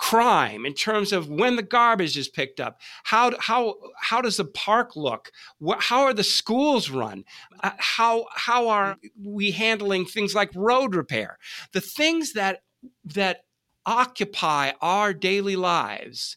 crime 0.00 0.64
in 0.64 0.72
terms 0.72 1.12
of 1.12 1.28
when 1.28 1.56
the 1.56 1.62
garbage 1.62 2.16
is 2.16 2.28
picked 2.28 2.58
up? 2.58 2.80
How 3.04 3.32
how 3.38 3.74
how 4.00 4.22
does 4.22 4.38
the 4.38 4.46
park 4.46 4.96
look? 4.96 5.30
How 5.78 6.02
are 6.04 6.14
the 6.14 6.24
schools 6.24 6.90
run? 6.90 7.24
Uh, 7.62 7.72
how 7.78 8.26
how 8.34 8.68
are 8.68 8.96
we 9.22 9.50
handling 9.50 10.06
things 10.06 10.34
like 10.34 10.50
road 10.54 10.94
repair? 10.94 11.38
The 11.72 11.82
things 11.82 12.32
that 12.32 12.62
that 13.04 13.44
occupy 13.84 14.72
our 14.80 15.12
daily 15.12 15.56
lives 15.56 16.36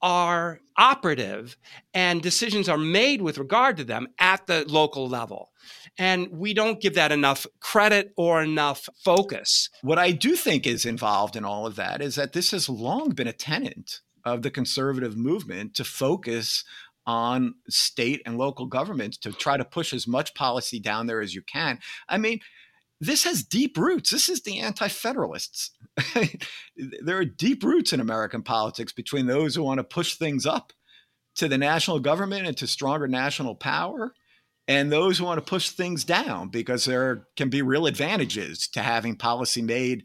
are 0.00 0.60
operative 0.76 1.56
and 1.94 2.22
decisions 2.22 2.68
are 2.68 2.78
made 2.78 3.20
with 3.20 3.38
regard 3.38 3.76
to 3.76 3.84
them 3.84 4.08
at 4.18 4.46
the 4.46 4.64
local 4.66 5.06
level 5.06 5.52
and 5.98 6.28
we 6.30 6.54
don't 6.54 6.80
give 6.80 6.94
that 6.94 7.12
enough 7.12 7.46
credit 7.60 8.12
or 8.16 8.42
enough 8.42 8.88
focus. 9.04 9.68
What 9.82 9.98
I 9.98 10.10
do 10.12 10.36
think 10.36 10.66
is 10.66 10.84
involved 10.84 11.36
in 11.36 11.44
all 11.44 11.66
of 11.66 11.76
that 11.76 12.00
is 12.00 12.14
that 12.14 12.32
this 12.32 12.50
has 12.52 12.68
long 12.68 13.10
been 13.10 13.26
a 13.26 13.32
tenant 13.32 14.00
of 14.24 14.42
the 14.42 14.50
conservative 14.50 15.16
movement 15.16 15.74
to 15.74 15.84
focus 15.84 16.64
on 17.06 17.54
state 17.68 18.22
and 18.24 18.38
local 18.38 18.66
governments 18.66 19.18
to 19.18 19.32
try 19.32 19.56
to 19.56 19.64
push 19.64 19.92
as 19.92 20.06
much 20.06 20.34
policy 20.34 20.78
down 20.78 21.06
there 21.06 21.20
as 21.20 21.34
you 21.34 21.42
can. 21.42 21.78
I 22.08 22.18
mean, 22.18 22.40
this 23.00 23.24
has 23.24 23.42
deep 23.42 23.76
roots. 23.76 24.10
This 24.10 24.28
is 24.28 24.42
the 24.42 24.60
anti 24.60 24.86
federalists. 24.86 25.72
there 27.02 27.18
are 27.18 27.24
deep 27.24 27.64
roots 27.64 27.92
in 27.92 27.98
American 27.98 28.42
politics 28.42 28.92
between 28.92 29.26
those 29.26 29.56
who 29.56 29.64
want 29.64 29.78
to 29.78 29.84
push 29.84 30.14
things 30.14 30.46
up 30.46 30.72
to 31.34 31.48
the 31.48 31.58
national 31.58 31.98
government 31.98 32.46
and 32.46 32.56
to 32.58 32.66
stronger 32.66 33.08
national 33.08 33.56
power 33.56 34.14
and 34.68 34.92
those 34.92 35.18
who 35.18 35.24
want 35.24 35.38
to 35.38 35.48
push 35.48 35.70
things 35.70 36.04
down 36.04 36.48
because 36.48 36.84
there 36.84 37.26
can 37.36 37.48
be 37.48 37.62
real 37.62 37.86
advantages 37.86 38.68
to 38.68 38.80
having 38.80 39.16
policy 39.16 39.62
made 39.62 40.04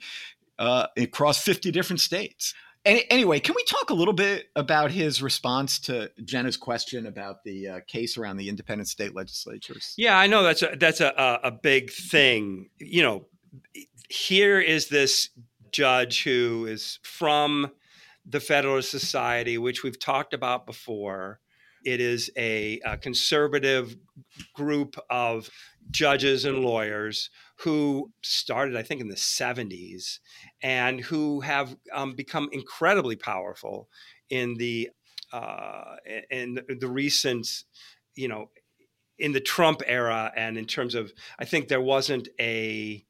uh, 0.60 0.88
across 0.98 1.42
50 1.44 1.72
different 1.72 2.00
states. 2.00 2.54
Any, 2.86 3.10
anyway, 3.12 3.40
can 3.40 3.54
we 3.56 3.64
talk 3.66 3.90
a 3.90 3.94
little 3.94 4.14
bit 4.14 4.48
about 4.56 4.92
his 4.92 5.22
response 5.22 5.78
to 5.80 6.10
Jenna's 6.24 6.58
question 6.58 7.06
about 7.06 7.44
the 7.44 7.68
uh, 7.68 7.80
case 7.86 8.18
around 8.18 8.38
the 8.38 8.50
independent 8.50 8.88
state 8.88 9.14
legislatures? 9.14 9.94
Yeah, 9.98 10.18
I 10.18 10.28
know 10.28 10.44
that's 10.44 10.64
a, 10.64 10.76
that's 10.80 11.02
a, 11.02 11.40
a 11.44 11.52
big 11.52 11.92
thing. 11.92 12.70
You 12.78 13.04
know, 13.04 13.26
here 14.10 14.60
is 14.60 14.88
this 14.88 15.30
judge 15.72 16.24
who 16.24 16.66
is 16.66 17.00
from 17.04 17.72
the 18.26 18.40
Federalist 18.40 18.90
Society, 18.90 19.58
which 19.58 19.84
we've 19.84 20.00
talked 20.00 20.34
about 20.34 20.66
before. 20.66 21.40
It 21.88 22.02
is 22.02 22.30
a, 22.36 22.82
a 22.86 22.98
conservative 22.98 23.96
group 24.54 24.98
of 25.10 25.50
judges 25.90 26.44
and 26.44 26.60
lawyers 26.60 27.30
who 27.60 28.12
started, 28.22 28.76
I 28.76 28.84
think, 28.84 29.00
in 29.00 29.08
the 29.08 29.16
70s 29.16 30.20
and 30.62 31.00
who 31.00 31.40
have 31.40 31.78
um, 31.94 32.14
become 32.14 32.50
incredibly 32.52 33.16
powerful 33.16 33.88
in 34.30 34.56
the 34.56 34.90
uh, 35.32 35.96
in 36.30 36.60
the 36.68 36.90
recent, 36.90 37.48
you 38.16 38.28
know, 38.28 38.50
in 39.18 39.32
the 39.32 39.40
Trump 39.40 39.82
era, 39.86 40.34
and 40.36 40.58
in 40.58 40.66
terms 40.66 40.94
of, 40.94 41.14
I 41.40 41.46
think 41.46 41.70
there 41.70 41.80
wasn't 41.80 42.28
a 42.38 43.06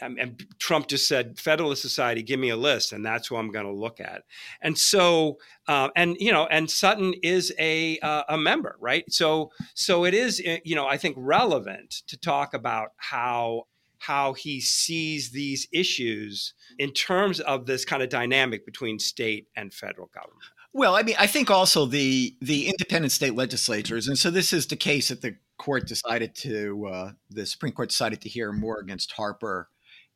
and 0.00 0.44
Trump 0.58 0.88
just 0.88 1.08
said, 1.08 1.38
Federalist 1.38 1.82
Society, 1.82 2.22
give 2.22 2.40
me 2.40 2.50
a 2.50 2.56
list, 2.56 2.92
and 2.92 3.04
that's 3.04 3.28
who 3.28 3.36
I'm 3.36 3.50
going 3.50 3.66
to 3.66 3.72
look 3.72 4.00
at. 4.00 4.22
And 4.60 4.76
so, 4.76 5.38
uh, 5.68 5.88
and 5.96 6.16
you 6.18 6.32
know, 6.32 6.46
and 6.46 6.70
Sutton 6.70 7.14
is 7.22 7.52
a 7.58 7.98
uh, 8.00 8.24
a 8.28 8.36
member, 8.36 8.76
right? 8.80 9.04
So, 9.12 9.50
so 9.74 10.04
it 10.04 10.14
is, 10.14 10.42
eh, 10.44 10.58
you 10.64 10.74
know, 10.74 10.86
I 10.86 10.96
think 10.96 11.16
relevant 11.18 12.02
to 12.08 12.16
talk 12.18 12.54
about 12.54 12.90
how 12.96 13.64
how 13.98 14.34
he 14.34 14.60
sees 14.60 15.30
these 15.30 15.66
issues 15.72 16.52
in 16.78 16.92
terms 16.92 17.40
of 17.40 17.66
this 17.66 17.84
kind 17.84 18.02
of 18.02 18.10
dynamic 18.10 18.66
between 18.66 18.98
state 18.98 19.46
and 19.56 19.72
federal 19.72 20.08
government. 20.08 20.42
Well, 20.74 20.96
I 20.96 21.02
mean, 21.02 21.16
I 21.18 21.28
think 21.28 21.50
also 21.50 21.86
the 21.86 22.36
the 22.40 22.66
independent 22.66 23.12
state 23.12 23.34
legislatures, 23.34 24.08
and 24.08 24.18
so 24.18 24.30
this 24.30 24.52
is 24.52 24.66
the 24.66 24.76
case 24.76 25.08
that 25.08 25.22
the 25.22 25.36
court 25.56 25.86
decided 25.86 26.34
to, 26.34 26.86
uh, 26.86 27.12
the 27.30 27.46
Supreme 27.46 27.72
Court 27.72 27.90
decided 27.90 28.20
to 28.22 28.28
hear 28.28 28.52
Moore 28.52 28.80
against 28.80 29.12
Harper 29.12 29.68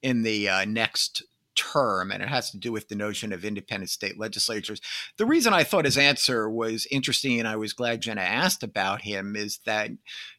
in 0.02 0.22
the 0.22 0.48
uh, 0.48 0.64
next 0.64 1.22
term, 1.58 2.12
and 2.12 2.22
it 2.22 2.28
has 2.28 2.50
to 2.52 2.56
do 2.56 2.70
with 2.70 2.88
the 2.88 2.94
notion 2.94 3.32
of 3.32 3.44
independent 3.44 3.90
state 3.90 4.18
legislatures. 4.18 4.80
The 5.16 5.26
reason 5.26 5.52
I 5.52 5.64
thought 5.64 5.84
his 5.84 5.98
answer 5.98 6.48
was 6.48 6.86
interesting, 6.90 7.38
and 7.40 7.48
I 7.48 7.56
was 7.56 7.72
glad 7.72 8.00
Jenna 8.00 8.20
asked 8.20 8.62
about 8.62 9.02
him, 9.02 9.34
is 9.34 9.58
that, 9.66 9.90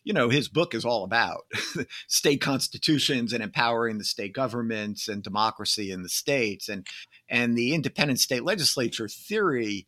you 0.04 0.14
know, 0.14 0.30
his 0.30 0.48
book 0.48 0.74
is 0.74 0.86
all 0.86 1.04
about 1.04 1.42
state 2.08 2.40
constitutions 2.40 3.34
and 3.34 3.44
empowering 3.44 3.98
the 3.98 4.06
state 4.06 4.34
governments 4.34 5.10
and 5.10 5.22
democracy 5.22 5.92
in 5.92 6.04
the 6.04 6.10
states, 6.10 6.70
and 6.70 6.88
and 7.28 7.58
the 7.58 7.74
independent 7.74 8.20
state 8.20 8.44
legislature 8.44 9.10
theory 9.10 9.86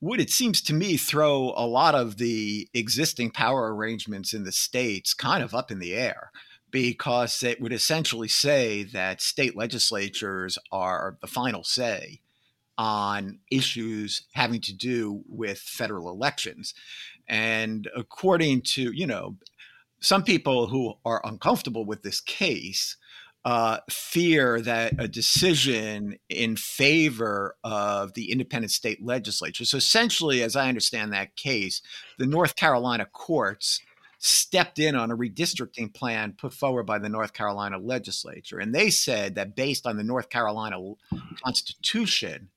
would 0.00 0.20
it 0.20 0.30
seems 0.30 0.62
to 0.62 0.72
me 0.72 0.96
throw 0.96 1.52
a 1.56 1.66
lot 1.66 1.94
of 1.94 2.16
the 2.16 2.66
existing 2.72 3.30
power 3.30 3.74
arrangements 3.74 4.32
in 4.32 4.44
the 4.44 4.52
states 4.52 5.12
kind 5.12 5.42
of 5.42 5.54
up 5.54 5.70
in 5.70 5.78
the 5.78 5.94
air 5.94 6.30
because 6.70 7.42
it 7.42 7.60
would 7.60 7.72
essentially 7.72 8.28
say 8.28 8.82
that 8.82 9.20
state 9.20 9.56
legislatures 9.56 10.58
are 10.72 11.16
the 11.20 11.26
final 11.26 11.64
say 11.64 12.20
on 12.78 13.38
issues 13.50 14.22
having 14.32 14.60
to 14.62 14.74
do 14.74 15.22
with 15.28 15.58
federal 15.58 16.08
elections. 16.08 16.74
And 17.28 17.88
according 17.94 18.62
to, 18.62 18.90
you 18.92 19.06
know, 19.06 19.36
some 20.00 20.22
people 20.22 20.66
who 20.66 20.94
are 21.04 21.20
uncomfortable 21.24 21.84
with 21.84 22.02
this 22.02 22.20
case 22.20 22.96
uh, 23.44 23.78
fear 23.88 24.60
that 24.60 24.92
a 24.98 25.08
decision 25.08 26.18
in 26.28 26.56
favor 26.56 27.56
of 27.64 28.12
the 28.14 28.30
independent 28.30 28.70
state 28.70 29.02
legislature. 29.02 29.64
So 29.64 29.78
essentially, 29.78 30.42
as 30.42 30.56
I 30.56 30.68
understand 30.68 31.12
that 31.12 31.36
case, 31.36 31.80
the 32.18 32.26
North 32.26 32.54
Carolina 32.56 33.06
courts 33.06 33.80
stepped 34.22 34.78
in 34.78 34.94
on 34.94 35.10
a 35.10 35.16
redistricting 35.16 35.92
plan 35.92 36.34
put 36.38 36.52
forward 36.52 36.84
by 36.84 36.98
the 36.98 37.08
North 37.08 37.32
Carolina 37.32 37.78
legislature. 37.78 38.58
And 38.58 38.74
they 38.74 38.90
said 38.90 39.34
that 39.34 39.56
based 39.56 39.86
on 39.86 39.96
the 39.96 40.04
North 40.04 40.28
Carolina 40.28 40.78
Constitution, 41.42 42.50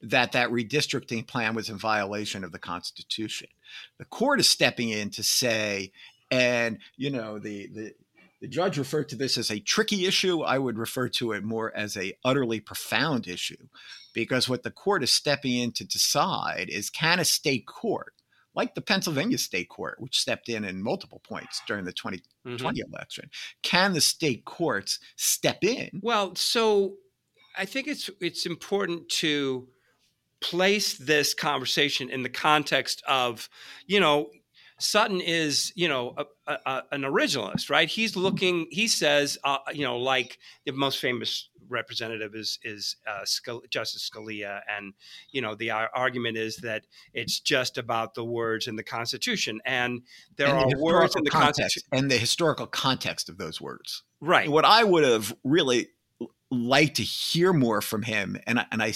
that 0.00 0.32
that 0.32 0.50
redistricting 0.50 1.26
plan 1.26 1.54
was 1.54 1.68
in 1.68 1.76
violation 1.76 2.44
of 2.44 2.52
the 2.52 2.60
Constitution. 2.60 3.48
The 3.98 4.04
court 4.04 4.38
is 4.38 4.48
stepping 4.48 4.90
in 4.90 5.10
to 5.10 5.24
say, 5.24 5.90
and 6.30 6.78
you 6.96 7.10
know, 7.10 7.38
the 7.38 7.66
the 7.66 7.92
the 8.40 8.48
judge 8.48 8.78
referred 8.78 9.08
to 9.10 9.16
this 9.16 9.36
as 9.36 9.50
a 9.50 9.58
tricky 9.58 10.06
issue. 10.06 10.42
I 10.42 10.58
would 10.58 10.78
refer 10.78 11.08
to 11.10 11.32
it 11.32 11.42
more 11.42 11.76
as 11.76 11.96
a 11.96 12.16
utterly 12.24 12.60
profound 12.60 13.26
issue, 13.26 13.66
because 14.14 14.48
what 14.48 14.62
the 14.62 14.70
court 14.70 15.02
is 15.02 15.12
stepping 15.12 15.56
in 15.56 15.72
to 15.72 15.84
decide 15.84 16.68
is 16.70 16.88
can 16.88 17.18
a 17.18 17.24
state 17.24 17.66
court 17.66 18.14
like 18.54 18.74
the 18.74 18.80
Pennsylvania 18.80 19.38
state 19.38 19.68
court, 19.68 19.96
which 20.00 20.18
stepped 20.18 20.48
in 20.48 20.64
in 20.64 20.82
multiple 20.82 21.20
points 21.26 21.62
during 21.66 21.84
the 21.84 21.92
2020 21.92 22.58
mm-hmm. 22.58 22.94
election. 22.94 23.30
Can 23.62 23.92
the 23.92 24.00
state 24.00 24.44
courts 24.44 24.98
step 25.16 25.62
in? 25.62 26.00
Well, 26.02 26.34
so 26.34 26.94
I 27.56 27.64
think 27.64 27.86
it's 27.86 28.10
it's 28.20 28.46
important 28.46 29.08
to 29.20 29.68
place 30.40 30.94
this 30.94 31.34
conversation 31.34 32.10
in 32.10 32.22
the 32.22 32.28
context 32.28 33.02
of, 33.06 33.48
you 33.86 34.00
know, 34.00 34.30
Sutton 34.78 35.20
is, 35.20 35.72
you 35.76 35.88
know, 35.88 36.14
a, 36.46 36.52
a, 36.64 36.82
an 36.92 37.02
originalist, 37.02 37.68
right? 37.68 37.88
He's 37.88 38.16
looking. 38.16 38.66
He 38.70 38.88
says, 38.88 39.36
uh, 39.44 39.58
you 39.72 39.84
know, 39.84 39.98
like 39.98 40.38
the 40.64 40.72
most 40.72 40.98
famous 40.98 41.49
representative 41.70 42.34
is 42.34 42.58
is 42.62 42.96
uh, 43.06 43.24
Justice 43.70 44.10
Scalia, 44.10 44.60
and 44.68 44.92
you 45.32 45.40
know 45.40 45.54
the 45.54 45.70
argument 45.70 46.36
is 46.36 46.56
that 46.58 46.84
it's 47.14 47.40
just 47.40 47.78
about 47.78 48.14
the 48.14 48.24
words 48.24 48.66
in 48.66 48.76
the 48.76 48.82
Constitution, 48.82 49.60
and 49.64 50.02
there 50.36 50.48
and 50.48 50.58
are 50.58 50.70
the 50.70 50.82
words 50.82 51.16
in 51.16 51.24
the 51.24 51.30
Constitution 51.30 51.82
and 51.92 52.10
the 52.10 52.18
historical 52.18 52.66
context 52.66 53.28
of 53.28 53.38
those 53.38 53.60
words. 53.60 54.02
Right. 54.20 54.50
What 54.50 54.64
I 54.64 54.84
would 54.84 55.04
have 55.04 55.34
really 55.44 55.88
liked 56.50 56.96
to 56.96 57.02
hear 57.02 57.52
more 57.52 57.80
from 57.80 58.02
him, 58.02 58.36
and 58.46 58.60
I, 58.60 58.66
and 58.72 58.82
I 58.82 58.92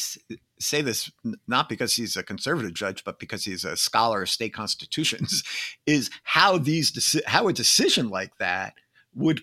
say 0.58 0.82
this 0.82 1.10
not 1.46 1.68
because 1.68 1.94
he's 1.94 2.16
a 2.16 2.22
conservative 2.22 2.74
judge, 2.74 3.04
but 3.04 3.18
because 3.18 3.44
he's 3.44 3.64
a 3.64 3.76
scholar 3.76 4.22
of 4.22 4.30
state 4.30 4.52
constitutions, 4.52 5.42
is 5.86 6.10
how 6.24 6.58
these 6.58 7.20
how 7.26 7.48
a 7.48 7.52
decision 7.52 8.08
like 8.08 8.36
that 8.38 8.74
would 9.14 9.42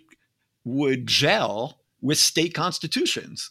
would 0.63 1.07
gel 1.07 1.80
with 2.01 2.17
state 2.17 2.53
constitutions 2.53 3.49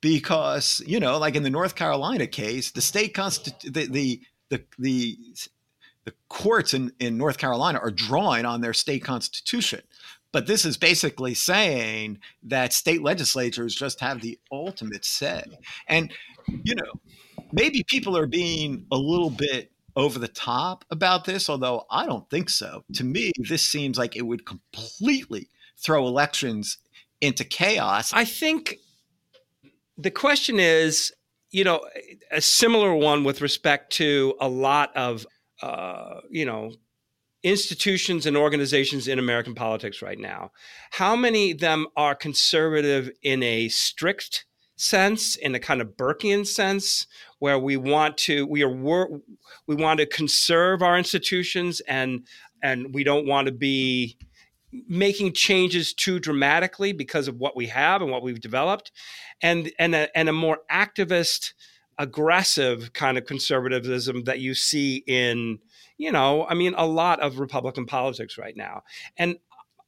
because 0.00 0.82
you 0.86 1.00
know 1.00 1.18
like 1.18 1.34
in 1.34 1.42
the 1.42 1.50
north 1.50 1.74
carolina 1.74 2.26
case 2.26 2.70
the 2.72 2.80
state 2.82 3.14
constitu- 3.14 3.72
the, 3.72 3.86
the 3.86 4.20
the 4.50 4.62
the 4.78 5.18
the 6.04 6.12
courts 6.28 6.74
in, 6.74 6.92
in 7.00 7.16
north 7.16 7.38
carolina 7.38 7.78
are 7.78 7.90
drawing 7.90 8.44
on 8.44 8.60
their 8.60 8.74
state 8.74 9.02
constitution. 9.02 9.80
But 10.30 10.48
this 10.48 10.64
is 10.64 10.76
basically 10.76 11.32
saying 11.32 12.18
that 12.42 12.72
state 12.72 13.02
legislatures 13.02 13.72
just 13.72 14.00
have 14.00 14.20
the 14.20 14.36
ultimate 14.50 15.04
say. 15.04 15.44
And 15.88 16.12
you 16.48 16.74
know 16.74 17.00
maybe 17.52 17.84
people 17.88 18.16
are 18.16 18.26
being 18.26 18.84
a 18.92 18.96
little 18.96 19.30
bit 19.30 19.70
over 19.96 20.18
the 20.18 20.28
top 20.28 20.84
about 20.90 21.24
this 21.24 21.48
although 21.48 21.86
i 21.90 22.04
don't 22.04 22.28
think 22.28 22.50
so. 22.50 22.84
To 22.94 23.04
me 23.04 23.32
this 23.38 23.62
seems 23.62 23.96
like 23.96 24.16
it 24.16 24.26
would 24.26 24.44
completely 24.44 25.48
throw 25.78 26.06
elections 26.06 26.78
into 27.24 27.44
chaos. 27.44 28.12
I 28.12 28.24
think 28.24 28.76
the 29.96 30.10
question 30.10 30.60
is, 30.60 31.12
you 31.50 31.64
know, 31.64 31.80
a 32.30 32.40
similar 32.40 32.94
one 32.94 33.24
with 33.24 33.40
respect 33.40 33.92
to 33.94 34.34
a 34.40 34.48
lot 34.48 34.94
of, 34.96 35.26
uh, 35.62 36.20
you 36.30 36.44
know, 36.44 36.72
institutions 37.42 38.26
and 38.26 38.36
organizations 38.36 39.06
in 39.06 39.18
American 39.18 39.54
politics 39.54 40.02
right 40.02 40.18
now. 40.18 40.50
How 40.92 41.14
many 41.14 41.52
of 41.52 41.58
them 41.58 41.86
are 41.96 42.14
conservative 42.14 43.10
in 43.22 43.42
a 43.42 43.68
strict 43.68 44.46
sense, 44.76 45.36
in 45.36 45.54
a 45.54 45.60
kind 45.60 45.80
of 45.80 45.96
Burkean 45.96 46.46
sense, 46.46 47.06
where 47.38 47.58
we 47.58 47.76
want 47.76 48.16
to 48.18 48.46
we 48.46 48.64
are 48.64 49.08
we 49.66 49.74
want 49.74 50.00
to 50.00 50.06
conserve 50.06 50.82
our 50.82 50.98
institutions 50.98 51.80
and 51.80 52.26
and 52.62 52.94
we 52.94 53.04
don't 53.04 53.26
want 53.26 53.46
to 53.46 53.52
be 53.52 54.16
making 54.88 55.32
changes 55.32 55.92
too 55.92 56.18
dramatically 56.18 56.92
because 56.92 57.28
of 57.28 57.36
what 57.36 57.56
we 57.56 57.66
have 57.66 58.02
and 58.02 58.10
what 58.10 58.22
we've 58.22 58.40
developed, 58.40 58.92
and 59.42 59.70
and 59.78 59.94
a, 59.94 60.16
and 60.16 60.28
a 60.28 60.32
more 60.32 60.58
activist, 60.70 61.52
aggressive 61.98 62.92
kind 62.92 63.18
of 63.18 63.26
conservatism 63.26 64.24
that 64.24 64.40
you 64.40 64.54
see 64.54 65.04
in 65.06 65.58
you 65.98 66.10
know 66.10 66.46
I 66.46 66.54
mean 66.54 66.74
a 66.76 66.86
lot 66.86 67.20
of 67.20 67.38
Republican 67.38 67.86
politics 67.86 68.38
right 68.38 68.56
now, 68.56 68.82
and 69.16 69.36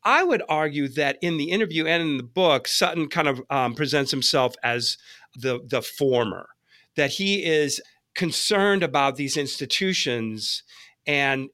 I 0.04 0.22
would 0.22 0.42
argue 0.48 0.86
that 0.88 1.18
in 1.20 1.36
the 1.36 1.50
interview 1.50 1.86
and 1.86 2.00
in 2.00 2.16
the 2.16 2.22
book, 2.22 2.68
Sutton 2.68 3.08
kind 3.08 3.26
of 3.26 3.42
um, 3.50 3.74
presents 3.74 4.12
himself 4.12 4.54
as 4.62 4.98
the 5.34 5.60
the 5.66 5.82
former, 5.82 6.48
that 6.94 7.10
he 7.10 7.44
is 7.44 7.80
concerned 8.14 8.82
about 8.82 9.16
these 9.16 9.36
institutions 9.36 10.62
and 11.06 11.50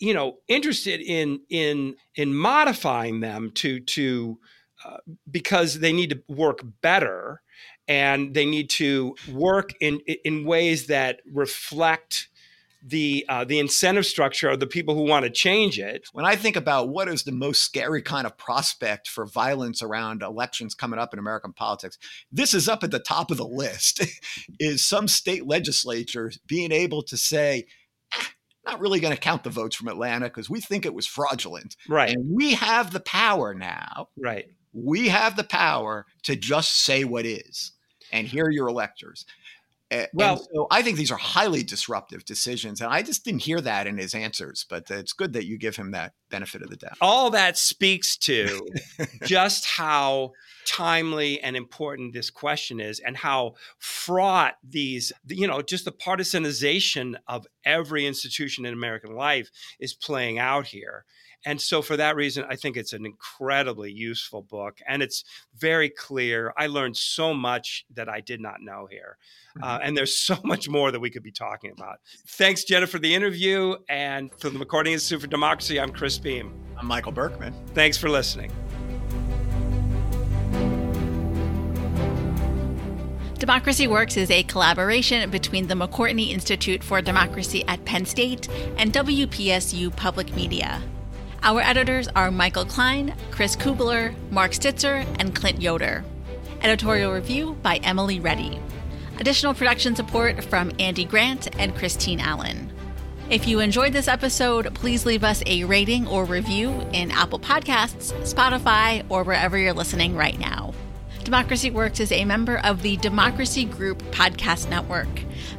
you 0.00 0.14
know 0.14 0.38
interested 0.48 1.00
in 1.00 1.40
in 1.48 1.94
in 2.16 2.34
modifying 2.34 3.20
them 3.20 3.52
to 3.54 3.80
to 3.80 4.38
uh, 4.84 4.96
because 5.30 5.80
they 5.80 5.92
need 5.92 6.10
to 6.10 6.22
work 6.26 6.60
better 6.80 7.42
and 7.86 8.34
they 8.34 8.46
need 8.46 8.70
to 8.70 9.14
work 9.30 9.72
in 9.80 10.00
in 10.24 10.44
ways 10.44 10.86
that 10.86 11.20
reflect 11.32 12.28
the 12.82 13.26
uh, 13.28 13.44
the 13.44 13.58
incentive 13.58 14.06
structure 14.06 14.48
of 14.48 14.60
the 14.60 14.66
people 14.66 14.94
who 14.94 15.02
want 15.02 15.24
to 15.24 15.30
change 15.30 15.78
it. 15.78 16.08
When 16.12 16.24
I 16.24 16.36
think 16.36 16.56
about 16.56 16.88
what 16.88 17.08
is 17.08 17.24
the 17.24 17.32
most 17.32 17.62
scary 17.62 18.00
kind 18.00 18.26
of 18.26 18.38
prospect 18.38 19.08
for 19.08 19.26
violence 19.26 19.82
around 19.82 20.22
elections 20.22 20.74
coming 20.74 20.98
up 20.98 21.12
in 21.12 21.18
American 21.18 21.52
politics, 21.52 21.98
this 22.32 22.54
is 22.54 22.68
up 22.68 22.82
at 22.82 22.90
the 22.90 22.98
top 22.98 23.30
of 23.30 23.36
the 23.36 23.46
list. 23.46 24.02
is 24.58 24.84
some 24.84 25.08
state 25.08 25.46
legislatures 25.46 26.38
being 26.46 26.72
able 26.72 27.02
to 27.02 27.16
say, 27.16 27.66
not 28.70 28.80
really 28.80 29.00
going 29.00 29.14
to 29.14 29.20
count 29.20 29.44
the 29.44 29.50
votes 29.50 29.76
from 29.76 29.88
Atlanta 29.88 30.26
because 30.26 30.48
we 30.48 30.60
think 30.60 30.86
it 30.86 30.94
was 30.94 31.06
fraudulent. 31.06 31.76
Right. 31.88 32.10
And 32.10 32.34
we 32.34 32.54
have 32.54 32.92
the 32.92 33.00
power 33.00 33.54
now. 33.54 34.08
Right. 34.16 34.46
We 34.72 35.08
have 35.08 35.36
the 35.36 35.44
power 35.44 36.06
to 36.24 36.36
just 36.36 36.82
say 36.82 37.04
what 37.04 37.26
is. 37.26 37.72
And 38.12 38.26
here 38.26 38.44
are 38.44 38.50
your 38.50 38.68
electors. 38.68 39.24
Well, 40.12 40.36
and 40.36 40.46
so 40.54 40.66
I 40.70 40.82
think 40.82 40.98
these 40.98 41.10
are 41.10 41.18
highly 41.18 41.62
disruptive 41.62 42.24
decisions, 42.24 42.80
and 42.80 42.92
I 42.92 43.02
just 43.02 43.24
didn't 43.24 43.42
hear 43.42 43.60
that 43.60 43.86
in 43.86 43.98
his 43.98 44.14
answers. 44.14 44.64
But 44.68 44.90
it's 44.90 45.12
good 45.12 45.32
that 45.32 45.46
you 45.46 45.58
give 45.58 45.76
him 45.76 45.90
that 45.90 46.12
benefit 46.30 46.62
of 46.62 46.70
the 46.70 46.76
doubt. 46.76 46.96
All 47.00 47.30
that 47.30 47.58
speaks 47.58 48.16
to 48.18 48.66
just 49.24 49.66
how 49.66 50.32
timely 50.64 51.40
and 51.40 51.56
important 51.56 52.12
this 52.12 52.30
question 52.30 52.80
is, 52.80 53.00
and 53.00 53.16
how 53.16 53.54
fraught 53.78 54.54
these, 54.62 55.12
you 55.26 55.46
know, 55.46 55.60
just 55.60 55.84
the 55.84 55.92
partisanization 55.92 57.16
of 57.26 57.46
every 57.64 58.06
institution 58.06 58.64
in 58.64 58.72
American 58.72 59.14
life 59.14 59.50
is 59.80 59.92
playing 59.92 60.38
out 60.38 60.66
here. 60.66 61.04
And 61.46 61.60
so, 61.60 61.80
for 61.80 61.96
that 61.96 62.16
reason, 62.16 62.44
I 62.48 62.56
think 62.56 62.76
it's 62.76 62.92
an 62.92 63.06
incredibly 63.06 63.90
useful 63.90 64.42
book 64.42 64.78
and 64.86 65.02
it's 65.02 65.24
very 65.56 65.88
clear. 65.88 66.52
I 66.56 66.66
learned 66.66 66.96
so 66.96 67.32
much 67.32 67.86
that 67.94 68.08
I 68.08 68.20
did 68.20 68.40
not 68.40 68.60
know 68.60 68.86
here. 68.90 69.16
Uh, 69.62 69.74
mm-hmm. 69.74 69.88
and 69.88 69.96
there's 69.96 70.16
so 70.16 70.36
much 70.44 70.68
more 70.68 70.90
that 70.90 71.00
we 71.00 71.10
could 71.10 71.22
be 71.22 71.32
talking 71.32 71.72
about. 71.72 72.00
Thanks, 72.28 72.64
Jenna, 72.64 72.86
for 72.86 72.98
the 72.98 73.14
interview. 73.14 73.76
And 73.88 74.30
from 74.38 74.58
the 74.58 74.64
McCourtney 74.64 74.92
Institute 74.92 75.22
for 75.22 75.26
Democracy, 75.28 75.80
I'm 75.80 75.92
Chris 75.92 76.18
Beem. 76.18 76.52
I'm 76.76 76.86
Michael 76.86 77.12
Berkman. 77.12 77.54
Thanks 77.74 77.96
for 77.96 78.08
listening. 78.08 78.52
Democracy 83.40 83.86
Works 83.86 84.18
is 84.18 84.30
a 84.30 84.42
collaboration 84.42 85.30
between 85.30 85.66
the 85.66 85.74
McCourtney 85.74 86.30
Institute 86.30 86.84
for 86.84 87.00
Democracy 87.00 87.64
at 87.68 87.82
Penn 87.86 88.04
State 88.04 88.50
and 88.76 88.92
WPSU 88.92 89.96
Public 89.96 90.34
Media. 90.34 90.82
Our 91.42 91.62
editors 91.62 92.06
are 92.08 92.30
Michael 92.30 92.66
Klein, 92.66 93.14
Chris 93.30 93.56
Kubler, 93.56 94.14
Mark 94.30 94.52
Stitzer, 94.52 95.06
and 95.18 95.34
Clint 95.34 95.62
Yoder. 95.62 96.04
Editorial 96.60 97.12
review 97.12 97.56
by 97.62 97.76
Emily 97.76 98.20
Reddy. 98.20 98.60
Additional 99.18 99.54
production 99.54 99.96
support 99.96 100.44
from 100.44 100.70
Andy 100.78 101.06
Grant 101.06 101.48
and 101.58 101.74
Christine 101.74 102.20
Allen. 102.20 102.70
If 103.30 103.48
you 103.48 103.60
enjoyed 103.60 103.94
this 103.94 104.06
episode, 104.06 104.74
please 104.74 105.06
leave 105.06 105.24
us 105.24 105.42
a 105.46 105.64
rating 105.64 106.06
or 106.08 106.26
review 106.26 106.72
in 106.92 107.10
Apple 107.10 107.38
Podcasts, 107.38 108.12
Spotify, 108.22 109.02
or 109.08 109.24
wherever 109.24 109.56
you're 109.56 109.72
listening 109.72 110.16
right 110.16 110.38
now. 110.38 110.74
Democracy 111.30 111.70
Works 111.70 112.00
is 112.00 112.10
a 112.10 112.24
member 112.24 112.58
of 112.58 112.82
the 112.82 112.96
Democracy 112.96 113.64
Group 113.64 114.02
Podcast 114.10 114.68
Network. 114.68 115.06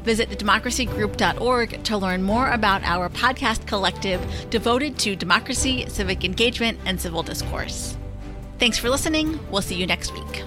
Visit 0.04 0.30
democracygroup.org 0.32 1.84
to 1.86 1.98
learn 1.98 2.24
more 2.24 2.52
about 2.52 2.84
our 2.84 3.08
podcast 3.08 3.66
collective 3.68 4.20
devoted 4.50 5.00
to 5.00 5.16
democracy, 5.16 5.86
civic 5.88 6.26
engagement, 6.26 6.78
and 6.86 7.00
civil 7.00 7.24
discourse. 7.24 7.96
Thanks 8.60 8.78
for 8.78 8.90
listening. 8.90 9.40
We'll 9.50 9.62
see 9.62 9.76
you 9.76 9.88
next 9.88 10.14
week. 10.14 10.44